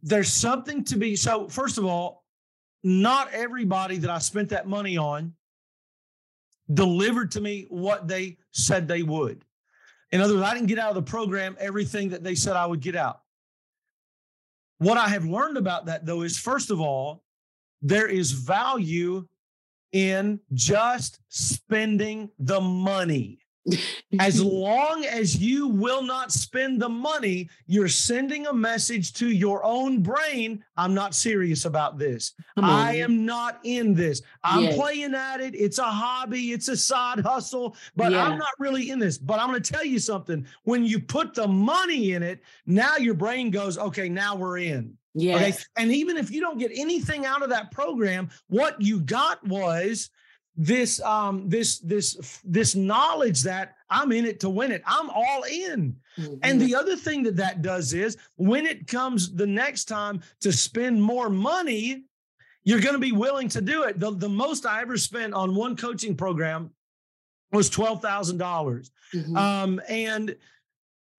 there's 0.03 0.33
something 0.33 0.85
to 0.85 0.97
be. 0.97 1.17
So, 1.17 1.49
first 1.49 1.79
of 1.79 1.85
all, 1.85 2.25
not 2.83 3.33
everybody 3.33 3.99
that 3.99 4.11
I 4.11 4.19
spent 4.19 4.49
that 4.51 4.67
money 4.67 4.97
on 4.97 5.35
delivered 6.73 7.33
to 7.33 7.41
me 7.41 7.67
what 7.69 8.09
they 8.09 8.39
said 8.53 8.87
they 8.87 9.03
would. 9.03 9.45
In 10.13 10.21
other 10.21 10.35
words, 10.35 10.47
I 10.47 10.55
didn't 10.55 10.69
get 10.69 10.79
out 10.79 10.91
of 10.91 10.95
the 10.97 11.11
program 11.11 11.57
everything 11.59 12.11
that 12.11 12.25
they 12.25 12.35
said 12.35 12.57
I 12.57 12.67
would 12.67 12.81
get 12.81 12.97
out. 12.97 13.23
What 14.79 14.97
I 14.97 15.09
have 15.09 15.25
learned 15.25 15.57
about 15.57 15.87
that, 15.87 16.07
though, 16.07 16.23
is 16.23 16.39
first 16.39 16.71
of 16.71 16.81
all, 16.81 17.23
there 17.83 18.07
is 18.07 18.33
value 18.33 19.27
in 19.93 20.41
just 20.53 21.21
spending 21.29 22.31
the 22.39 22.61
money 22.61 23.40
as 24.19 24.43
long 24.45 25.05
as 25.05 25.37
you 25.37 25.69
will 25.69 26.03
not 26.03 26.33
spend 26.33 26.81
the 26.81 26.89
money, 26.89 27.49
you're 27.67 27.89
sending 27.89 28.47
a 28.47 28.53
message 28.53 29.13
to 29.15 29.29
your 29.29 29.65
own 29.65 30.03
brain 30.03 30.65
I'm 30.81 30.95
not 30.95 31.15
serious 31.15 31.67
about 31.67 31.99
this. 31.99 32.33
I 32.57 32.97
am 32.97 33.27
not 33.27 33.61
in 33.65 33.93
this. 33.93 34.23
I'm 34.43 34.63
yes. 34.63 34.77
playing 34.77 35.15
at 35.15 35.43
it. 35.43 35.55
It's 35.55 35.79
a 35.79 35.85
hobby, 35.85 36.53
it's 36.53 36.69
a 36.69 36.77
side 36.77 37.21
hustle, 37.21 37.77
but 37.97 38.13
yeah. 38.13 38.25
I'm 38.25 38.39
not 38.39 38.53
really 38.59 38.89
in 38.89 38.99
this. 38.99 39.19
But 39.19 39.41
I'm 39.41 39.51
going 39.51 39.63
to 39.63 39.73
tell 39.73 39.85
you 39.85 39.99
something. 39.99 40.47
When 40.65 40.85
you 40.85 40.99
put 40.99 41.35
the 41.35 41.47
money 41.47 42.13
in 42.13 42.23
it, 42.23 42.41
now 42.65 42.97
your 42.97 43.13
brain 43.13 43.51
goes, 43.51 43.77
okay, 43.77 44.09
now 44.09 44.37
we're 44.37 44.59
in. 44.59 44.97
Yeah. 45.13 45.37
Okay. 45.37 45.55
And 45.77 45.93
even 45.93 46.17
if 46.17 46.31
you 46.31 46.41
don't 46.41 46.59
get 46.59 46.71
anything 46.75 47.27
out 47.27 47.43
of 47.43 47.51
that 47.51 47.71
program, 47.73 48.31
what 48.49 48.81
you 48.81 49.01
got 49.01 49.47
was 49.47 50.09
this 50.57 51.01
um 51.03 51.49
this 51.49 51.79
this 51.79 52.41
this 52.45 52.75
knowledge 52.75 53.43
that 53.43 53.77
i'm 53.89 54.13
in 54.13 54.25
it 54.25 54.41
to 54.41 54.51
win 54.51 54.73
it 54.73 54.83
i'm 54.85 55.09
all 55.11 55.43
in 55.45 55.97
mm-hmm. 56.19 56.35
and 56.43 56.61
the 56.61 56.75
other 56.75 56.97
thing 56.97 57.23
that 57.23 57.37
that 57.37 57.63
does 57.63 57.93
is 57.93 58.17
when 58.37 58.67
it 58.67 58.87
comes 58.87 59.35
the 59.35 59.47
next 59.47 59.85
time 59.85 60.21
to 60.41 60.53
spend 60.53 61.03
more 61.03 61.31
money 61.31 62.05
you're 62.65 62.81
going 62.81 62.95
to 62.95 63.01
be 63.01 63.13
willing 63.13 63.49
to 63.49 63.61
do 63.61 63.85
it 63.85 63.99
the, 64.01 64.11
the 64.11 64.29
most 64.29 64.67
i 64.67 64.83
ever 64.83 64.97
spent 64.97 65.33
on 65.33 65.55
one 65.55 65.77
coaching 65.77 66.17
program 66.17 66.71
was 67.53 67.71
$12000 67.71 68.91
mm-hmm. 69.15 69.37
um, 69.37 69.81
and 69.89 70.37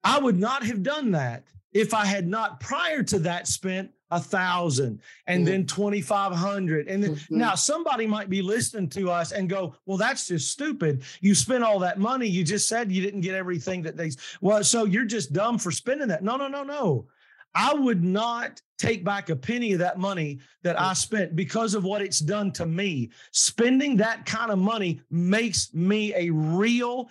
i 0.04 0.20
would 0.20 0.38
not 0.38 0.64
have 0.64 0.84
done 0.84 1.12
that 1.12 1.46
if 1.72 1.94
i 1.94 2.06
had 2.06 2.28
not 2.28 2.60
prior 2.60 3.02
to 3.02 3.18
that 3.18 3.48
spent 3.48 3.92
a 4.12 4.20
thousand 4.20 5.02
and 5.28 5.46
mm-hmm. 5.46 5.52
then 5.52 5.66
2500 5.66 6.88
and 6.88 7.04
then 7.04 7.16
mm-hmm. 7.16 7.38
now 7.38 7.56
somebody 7.56 8.06
might 8.06 8.30
be 8.30 8.42
listening 8.42 8.90
to 8.90 9.10
us 9.10 9.32
and 9.32 9.50
go 9.50 9.74
well 9.86 9.98
that's 9.98 10.28
just 10.28 10.52
stupid. 10.52 11.04
You 11.22 11.34
spent 11.34 11.64
all 11.64 11.80
that 11.80 12.00
money. 12.00 12.28
You 12.28 12.44
just 12.44 12.68
said 12.68 12.92
you 12.92 13.02
didn't 13.02 13.22
get 13.22 13.36
everything 13.36 13.82
that 13.84 13.98
they 13.98 14.12
well 14.42 14.64
so 14.64 14.86
you're 14.86 15.06
just 15.06 15.34
dumb 15.34 15.58
for 15.58 15.72
spending 15.72 16.10
that. 16.10 16.24
No 16.24 16.36
no 16.36 16.48
no 16.48 16.64
no. 16.64 17.08
I 17.54 17.74
would 17.74 18.04
not 18.04 18.62
take 18.78 19.04
back 19.04 19.30
a 19.30 19.36
penny 19.36 19.74
of 19.74 19.80
that 19.80 20.00
money 20.00 20.40
that 20.64 20.80
i 20.80 20.94
spent 20.94 21.36
because 21.36 21.76
of 21.76 21.84
what 21.84 22.02
it's 22.02 22.20
done 22.20 22.52
to 22.52 22.66
me. 22.66 23.10
Spending 23.32 23.98
that 23.98 24.26
kind 24.26 24.52
of 24.52 24.58
money 24.58 25.02
makes 25.10 25.74
me 25.74 26.14
a 26.16 26.30
real 26.32 27.10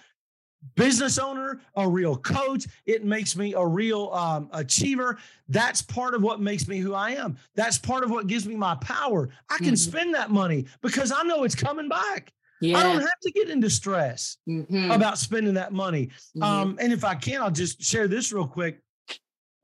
business 0.75 1.19
owner, 1.19 1.61
a 1.77 1.89
real 1.89 2.17
coach. 2.17 2.67
It 2.87 3.05
makes 3.05 3.37
me 3.37 3.55
a 3.55 3.65
real 3.65 4.11
um, 4.13 4.49
achiever. 4.53 5.19
That's 5.49 5.83
part 5.83 6.15
of 6.15 6.23
what 6.23 6.41
makes 6.41 6.69
me 6.69 6.79
who 6.79 6.95
I 6.95 7.11
am. 7.13 7.37
That's 7.55 7.79
part 7.79 8.05
of 8.05 8.11
what 8.11 8.27
gives 8.27 8.47
me 8.47 8.57
my 8.57 8.75
power. 8.77 9.29
I 9.49 9.59
can 9.59 9.69
mm-hmm. 9.69 9.75
spend 9.77 10.15
that 10.15 10.31
money 10.31 10.67
because 10.81 11.13
I 11.13 11.23
know 11.23 11.45
it's 11.45 11.55
coming 11.55 11.89
back. 11.89 12.33
Yeah. 12.61 12.79
I 12.79 12.83
don't 12.83 13.01
have 13.01 13.21
to 13.23 13.31
get 13.31 13.49
into 13.49 13.71
stress 13.71 14.37
mm-hmm. 14.49 14.91
about 14.91 15.19
spending 15.19 15.55
that 15.55 15.73
money. 15.73 16.07
Mm-hmm. 16.07 16.43
Um, 16.43 16.79
and 16.81 16.93
if 16.93 17.05
I 17.05 17.15
can, 17.15 17.41
I'll 17.41 17.51
just 17.51 17.83
share 17.83 18.07
this 18.07 18.33
real 18.33 18.47
quick. 18.47 18.81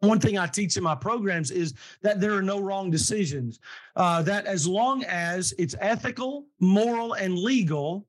One 0.00 0.20
thing 0.20 0.38
I 0.38 0.46
teach 0.46 0.76
in 0.76 0.82
my 0.82 0.94
programs 0.94 1.50
is 1.50 1.74
that 2.02 2.20
there 2.20 2.34
are 2.34 2.42
no 2.42 2.60
wrong 2.60 2.90
decisions. 2.90 3.60
Uh, 3.96 4.22
that 4.22 4.46
as 4.46 4.66
long 4.66 5.04
as 5.04 5.54
it's 5.58 5.74
ethical, 5.80 6.46
moral, 6.60 7.14
and 7.14 7.38
legal, 7.38 8.06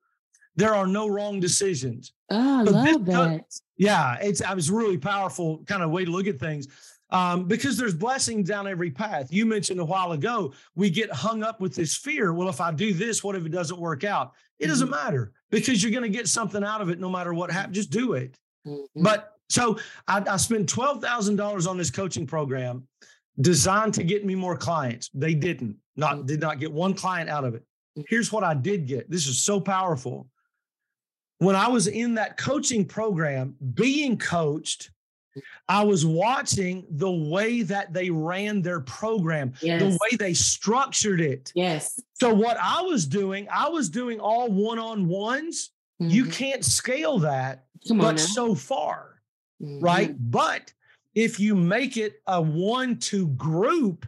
there 0.58 0.76
are 0.76 0.88
no 0.88 1.08
wrong 1.08 1.40
decisions. 1.40 2.14
Oh, 2.30 2.62
I 2.62 2.66
so 2.66 2.72
love 2.72 3.06
that. 3.06 3.60
Yeah, 3.78 4.18
it's 4.20 4.42
I 4.42 4.54
was 4.54 4.70
really 4.70 4.98
powerful 4.98 5.64
kind 5.66 5.84
of 5.84 5.92
way 5.92 6.04
to 6.04 6.12
look 6.12 6.28
at 6.28 6.40
things. 6.40 6.68
Um, 7.10 7.46
because 7.46 7.78
there's 7.78 7.94
blessings 7.94 8.50
down 8.50 8.68
every 8.68 8.92
path. 8.92 9.32
You 9.32 9.46
mentioned 9.46 9.80
a 9.80 9.86
while 9.86 10.12
ago, 10.12 10.54
we 10.76 10.90
get 10.90 11.10
hung 11.10 11.42
up 11.42 11.62
with 11.62 11.74
this 11.74 11.96
fear. 11.96 12.34
Well, 12.34 12.50
if 12.50 12.60
I 12.60 12.72
do 12.74 12.94
this, 12.94 13.24
what 13.24 13.36
if 13.38 13.46
it 13.46 13.52
doesn't 13.52 13.80
work 13.80 14.04
out? 14.04 14.34
It 14.60 14.64
mm-hmm. 14.64 14.72
doesn't 14.72 14.90
matter 14.90 15.32
because 15.50 15.82
you're 15.82 15.94
going 15.94 16.04
to 16.04 16.10
get 16.10 16.28
something 16.28 16.66
out 16.66 16.82
of 16.82 16.90
it 16.90 17.00
no 17.00 17.10
matter 17.10 17.34
what 17.34 17.50
happens. 17.50 17.78
Just 17.78 17.92
do 17.92 18.14
it. 18.14 18.38
Mm-hmm. 18.68 19.04
But 19.04 19.36
so 19.48 19.80
I, 20.10 20.22
I 20.30 20.36
spent 20.36 20.68
$12,000 20.68 21.68
on 21.68 21.78
this 21.78 21.92
coaching 21.92 22.28
program 22.28 22.86
designed 23.40 23.94
to 23.94 24.04
get 24.04 24.26
me 24.26 24.36
more 24.36 24.58
clients. 24.58 25.10
They 25.14 25.34
didn't, 25.34 25.78
not, 25.96 26.18
mm-hmm. 26.18 26.26
did 26.26 26.42
not 26.42 26.60
get 26.60 26.74
one 26.74 26.94
client 26.94 27.30
out 27.30 27.46
of 27.46 27.56
it. 27.56 27.64
Mm. 27.98 28.04
Here's 28.10 28.34
what 28.34 28.44
I 28.44 28.54
did 28.54 28.86
get. 28.86 29.10
This 29.10 29.28
is 29.28 29.40
so 29.40 29.62
powerful 29.62 30.28
when 31.40 31.56
I 31.56 31.68
was 31.68 31.88
in 31.88 32.16
that 32.16 32.38
coaching 32.38 32.86
program, 32.86 33.56
being 33.74 34.18
coached, 34.18 34.92
I 35.70 35.84
was 35.84 36.06
watching 36.06 36.86
the 36.90 37.12
way 37.12 37.62
that 37.64 37.94
they 37.94 38.10
ran 38.10 38.62
their 38.62 38.80
program, 38.80 39.54
yes. 39.62 39.82
the 39.82 39.90
way 39.90 40.18
they 40.18 40.34
structured 40.34 41.22
it. 41.22 41.52
Yes. 41.54 42.02
So, 42.14 42.34
what 42.34 42.58
I 42.60 42.82
was 42.82 43.06
doing, 43.06 43.48
I 43.52 43.70
was 43.70 43.90
doing 43.90 44.20
all 44.20 44.50
one 44.50 44.80
on 44.80 45.08
ones. 45.08 45.72
Mm-hmm. 46.02 46.12
You 46.12 46.26
can't 46.26 46.66
scale 46.66 47.20
that, 47.20 47.66
Come 47.88 48.00
but 48.00 48.20
so 48.20 48.56
far, 48.56 49.22
mm-hmm. 49.62 49.84
right? 49.84 50.16
But 50.18 50.74
if 51.14 51.40
you 51.40 51.56
make 51.56 51.98
it 51.98 52.22
a 52.28 52.42
one 52.42 52.98
to 53.00 53.28
group, 53.30 54.08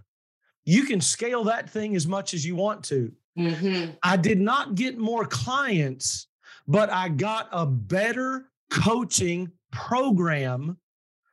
you 0.66 0.84
can 0.84 1.02
scale 1.02 1.44
that 1.46 1.70
thing 1.70 1.96
as 1.96 2.08
much 2.08 2.34
as 2.34 2.46
you 2.46 2.56
want 2.56 2.84
to. 2.86 3.12
Mm-hmm. 3.38 3.92
I 4.04 4.18
did 4.18 4.40
not 4.40 4.76
get 4.76 4.98
more 4.98 5.26
clients 5.26 6.28
but 6.70 6.91
I 6.91 7.09
got 7.09 7.49
a 7.51 7.65
better 7.65 8.45
coaching 8.70 9.51
program 9.72 10.78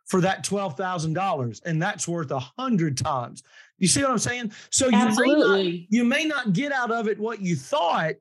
for 0.07 0.23
that 0.23 0.43
$12,000 0.45 1.61
and 1.67 1.83
that's 1.83 2.09
worth 2.09 2.31
a 2.31 2.39
hundred 2.39 2.97
times. 2.97 3.43
You 3.77 3.87
see 3.87 4.01
what 4.01 4.11
I'm 4.11 4.19
saying? 4.19 4.53
So 4.71 4.89
you 4.89 5.15
may, 5.15 5.35
not, 5.35 5.61
you 5.91 6.05
may 6.05 6.25
not 6.25 6.55
get 6.55 6.73
out 6.73 6.91
of 6.91 7.07
it 7.07 7.19
what 7.19 7.43
you 7.43 7.55
thought, 7.55 8.15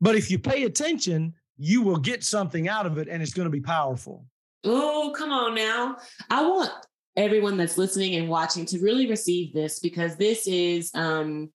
but 0.00 0.14
if 0.14 0.30
you 0.30 0.38
pay 0.38 0.62
attention, 0.62 1.34
you 1.56 1.82
will 1.82 1.96
get 1.96 2.22
something 2.22 2.68
out 2.68 2.86
of 2.86 2.98
it 2.98 3.08
and 3.08 3.20
it's 3.20 3.34
going 3.34 3.46
to 3.46 3.50
be 3.50 3.60
powerful. 3.60 4.24
Oh, 4.62 5.12
come 5.16 5.32
on 5.32 5.56
now. 5.56 5.96
I 6.30 6.46
want 6.46 6.70
everyone 7.16 7.56
that's 7.56 7.76
listening 7.76 8.14
and 8.14 8.28
watching 8.28 8.64
to 8.66 8.78
really 8.78 9.08
receive 9.08 9.52
this 9.52 9.80
because 9.80 10.14
this 10.16 10.46
is 10.46 10.92
um 10.94 11.50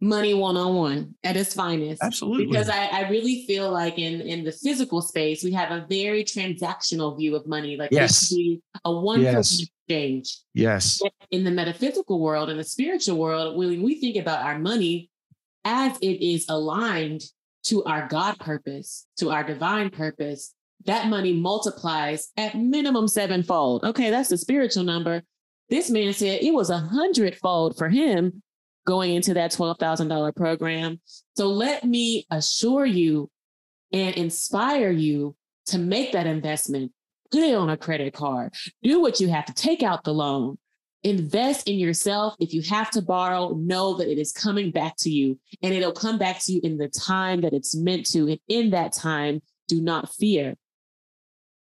money 0.00 0.32
one-on-one 0.32 1.14
at 1.24 1.36
its 1.36 1.52
finest. 1.52 2.02
Absolutely. 2.02 2.46
Because 2.46 2.68
I, 2.68 2.86
I 2.86 3.08
really 3.10 3.44
feel 3.46 3.70
like 3.70 3.98
in 3.98 4.20
in 4.22 4.44
the 4.44 4.52
physical 4.52 5.02
space 5.02 5.44
we 5.44 5.52
have 5.52 5.70
a 5.70 5.86
very 5.88 6.24
transactional 6.24 7.16
view 7.18 7.36
of 7.36 7.46
money. 7.46 7.76
Like 7.76 7.90
yes. 7.92 8.32
a 8.84 8.92
one 8.92 9.20
yes. 9.20 9.60
exchange. 9.60 10.38
Yes. 10.54 11.00
In 11.30 11.44
the 11.44 11.50
metaphysical 11.50 12.20
world 12.20 12.48
and 12.48 12.58
the 12.58 12.64
spiritual 12.64 13.18
world 13.18 13.56
when 13.56 13.82
we 13.82 14.00
think 14.00 14.16
about 14.16 14.44
our 14.44 14.58
money 14.58 15.10
as 15.64 15.98
it 15.98 16.24
is 16.24 16.46
aligned 16.48 17.22
to 17.62 17.84
our 17.84 18.08
god 18.08 18.38
purpose 18.38 19.06
to 19.18 19.30
our 19.30 19.44
divine 19.44 19.90
purpose 19.90 20.54
that 20.86 21.08
money 21.08 21.34
multiplies 21.34 22.28
at 22.38 22.54
minimum 22.54 23.06
sevenfold. 23.06 23.84
Okay 23.84 24.08
that's 24.10 24.30
the 24.30 24.38
spiritual 24.38 24.84
number. 24.84 25.22
This 25.68 25.90
man 25.90 26.14
said 26.14 26.42
it 26.42 26.54
was 26.54 26.70
a 26.70 26.78
hundredfold 26.78 27.76
for 27.76 27.90
him 27.90 28.42
going 28.86 29.14
into 29.14 29.34
that 29.34 29.52
$12,000 29.52 30.34
program. 30.34 31.00
So 31.36 31.48
let 31.48 31.84
me 31.84 32.26
assure 32.30 32.86
you 32.86 33.30
and 33.92 34.14
inspire 34.16 34.90
you 34.90 35.36
to 35.66 35.78
make 35.78 36.12
that 36.12 36.26
investment. 36.26 36.92
Put 37.30 37.42
it 37.42 37.54
on 37.54 37.70
a 37.70 37.76
credit 37.76 38.14
card. 38.14 38.54
Do 38.82 39.00
what 39.00 39.20
you 39.20 39.28
have 39.28 39.46
to 39.46 39.54
take 39.54 39.82
out 39.82 40.04
the 40.04 40.14
loan. 40.14 40.58
Invest 41.02 41.68
in 41.68 41.78
yourself. 41.78 42.34
If 42.40 42.52
you 42.52 42.62
have 42.62 42.90
to 42.90 43.02
borrow, 43.02 43.50
know 43.50 43.94
that 43.94 44.10
it 44.10 44.18
is 44.18 44.32
coming 44.32 44.70
back 44.70 44.96
to 44.98 45.10
you 45.10 45.38
and 45.62 45.72
it'll 45.72 45.92
come 45.92 46.18
back 46.18 46.40
to 46.40 46.52
you 46.52 46.60
in 46.62 46.76
the 46.76 46.88
time 46.88 47.40
that 47.42 47.52
it's 47.52 47.74
meant 47.74 48.06
to. 48.12 48.28
And 48.28 48.38
in 48.48 48.70
that 48.70 48.92
time, 48.92 49.40
do 49.68 49.80
not 49.80 50.12
fear. 50.12 50.56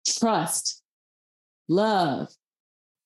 Trust, 0.07 0.82
love, 1.68 2.30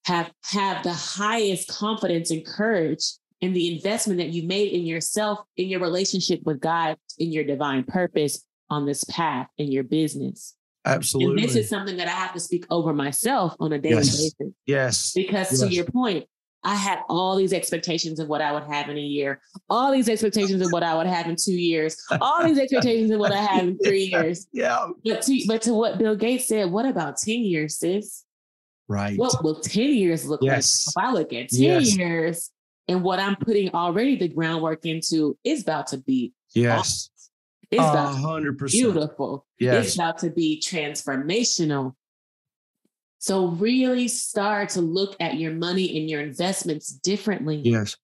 have, 0.06 0.32
have 0.44 0.84
the 0.84 0.94
highest 0.94 1.68
confidence 1.68 2.30
and 2.30 2.46
courage 2.46 3.04
and 3.44 3.54
the 3.54 3.76
investment 3.76 4.20
that 4.20 4.30
you 4.30 4.48
made 4.48 4.72
in 4.72 4.86
yourself, 4.86 5.40
in 5.58 5.68
your 5.68 5.82
relationship 5.82 6.40
with 6.46 6.62
God, 6.62 6.96
in 7.20 7.34
your 7.34 7.44
divine 7.44 7.84
purpose 7.84 8.46
on 8.70 8.86
this 8.86 9.04
path 9.04 9.48
in 9.58 9.70
your 9.70 9.84
business. 9.84 10.56
Absolutely. 10.86 11.42
And 11.42 11.50
this 11.50 11.58
is 11.58 11.70
something 11.70 11.98
that 11.98 12.08
I 12.08 12.12
have 12.12 12.34
to 12.34 12.40
speak 12.40 12.66
over 12.70 12.94
myself 12.94 13.54
on 13.60 13.74
a 13.74 13.80
daily 13.80 13.96
yes. 13.96 14.12
basis. 14.12 14.54
Yes. 14.66 15.12
Because 15.14 15.52
yes. 15.52 15.62
to 15.62 15.68
your 15.68 15.84
point, 15.84 16.26
I 16.64 16.76
had 16.76 17.00
all 17.10 17.36
these 17.36 17.52
expectations 17.52 18.22
of 18.22 18.30
what 18.30 18.42
I 18.42 18.54
would 18.54 18.64
have 18.64 18.88
in 18.88 18.98
a 18.98 19.02
year, 19.02 19.42
all 19.70 19.92
these 19.92 20.08
expectations 20.08 20.62
of 20.66 20.72
what 20.72 20.84
I 20.84 20.96
would 20.96 21.08
have 21.08 21.28
in 21.28 21.36
two 21.36 21.52
years, 21.52 21.98
all 22.22 22.46
these 22.46 22.58
expectations 22.58 23.12
of 23.12 23.20
what 23.20 23.34
I 23.34 23.42
have 23.42 23.68
in 23.68 23.78
three 23.78 24.04
years. 24.14 24.48
Yeah. 24.54 24.88
But 25.04 25.24
to, 25.24 25.44
but 25.48 25.62
to 25.64 25.74
what 25.74 25.98
Bill 25.98 26.16
Gates 26.16 26.48
said, 26.48 26.72
what 26.72 26.86
about 26.86 27.18
10 27.18 27.40
years, 27.42 27.78
sis? 27.80 28.24
Right. 28.88 29.18
What 29.18 29.44
will 29.44 29.60
10 29.60 29.94
years 29.94 30.26
look 30.26 30.42
yes. 30.42 30.88
like? 30.96 31.04
If 31.04 31.10
I 31.10 31.14
look 31.14 31.34
at 31.34 31.50
10 31.50 31.62
yes. 31.62 31.98
years, 31.98 32.50
and 32.88 33.04
what 33.04 33.20
I'm 33.20 33.36
putting 33.36 33.74
already 33.74 34.16
the 34.16 34.28
groundwork 34.28 34.86
into 34.86 35.38
is 35.44 35.62
about 35.62 35.88
to 35.88 35.98
be 35.98 36.34
yes. 36.54 36.80
Awesome. 36.80 37.10
It's 37.72 37.82
about 37.82 38.16
100%. 38.18 38.72
beautiful. 38.72 39.46
Yes. 39.58 39.88
It's 39.88 39.96
about 39.96 40.20
to 40.20 40.30
be 40.30 40.62
transformational. 40.64 41.94
So 43.18 43.48
really 43.48 44.08
start 44.08 44.70
to 44.70 44.82
look 44.82 45.16
at 45.20 45.40
your 45.40 45.54
money 45.54 45.98
and 45.98 46.10
your 46.10 46.22
investments 46.22 46.92
differently. 46.92 47.62
Yes. 47.64 47.96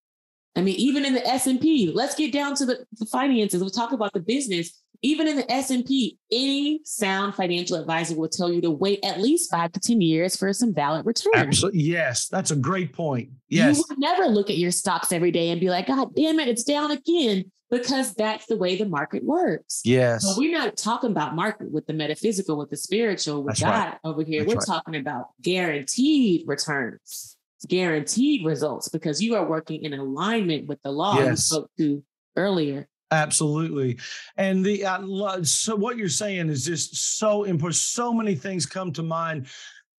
I 0.56 0.62
mean, 0.62 0.76
even 0.76 1.06
in 1.06 1.14
the 1.14 1.26
S&P, 1.28 1.92
let's 1.94 2.16
get 2.16 2.34
down 2.34 2.56
to 2.56 2.66
the, 2.66 2.86
the 2.98 3.06
finances. 3.06 3.62
We'll 3.62 3.70
talk 3.70 3.92
about 3.92 4.14
the 4.14 4.22
business 4.22 4.82
even 5.02 5.28
in 5.28 5.38
the 5.38 5.50
S&P, 5.52 6.18
any 6.32 6.82
sound 6.84 7.36
financial 7.36 7.78
advisor 7.78 8.16
will 8.16 8.28
tell 8.28 8.52
you 8.52 8.62
to 8.62 8.72
wait 8.72 9.00
at 9.04 9.20
least 9.20 9.50
five 9.50 9.72
to 9.72 9.80
10 9.80 10.02
years 10.02 10.36
for 10.36 10.52
some 10.52 10.74
valid 10.74 11.06
return. 11.06 11.32
Absolutely. 11.36 11.82
Yes, 11.82 12.28
that's 12.28 12.52
a 12.52 12.56
great 12.56 12.92
point. 12.92 13.30
Yes. 13.48 13.78
You 13.78 13.86
would 13.90 14.00
never 14.00 14.26
look 14.26 14.50
at 14.50 14.58
your 14.58 14.72
stocks 14.72 15.12
every 15.12 15.32
day 15.32 15.50
and 15.50 15.62
be 15.62 15.70
like, 15.70 15.88
God 15.88 16.14
damn 16.16 16.40
it, 16.40 16.50
it's 16.50 16.64
down 16.64 16.92
again, 16.92 17.50
because 17.72 18.14
that's 18.16 18.46
the 18.48 18.58
way 18.58 18.76
the 18.76 18.88
market 18.88 19.24
works. 19.24 19.82
Yes. 19.86 20.24
So 20.24 20.36
we're 20.38 20.58
not 20.58 20.76
talking 20.76 21.12
about 21.12 21.34
market 21.34 21.72
with 21.72 21.88
the 21.88 21.94
metaphysical, 21.94 22.58
with 22.58 22.70
the 22.70 22.78
spiritual, 22.78 23.44
with 23.44 23.58
that's 23.58 23.62
God 23.62 23.86
right. 23.86 23.98
over 24.04 24.24
here. 24.24 24.42
That's 24.42 24.54
we're 24.54 24.60
right. 24.60 24.68
talking 24.68 24.96
about 24.98 25.28
guaranteed 25.42 26.46
returns, 26.46 27.38
guaranteed 27.68 28.46
results, 28.46 28.90
because 28.90 29.22
you 29.22 29.36
are 29.36 29.46
working 29.46 29.84
in 29.84 29.94
alignment 29.94 30.68
with 30.68 30.82
the 30.84 30.92
law 30.92 31.20
yes. 31.20 31.30
you 31.30 31.36
spoke 31.38 31.72
to 31.78 32.04
earlier. 32.36 32.88
Absolutely. 33.12 33.98
And 34.38 34.64
the 34.64 34.86
uh, 34.86 35.44
so 35.44 35.76
what 35.76 35.98
you're 35.98 36.10
saying 36.10 36.50
is 36.50 36.64
just 36.64 37.18
so 37.18 37.44
important. 37.44 37.76
So 37.76 38.14
many 38.14 38.36
things 38.36 38.66
come 38.66 38.92
to 38.94 39.04
mind 39.04 39.48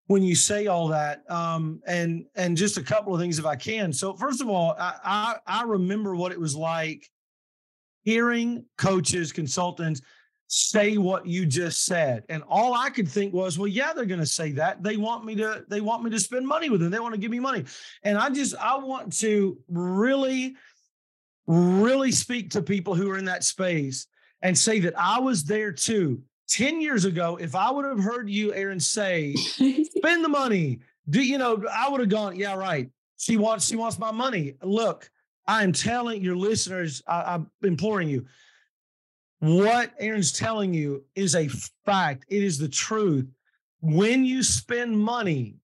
when 0.06 0.22
you 0.22 0.34
say 0.34 0.68
all 0.68 0.88
that. 0.88 1.28
Um, 1.30 1.80
and 1.86 2.24
and 2.36 2.56
just 2.56 2.76
a 2.76 2.82
couple 2.82 3.14
of 3.14 3.20
things 3.20 3.38
if 3.38 3.46
I 3.46 3.56
can. 3.56 3.92
So 3.92 4.14
first 4.14 4.40
of 4.40 4.48
all, 4.48 4.76
I, 4.78 4.94
I, 5.04 5.36
I 5.46 5.62
remember 5.64 6.14
what 6.14 6.32
it 6.32 6.40
was 6.40 6.54
like 6.54 7.08
hearing 8.04 8.64
coaches, 8.78 9.32
consultants 9.32 10.02
say 10.52 10.96
what 10.96 11.26
you 11.26 11.46
just 11.46 11.84
said. 11.84 12.24
And 12.28 12.42
all 12.48 12.74
I 12.74 12.90
could 12.90 13.08
think 13.08 13.32
was, 13.32 13.56
well, 13.56 13.68
yeah, 13.68 13.92
they're 13.92 14.04
going 14.04 14.20
to 14.20 14.26
say 14.26 14.50
that. 14.52 14.82
They 14.82 14.96
want 14.96 15.24
me 15.24 15.36
to 15.36 15.64
they 15.68 15.80
want 15.80 16.02
me 16.02 16.10
to 16.10 16.18
spend 16.18 16.46
money 16.46 16.68
with 16.68 16.80
them. 16.80 16.90
They 16.90 16.98
want 16.98 17.14
to 17.14 17.20
give 17.20 17.30
me 17.30 17.38
money. 17.38 17.64
And 18.02 18.18
I 18.18 18.30
just 18.30 18.56
I 18.56 18.76
want 18.76 19.16
to 19.20 19.56
really 19.68 20.56
really 21.50 22.12
speak 22.12 22.50
to 22.50 22.62
people 22.62 22.94
who 22.94 23.10
are 23.10 23.18
in 23.18 23.24
that 23.24 23.42
space 23.42 24.06
and 24.42 24.56
say 24.56 24.78
that 24.80 24.94
I 24.96 25.18
was 25.18 25.44
there 25.44 25.72
too. 25.72 26.22
10 26.48 26.80
years 26.80 27.04
ago, 27.04 27.36
if 27.40 27.54
I 27.54 27.70
would 27.70 27.84
have 27.84 27.98
heard 27.98 28.30
you, 28.30 28.54
Erin, 28.54 28.80
say, 28.80 29.34
spend 29.36 30.24
the 30.24 30.28
money, 30.28 30.78
do 31.08 31.22
you 31.22 31.38
know, 31.38 31.62
I 31.72 31.88
would 31.88 32.00
have 32.00 32.08
gone, 32.08 32.36
yeah, 32.36 32.54
right. 32.54 32.88
She 33.18 33.36
wants, 33.36 33.66
she 33.66 33.76
wants 33.76 33.98
my 33.98 34.10
money. 34.12 34.54
Look, 34.62 35.10
I'm 35.46 35.72
telling 35.72 36.22
your 36.22 36.36
listeners, 36.36 37.02
I, 37.06 37.34
I'm 37.34 37.50
imploring 37.62 38.08
you, 38.08 38.26
what 39.40 39.92
Erin's 39.98 40.32
telling 40.32 40.72
you 40.72 41.04
is 41.14 41.34
a 41.34 41.48
fact. 41.84 42.26
It 42.28 42.42
is 42.42 42.58
the 42.58 42.68
truth. 42.68 43.26
When 43.80 44.24
you 44.24 44.42
spend 44.42 44.98
money, 44.98 45.56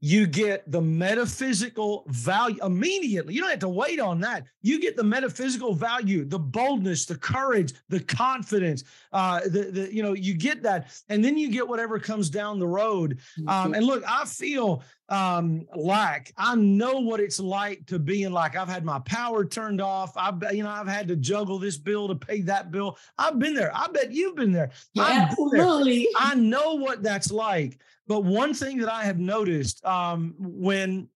you 0.00 0.26
get 0.26 0.70
the 0.70 0.80
metaphysical 0.80 2.04
value 2.08 2.58
immediately. 2.64 3.34
You 3.34 3.42
don't 3.42 3.50
have 3.50 3.58
to 3.60 3.68
wait 3.68 4.00
on 4.00 4.20
that. 4.20 4.44
You 4.62 4.80
get 4.80 4.96
the 4.96 5.04
metaphysical 5.04 5.74
value, 5.74 6.24
the 6.24 6.38
boldness, 6.38 7.04
the 7.04 7.16
courage, 7.16 7.74
the 7.88 8.00
confidence. 8.00 8.84
Uh, 9.12 9.40
the, 9.40 9.70
the 9.70 9.94
you 9.94 10.02
know 10.02 10.14
you 10.14 10.34
get 10.34 10.62
that, 10.62 10.88
and 11.08 11.24
then 11.24 11.36
you 11.36 11.50
get 11.50 11.66
whatever 11.68 11.98
comes 11.98 12.30
down 12.30 12.58
the 12.58 12.66
road. 12.66 13.18
Um, 13.46 13.74
and 13.74 13.84
look, 13.84 14.02
I 14.08 14.24
feel 14.24 14.82
um, 15.10 15.66
like 15.74 16.32
I 16.36 16.54
know 16.54 17.00
what 17.00 17.18
it's 17.18 17.40
like 17.40 17.84
to 17.86 17.98
be 17.98 18.22
in 18.22 18.32
like 18.32 18.56
I've 18.56 18.68
had 18.68 18.84
my 18.84 19.00
power 19.00 19.44
turned 19.44 19.80
off. 19.80 20.16
I've 20.16 20.40
you 20.54 20.62
know 20.62 20.70
I've 20.70 20.86
had 20.86 21.08
to 21.08 21.16
juggle 21.16 21.58
this 21.58 21.76
bill 21.76 22.06
to 22.08 22.14
pay 22.14 22.42
that 22.42 22.70
bill. 22.70 22.96
I've 23.18 23.38
been 23.38 23.54
there. 23.54 23.72
I 23.74 23.88
bet 23.88 24.12
you've 24.12 24.36
been 24.36 24.52
there. 24.52 24.70
Yeah, 24.94 25.28
absolutely. 25.28 26.08
There. 26.12 26.22
I 26.22 26.34
know 26.36 26.74
what 26.76 27.02
that's 27.02 27.32
like. 27.32 27.80
But 28.06 28.24
one 28.24 28.54
thing 28.54 28.78
that 28.78 28.92
I 28.92 29.04
have 29.04 29.18
noticed 29.18 29.84
um, 29.84 30.34
when 30.38 31.08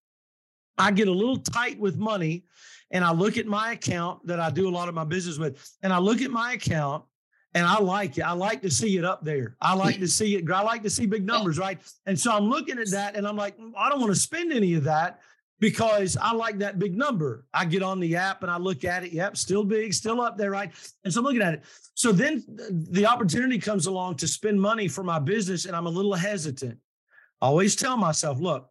I 0.76 0.90
get 0.90 1.09
a 1.09 1.12
little 1.12 1.38
tight 1.38 1.78
with 1.78 1.97
money 1.97 2.45
and 2.90 3.05
I 3.05 3.12
look 3.12 3.38
at 3.38 3.47
my 3.47 3.72
account 3.72 4.26
that 4.26 4.40
I 4.40 4.51
do 4.51 4.68
a 4.68 4.70
lot 4.70 4.88
of 4.88 4.95
my 4.95 5.05
business 5.05 5.38
with, 5.38 5.76
and 5.82 5.92
I 5.92 5.99
look 5.99 6.20
at 6.20 6.30
my 6.30 6.53
account 6.53 7.05
and 7.55 7.66
I 7.66 7.78
like 7.78 8.18
it. 8.18 8.22
I 8.22 8.32
like 8.32 8.62
to 8.62 8.70
see 8.70 8.98
it 8.98 9.05
up 9.05 9.24
there. 9.24 9.57
I 9.61 9.74
like 9.74 9.98
to 10.00 10.09
see 10.09 10.36
it. 10.36 10.50
I 10.50 10.62
like 10.62 10.82
to 10.82 10.90
see 10.90 11.07
big 11.07 11.24
numbers, 11.24 11.59
right? 11.59 11.80
And 12.07 12.18
so 12.18 12.32
I'm 12.32 12.48
looking 12.48 12.78
at 12.78 12.90
that 12.90 13.16
and 13.16 13.26
I'm 13.26 13.36
like, 13.36 13.59
mm, 13.59 13.72
I 13.76 13.88
don't 13.88 14.00
want 14.00 14.12
to 14.12 14.20
spend 14.20 14.52
any 14.52 14.74
of 14.74 14.84
that 14.84 15.20
because 15.61 16.16
I 16.20 16.32
like 16.32 16.59
that 16.59 16.78
big 16.78 16.96
number. 16.96 17.46
I 17.55 17.64
get 17.64 17.82
on 17.82 18.00
the 18.00 18.16
app 18.16 18.42
and 18.42 18.50
I 18.50 18.59
look 18.59 18.84
at 18.84 19.05
it. 19.05 19.12
Yep, 19.12 19.36
still 19.36 19.64
big, 19.64 19.94
still 19.94 20.20
up 20.20 20.36
there, 20.36 20.50
right? 20.50 20.72
And 21.05 21.12
so 21.12 21.20
I'm 21.20 21.24
looking 21.24 21.42
at 21.42 21.55
it. 21.55 21.62
So 21.94 22.12
then 22.12 22.44
the 22.70 23.07
opportunity 23.07 23.59
comes 23.59 23.86
along 23.86 24.16
to 24.16 24.28
spend 24.28 24.61
money 24.61 24.88
for 24.88 25.05
my 25.05 25.18
business 25.18 25.64
and 25.64 25.76
I'm 25.76 25.86
a 25.86 25.90
little 25.90 26.14
hesitant 26.14 26.78
always 27.44 27.76
tell 27.76 27.96
myself, 27.96 28.40
look, 28.40 28.70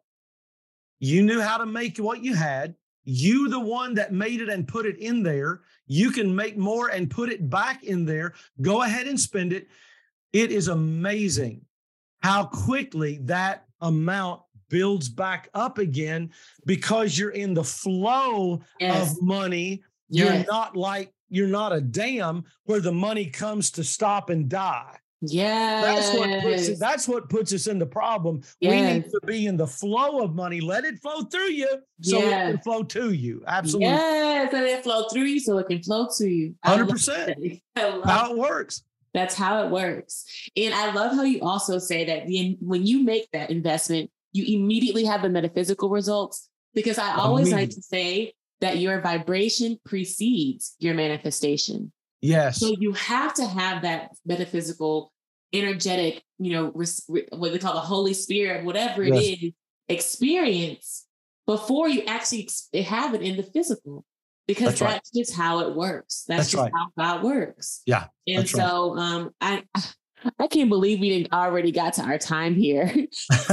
you 1.00 1.22
knew 1.22 1.40
how 1.42 1.58
to 1.58 1.66
make 1.66 1.98
what 1.98 2.24
you 2.24 2.34
had. 2.34 2.76
You, 3.06 3.50
the 3.50 3.60
one 3.60 3.94
that 3.96 4.14
made 4.14 4.42
it 4.42 4.50
and 4.50 4.68
put 4.68 4.86
it 4.86 4.98
in 4.98 5.24
there, 5.24 5.62
you 5.88 6.12
can 6.12 6.34
make 6.34 6.58
more 6.58 6.90
and 6.90 7.10
put 7.10 7.30
it 7.30 7.50
back 7.50 7.84
in 7.84 8.06
there. 8.06 8.34
Go 8.62 8.84
ahead 8.84 9.08
and 9.08 9.20
spend 9.20 9.54
it. 9.54 9.68
It 10.32 10.52
is 10.52 10.70
amazing 10.70 11.62
how 12.22 12.46
quickly 12.46 13.20
that 13.24 13.66
amount 13.82 14.42
builds 14.70 15.10
back 15.10 15.50
up 15.54 15.78
again 15.78 16.32
because 16.66 17.18
you're 17.18 17.32
in 17.32 17.54
the 17.54 17.64
flow 17.64 18.62
yes. 18.80 19.12
of 19.12 19.22
money. 19.22 19.84
Yes. 20.10 20.34
You're 20.34 20.46
not 20.46 20.76
like, 20.76 21.14
you're 21.30 21.48
not 21.48 21.74
a 21.74 21.82
dam 21.82 22.46
where 22.64 22.80
the 22.80 22.92
money 22.92 23.26
comes 23.26 23.72
to 23.72 23.84
stop 23.84 24.30
and 24.30 24.48
die. 24.48 24.98
Yeah. 25.32 25.82
That's 25.82 26.14
what 26.14 26.42
puts 26.42 26.68
it, 26.68 26.80
that's 26.80 27.08
what 27.08 27.30
puts 27.30 27.54
us 27.54 27.68
in 27.68 27.80
the 27.80 27.86
problem. 27.86 28.42
Yes. 28.60 28.72
We 28.72 28.82
need 28.82 29.06
to 29.06 29.20
be 29.26 29.48
in 29.48 29.58
the 29.58 29.68
flow 29.68 30.22
of 30.22 30.36
money. 30.36 30.62
Let 30.62 30.84
it 30.86 31.00
flow 31.02 31.22
through 31.24 31.52
you 31.52 31.70
so 32.02 32.18
yes. 32.20 32.50
it 32.50 32.52
can 32.52 32.62
flow 32.62 32.84
to 32.84 33.14
you. 33.14 33.44
Absolutely. 33.48 33.88
Yes, 33.88 34.54
let 34.54 34.64
it 34.64 34.84
flow 34.84 35.08
through 35.10 35.24
you 35.24 35.40
so 35.40 35.58
it 35.58 35.68
can 35.68 35.82
flow 35.82 36.08
to 36.18 36.28
you. 36.28 36.56
Hundred 36.64 36.90
percent. 36.90 37.38
How 37.76 38.32
it 38.32 38.38
works. 38.38 38.84
That's 39.14 39.36
how 39.36 39.64
it 39.64 39.70
works. 39.70 40.26
And 40.58 40.74
I 40.74 40.92
love 40.92 41.16
how 41.16 41.22
you 41.22 41.42
also 41.42 41.78
say 41.78 42.04
that 42.06 42.26
the, 42.26 42.58
when 42.60 42.84
you 42.84 43.04
make 43.04 43.30
that 43.32 43.52
investment, 43.52 44.10
you 44.32 44.60
immediately 44.60 45.06
have 45.06 45.22
the 45.22 45.30
metaphysical 45.30 45.90
results. 45.90 46.50
Because 46.74 46.98
I 46.98 47.14
always 47.14 47.52
like 47.52 47.70
to 47.70 47.82
say 47.84 48.34
that 48.62 48.80
your 48.80 49.00
vibration 49.02 49.80
precedes 49.86 50.76
your 50.80 50.96
manifestation. 50.96 51.92
Yes. 52.22 52.58
So 52.58 52.74
you 52.80 52.94
have 52.94 53.34
to 53.36 53.46
have 53.46 53.84
that 53.84 54.10
metaphysical, 54.26 55.12
energetic, 55.54 56.24
you 56.40 56.52
know, 56.52 56.72
res- 56.74 57.06
what 57.08 57.52
they 57.52 57.60
call 57.60 57.74
the 57.74 57.80
Holy 57.80 58.14
Spirit, 58.14 58.66
whatever 58.66 59.04
it 59.04 59.14
yes. 59.14 59.40
is, 59.40 59.52
experience 59.90 61.06
before 61.46 61.88
you 61.88 62.04
actually 62.04 62.50
have 62.84 63.14
it 63.14 63.22
in 63.22 63.38
the 63.38 63.44
physical 63.44 64.06
because 64.48 64.68
that's, 64.68 64.80
that's 64.80 65.12
right. 65.16 65.22
just 65.22 65.36
how 65.36 65.60
it 65.60 65.76
works. 65.76 66.26
That's, 66.28 66.52
that's 66.52 66.52
just 66.52 66.64
right. 66.64 66.72
how 66.74 66.88
God 66.98 67.24
works. 67.24 67.82
Yeah. 67.86 68.08
And 68.28 68.48
so 68.48 68.96
right. 68.96 69.02
um 69.02 69.32
I 69.40 69.64
I 70.40 70.48
can't 70.48 70.70
believe 70.70 71.00
we 71.00 71.10
didn't 71.10 71.34
already 71.34 71.72
got 71.72 71.94
to 71.94 72.04
our 72.04 72.18
time 72.18 72.56
here. 72.56 72.92
we 72.94 73.06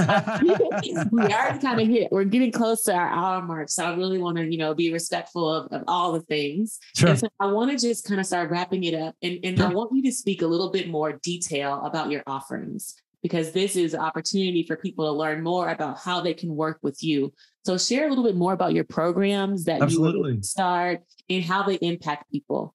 already 0.02 1.58
kind 1.58 1.80
of 1.80 1.88
hit. 1.88 2.10
We're 2.10 2.24
getting 2.24 2.52
close 2.52 2.82
to 2.84 2.94
our 2.94 3.08
hour 3.08 3.42
mark, 3.42 3.68
so 3.68 3.84
I 3.84 3.94
really 3.96 4.18
want 4.18 4.38
to, 4.38 4.50
you 4.50 4.58
know, 4.58 4.74
be 4.74 4.92
respectful 4.92 5.52
of, 5.52 5.72
of 5.72 5.84
all 5.88 6.12
the 6.12 6.20
things. 6.22 6.78
Sure. 6.94 7.10
And 7.10 7.18
so 7.18 7.28
I 7.38 7.46
want 7.46 7.70
to 7.70 7.78
just 7.78 8.06
kind 8.06 8.20
of 8.20 8.26
start 8.26 8.50
wrapping 8.50 8.84
it 8.84 8.94
up, 8.94 9.14
and 9.22 9.38
and 9.44 9.58
sure. 9.58 9.68
I 9.68 9.70
want 9.70 9.92
you 9.94 10.02
to 10.04 10.12
speak 10.12 10.42
a 10.42 10.46
little 10.46 10.70
bit 10.70 10.88
more 10.88 11.12
detail 11.22 11.82
about 11.84 12.10
your 12.10 12.22
offerings 12.26 12.96
because 13.22 13.52
this 13.52 13.76
is 13.76 13.94
an 13.94 14.00
opportunity 14.00 14.64
for 14.66 14.76
people 14.76 15.04
to 15.04 15.12
learn 15.12 15.42
more 15.42 15.68
about 15.68 15.98
how 15.98 16.20
they 16.20 16.34
can 16.34 16.54
work 16.54 16.78
with 16.82 17.02
you. 17.02 17.32
So 17.64 17.76
share 17.76 18.06
a 18.06 18.08
little 18.08 18.24
bit 18.24 18.36
more 18.36 18.52
about 18.52 18.72
your 18.72 18.84
programs 18.84 19.64
that 19.64 19.82
Absolutely. 19.82 20.36
you 20.36 20.42
start 20.42 21.02
and 21.28 21.44
how 21.44 21.62
they 21.62 21.74
impact 21.76 22.30
people. 22.30 22.74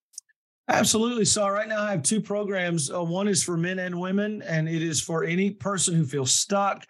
Absolutely. 0.67 1.25
So 1.25 1.47
right 1.47 1.67
now 1.67 1.83
I 1.83 1.91
have 1.91 2.03
two 2.03 2.21
programs. 2.21 2.91
Uh, 2.91 3.03
one 3.03 3.27
is 3.27 3.43
for 3.43 3.55
men 3.55 3.79
and 3.79 3.99
women, 3.99 4.41
and 4.43 4.67
it 4.67 4.81
is 4.81 4.99
for 4.99 5.23
any 5.23 5.51
person 5.51 5.95
who 5.95 6.05
feels 6.05 6.33
stuck. 6.33 6.85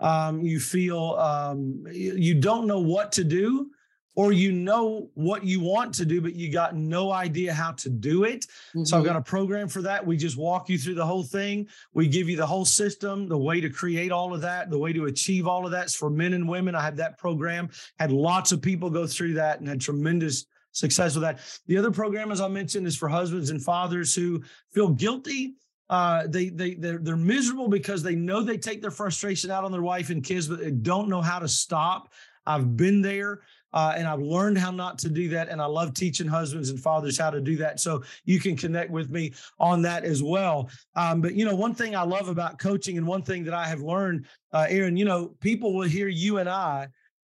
Um, 0.00 0.40
you 0.40 0.58
feel 0.58 1.14
um, 1.14 1.84
you 1.92 2.34
don't 2.34 2.66
know 2.66 2.80
what 2.80 3.12
to 3.12 3.24
do, 3.24 3.70
or 4.16 4.32
you 4.32 4.50
know 4.50 5.08
what 5.14 5.44
you 5.44 5.60
want 5.60 5.94
to 5.94 6.04
do, 6.04 6.20
but 6.20 6.34
you 6.34 6.50
got 6.50 6.74
no 6.74 7.12
idea 7.12 7.52
how 7.52 7.72
to 7.72 7.88
do 7.88 8.24
it. 8.24 8.40
Mm-hmm. 8.40 8.84
So 8.84 8.98
I've 8.98 9.04
got 9.04 9.10
mm-hmm. 9.10 9.20
a 9.20 9.22
program 9.22 9.68
for 9.68 9.82
that. 9.82 10.04
We 10.04 10.16
just 10.16 10.36
walk 10.36 10.68
you 10.68 10.78
through 10.78 10.94
the 10.94 11.06
whole 11.06 11.22
thing. 11.22 11.68
We 11.94 12.08
give 12.08 12.28
you 12.28 12.36
the 12.36 12.46
whole 12.46 12.64
system, 12.64 13.28
the 13.28 13.38
way 13.38 13.60
to 13.60 13.70
create 13.70 14.10
all 14.10 14.34
of 14.34 14.40
that, 14.40 14.70
the 14.70 14.78
way 14.78 14.92
to 14.92 15.04
achieve 15.04 15.46
all 15.46 15.64
of 15.64 15.70
that. 15.72 15.84
It's 15.84 15.94
for 15.94 16.10
men 16.10 16.32
and 16.32 16.48
women. 16.48 16.74
I 16.74 16.80
have 16.80 16.96
that 16.96 17.18
program. 17.18 17.70
Had 17.98 18.10
lots 18.10 18.50
of 18.50 18.60
people 18.60 18.90
go 18.90 19.06
through 19.06 19.34
that 19.34 19.60
and 19.60 19.68
had 19.68 19.80
tremendous 19.80 20.46
success 20.72 21.14
with 21.14 21.22
that. 21.22 21.40
The 21.66 21.76
other 21.76 21.90
program, 21.90 22.30
as 22.32 22.40
I 22.40 22.48
mentioned, 22.48 22.86
is 22.86 22.96
for 22.96 23.08
husbands 23.08 23.50
and 23.50 23.62
fathers 23.62 24.14
who 24.14 24.42
feel 24.72 24.88
guilty 24.88 25.54
uh, 25.90 26.28
they 26.28 26.48
they 26.48 26.74
they're, 26.74 26.98
they're 26.98 27.16
miserable 27.16 27.68
because 27.68 28.02
they 28.02 28.14
know 28.14 28.42
they 28.42 28.56
take 28.56 28.80
their 28.80 28.92
frustration 28.92 29.50
out 29.50 29.64
on 29.64 29.72
their 29.72 29.82
wife 29.82 30.10
and 30.10 30.22
kids, 30.22 30.46
but 30.46 30.60
they 30.60 30.70
don't 30.70 31.08
know 31.08 31.20
how 31.20 31.40
to 31.40 31.48
stop. 31.48 32.12
I've 32.46 32.76
been 32.76 33.02
there. 33.02 33.40
Uh, 33.72 33.94
and 33.96 34.08
I've 34.08 34.20
learned 34.20 34.58
how 34.58 34.72
not 34.72 34.98
to 34.98 35.08
do 35.08 35.28
that. 35.28 35.48
And 35.48 35.62
I 35.62 35.66
love 35.66 35.94
teaching 35.94 36.26
husbands 36.26 36.70
and 36.70 36.80
fathers 36.80 37.16
how 37.16 37.30
to 37.30 37.40
do 37.40 37.56
that. 37.58 37.78
So 37.78 38.02
you 38.24 38.40
can 38.40 38.56
connect 38.56 38.90
with 38.90 39.10
me 39.10 39.32
on 39.60 39.80
that 39.82 40.04
as 40.04 40.24
well. 40.24 40.68
Um, 40.96 41.20
but, 41.20 41.34
you 41.34 41.44
know, 41.44 41.54
one 41.54 41.76
thing 41.76 41.94
I 41.94 42.02
love 42.02 42.28
about 42.28 42.58
coaching 42.58 42.98
and 42.98 43.06
one 43.06 43.22
thing 43.22 43.44
that 43.44 43.54
I 43.54 43.66
have 43.66 43.80
learned, 43.80 44.26
uh, 44.52 44.66
Erin, 44.68 44.96
you 44.96 45.04
know, 45.04 45.36
people 45.40 45.72
will 45.72 45.86
hear 45.86 46.08
you 46.08 46.38
and 46.38 46.48
I 46.48 46.88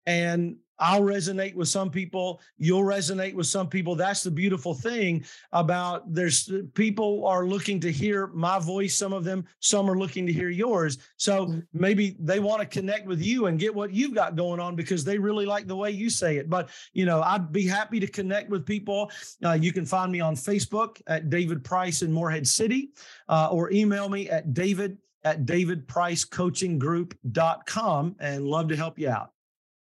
and 0.06 0.56
I'll 0.78 1.02
resonate 1.02 1.54
with 1.54 1.68
some 1.68 1.90
people. 1.90 2.40
You'll 2.58 2.82
resonate 2.82 3.34
with 3.34 3.46
some 3.46 3.68
people. 3.68 3.94
That's 3.94 4.22
the 4.22 4.30
beautiful 4.30 4.74
thing 4.74 5.24
about 5.52 6.12
there's 6.12 6.50
people 6.74 7.26
are 7.26 7.46
looking 7.46 7.80
to 7.80 7.92
hear 7.92 8.28
my 8.28 8.58
voice. 8.58 8.96
Some 8.96 9.12
of 9.12 9.24
them, 9.24 9.44
some 9.60 9.90
are 9.90 9.98
looking 9.98 10.26
to 10.26 10.32
hear 10.32 10.50
yours. 10.50 10.98
So 11.16 11.46
mm-hmm. 11.46 11.60
maybe 11.72 12.16
they 12.18 12.40
want 12.40 12.60
to 12.60 12.66
connect 12.66 13.06
with 13.06 13.22
you 13.22 13.46
and 13.46 13.58
get 13.58 13.74
what 13.74 13.92
you've 13.92 14.14
got 14.14 14.36
going 14.36 14.60
on 14.60 14.76
because 14.76 15.04
they 15.04 15.18
really 15.18 15.46
like 15.46 15.66
the 15.66 15.76
way 15.76 15.90
you 15.90 16.10
say 16.10 16.36
it. 16.36 16.50
But, 16.50 16.70
you 16.92 17.04
know, 17.04 17.22
I'd 17.22 17.52
be 17.52 17.66
happy 17.66 18.00
to 18.00 18.06
connect 18.06 18.50
with 18.50 18.66
people. 18.66 19.10
Uh, 19.44 19.52
you 19.52 19.72
can 19.72 19.86
find 19.86 20.10
me 20.10 20.20
on 20.20 20.34
Facebook 20.34 21.00
at 21.06 21.30
David 21.30 21.64
Price 21.64 22.02
in 22.02 22.12
Morehead 22.12 22.46
City 22.46 22.90
uh, 23.28 23.48
or 23.50 23.72
email 23.72 24.08
me 24.08 24.30
at 24.30 24.54
david 24.54 24.98
at 25.24 25.44
davidpricecoachinggroup.com 25.46 28.16
and 28.20 28.46
love 28.46 28.68
to 28.68 28.76
help 28.76 28.98
you 28.98 29.08
out. 29.08 29.33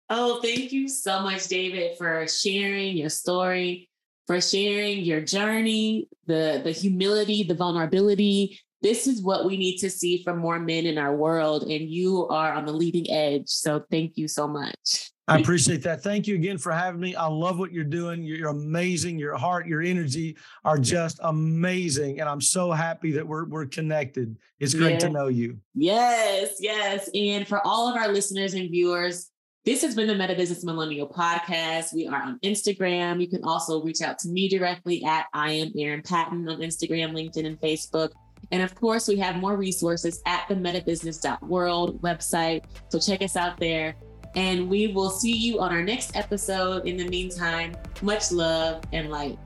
Oh, 0.09 0.39
thank 0.41 0.71
you 0.71 0.87
so 0.87 1.21
much, 1.21 1.47
David, 1.47 1.97
for 1.97 2.27
sharing 2.27 2.97
your 2.97 3.09
story, 3.09 3.89
for 4.25 4.41
sharing 4.41 4.99
your 4.99 5.21
journey, 5.21 6.07
the, 6.25 6.61
the 6.63 6.71
humility, 6.71 7.43
the 7.43 7.53
vulnerability. 7.53 8.59
This 8.81 9.07
is 9.07 9.21
what 9.21 9.45
we 9.45 9.57
need 9.57 9.77
to 9.79 9.89
see 9.89 10.23
from 10.23 10.39
more 10.39 10.59
men 10.59 10.85
in 10.85 10.97
our 10.97 11.15
world. 11.15 11.63
And 11.63 11.89
you 11.89 12.27
are 12.29 12.53
on 12.53 12.65
the 12.65 12.71
leading 12.71 13.11
edge. 13.11 13.49
So 13.49 13.83
thank 13.91 14.17
you 14.17 14.27
so 14.27 14.47
much. 14.47 15.11
I 15.27 15.37
appreciate 15.37 15.83
that. 15.83 16.01
Thank 16.01 16.25
you 16.25 16.33
again 16.33 16.57
for 16.57 16.71
having 16.71 16.99
me. 16.99 17.15
I 17.15 17.27
love 17.27 17.59
what 17.59 17.71
you're 17.71 17.83
doing. 17.83 18.23
You're 18.23 18.49
amazing. 18.49 19.19
Your 19.19 19.37
heart, 19.37 19.67
your 19.67 19.81
energy 19.81 20.35
are 20.65 20.79
just 20.79 21.19
amazing. 21.21 22.19
And 22.19 22.27
I'm 22.27 22.41
so 22.41 22.71
happy 22.71 23.11
that 23.11 23.27
we're 23.27 23.45
we're 23.45 23.67
connected. 23.67 24.37
It's 24.59 24.73
great 24.73 24.99
to 25.01 25.09
know 25.09 25.27
you. 25.27 25.59
Yes, 25.75 26.55
yes. 26.59 27.09
And 27.13 27.47
for 27.47 27.65
all 27.65 27.87
of 27.87 27.95
our 27.95 28.07
listeners 28.07 28.55
and 28.55 28.71
viewers, 28.71 29.29
this 29.69 29.83
has 29.83 29.93
been 29.93 30.07
the 30.07 30.15
Meta 30.15 30.33
Business 30.33 30.63
Millennial 30.63 31.07
Podcast. 31.07 31.93
We 31.93 32.07
are 32.07 32.19
on 32.19 32.39
Instagram. 32.39 33.21
You 33.21 33.27
can 33.27 33.43
also 33.43 33.83
reach 33.83 34.01
out 34.01 34.17
to 34.19 34.27
me 34.27 34.49
directly 34.49 35.03
at 35.03 35.27
I 35.31 35.51
am 35.51 35.71
Erin 35.77 36.01
Patten 36.01 36.49
on 36.49 36.57
Instagram, 36.57 37.11
LinkedIn, 37.11 37.45
and 37.45 37.61
Facebook. 37.61 38.09
And 38.51 38.63
of 38.63 38.73
course, 38.73 39.07
we 39.07 39.17
have 39.17 39.35
more 39.35 39.57
resources 39.57 40.23
at 40.25 40.47
the 40.49 40.55
metabusiness.world 40.55 42.01
website. 42.01 42.63
So 42.87 42.97
check 42.97 43.21
us 43.21 43.35
out 43.35 43.59
there. 43.59 43.93
And 44.35 44.67
we 44.67 44.87
will 44.87 45.11
see 45.11 45.37
you 45.37 45.59
on 45.59 45.71
our 45.71 45.83
next 45.83 46.15
episode. 46.15 46.87
In 46.87 46.97
the 46.97 47.07
meantime, 47.07 47.75
much 48.01 48.31
love 48.31 48.83
and 48.91 49.11
light. 49.11 49.37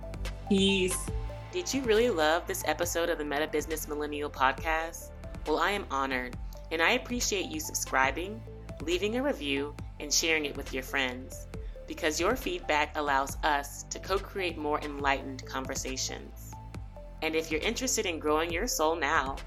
Peace. 0.47 0.97
Did 1.51 1.73
you 1.73 1.81
really 1.81 2.09
love 2.09 2.47
this 2.47 2.63
episode 2.65 3.09
of 3.09 3.17
the 3.17 3.25
Meta 3.25 3.47
Business 3.47 3.89
Millennial 3.89 4.29
Podcast? 4.29 5.09
Well, 5.45 5.59
I 5.59 5.71
am 5.71 5.85
honored, 5.91 6.37
and 6.71 6.81
I 6.81 6.91
appreciate 6.91 7.47
you 7.47 7.59
subscribing, 7.59 8.41
leaving 8.83 9.17
a 9.17 9.23
review, 9.23 9.75
and 9.99 10.13
sharing 10.13 10.45
it 10.45 10.55
with 10.57 10.73
your 10.73 10.83
friends 10.83 11.47
because 11.87 12.19
your 12.19 12.35
feedback 12.35 12.95
allows 12.97 13.37
us 13.43 13.83
to 13.83 13.99
co 13.99 14.17
create 14.17 14.57
more 14.57 14.79
enlightened 14.81 15.45
conversations. 15.45 16.51
And 17.21 17.35
if 17.35 17.51
you're 17.51 17.61
interested 17.61 18.05
in 18.05 18.19
growing 18.19 18.51
your 18.51 18.67
soul 18.67 18.95
now, 18.95 19.37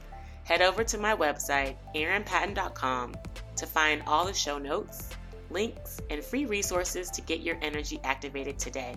head 0.44 0.62
over 0.62 0.84
to 0.84 0.98
my 0.98 1.14
website, 1.14 1.76
erinpatten.com, 1.94 3.14
to 3.56 3.66
find 3.66 4.02
all 4.06 4.24
the 4.26 4.32
show 4.32 4.58
notes, 4.58 5.10
links, 5.50 6.00
and 6.10 6.22
free 6.22 6.46
resources 6.46 7.10
to 7.10 7.20
get 7.20 7.40
your 7.40 7.58
energy 7.62 8.00
activated 8.04 8.58
today. 8.58 8.96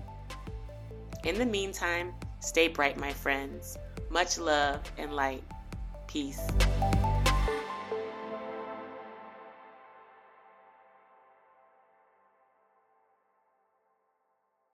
In 1.25 1.37
the 1.37 1.45
meantime, 1.45 2.13
stay 2.39 2.67
bright, 2.67 2.97
my 2.97 3.11
friends. 3.11 3.77
Much 4.09 4.37
love 4.37 4.79
and 4.97 5.13
light. 5.13 5.43
Peace. 6.07 6.41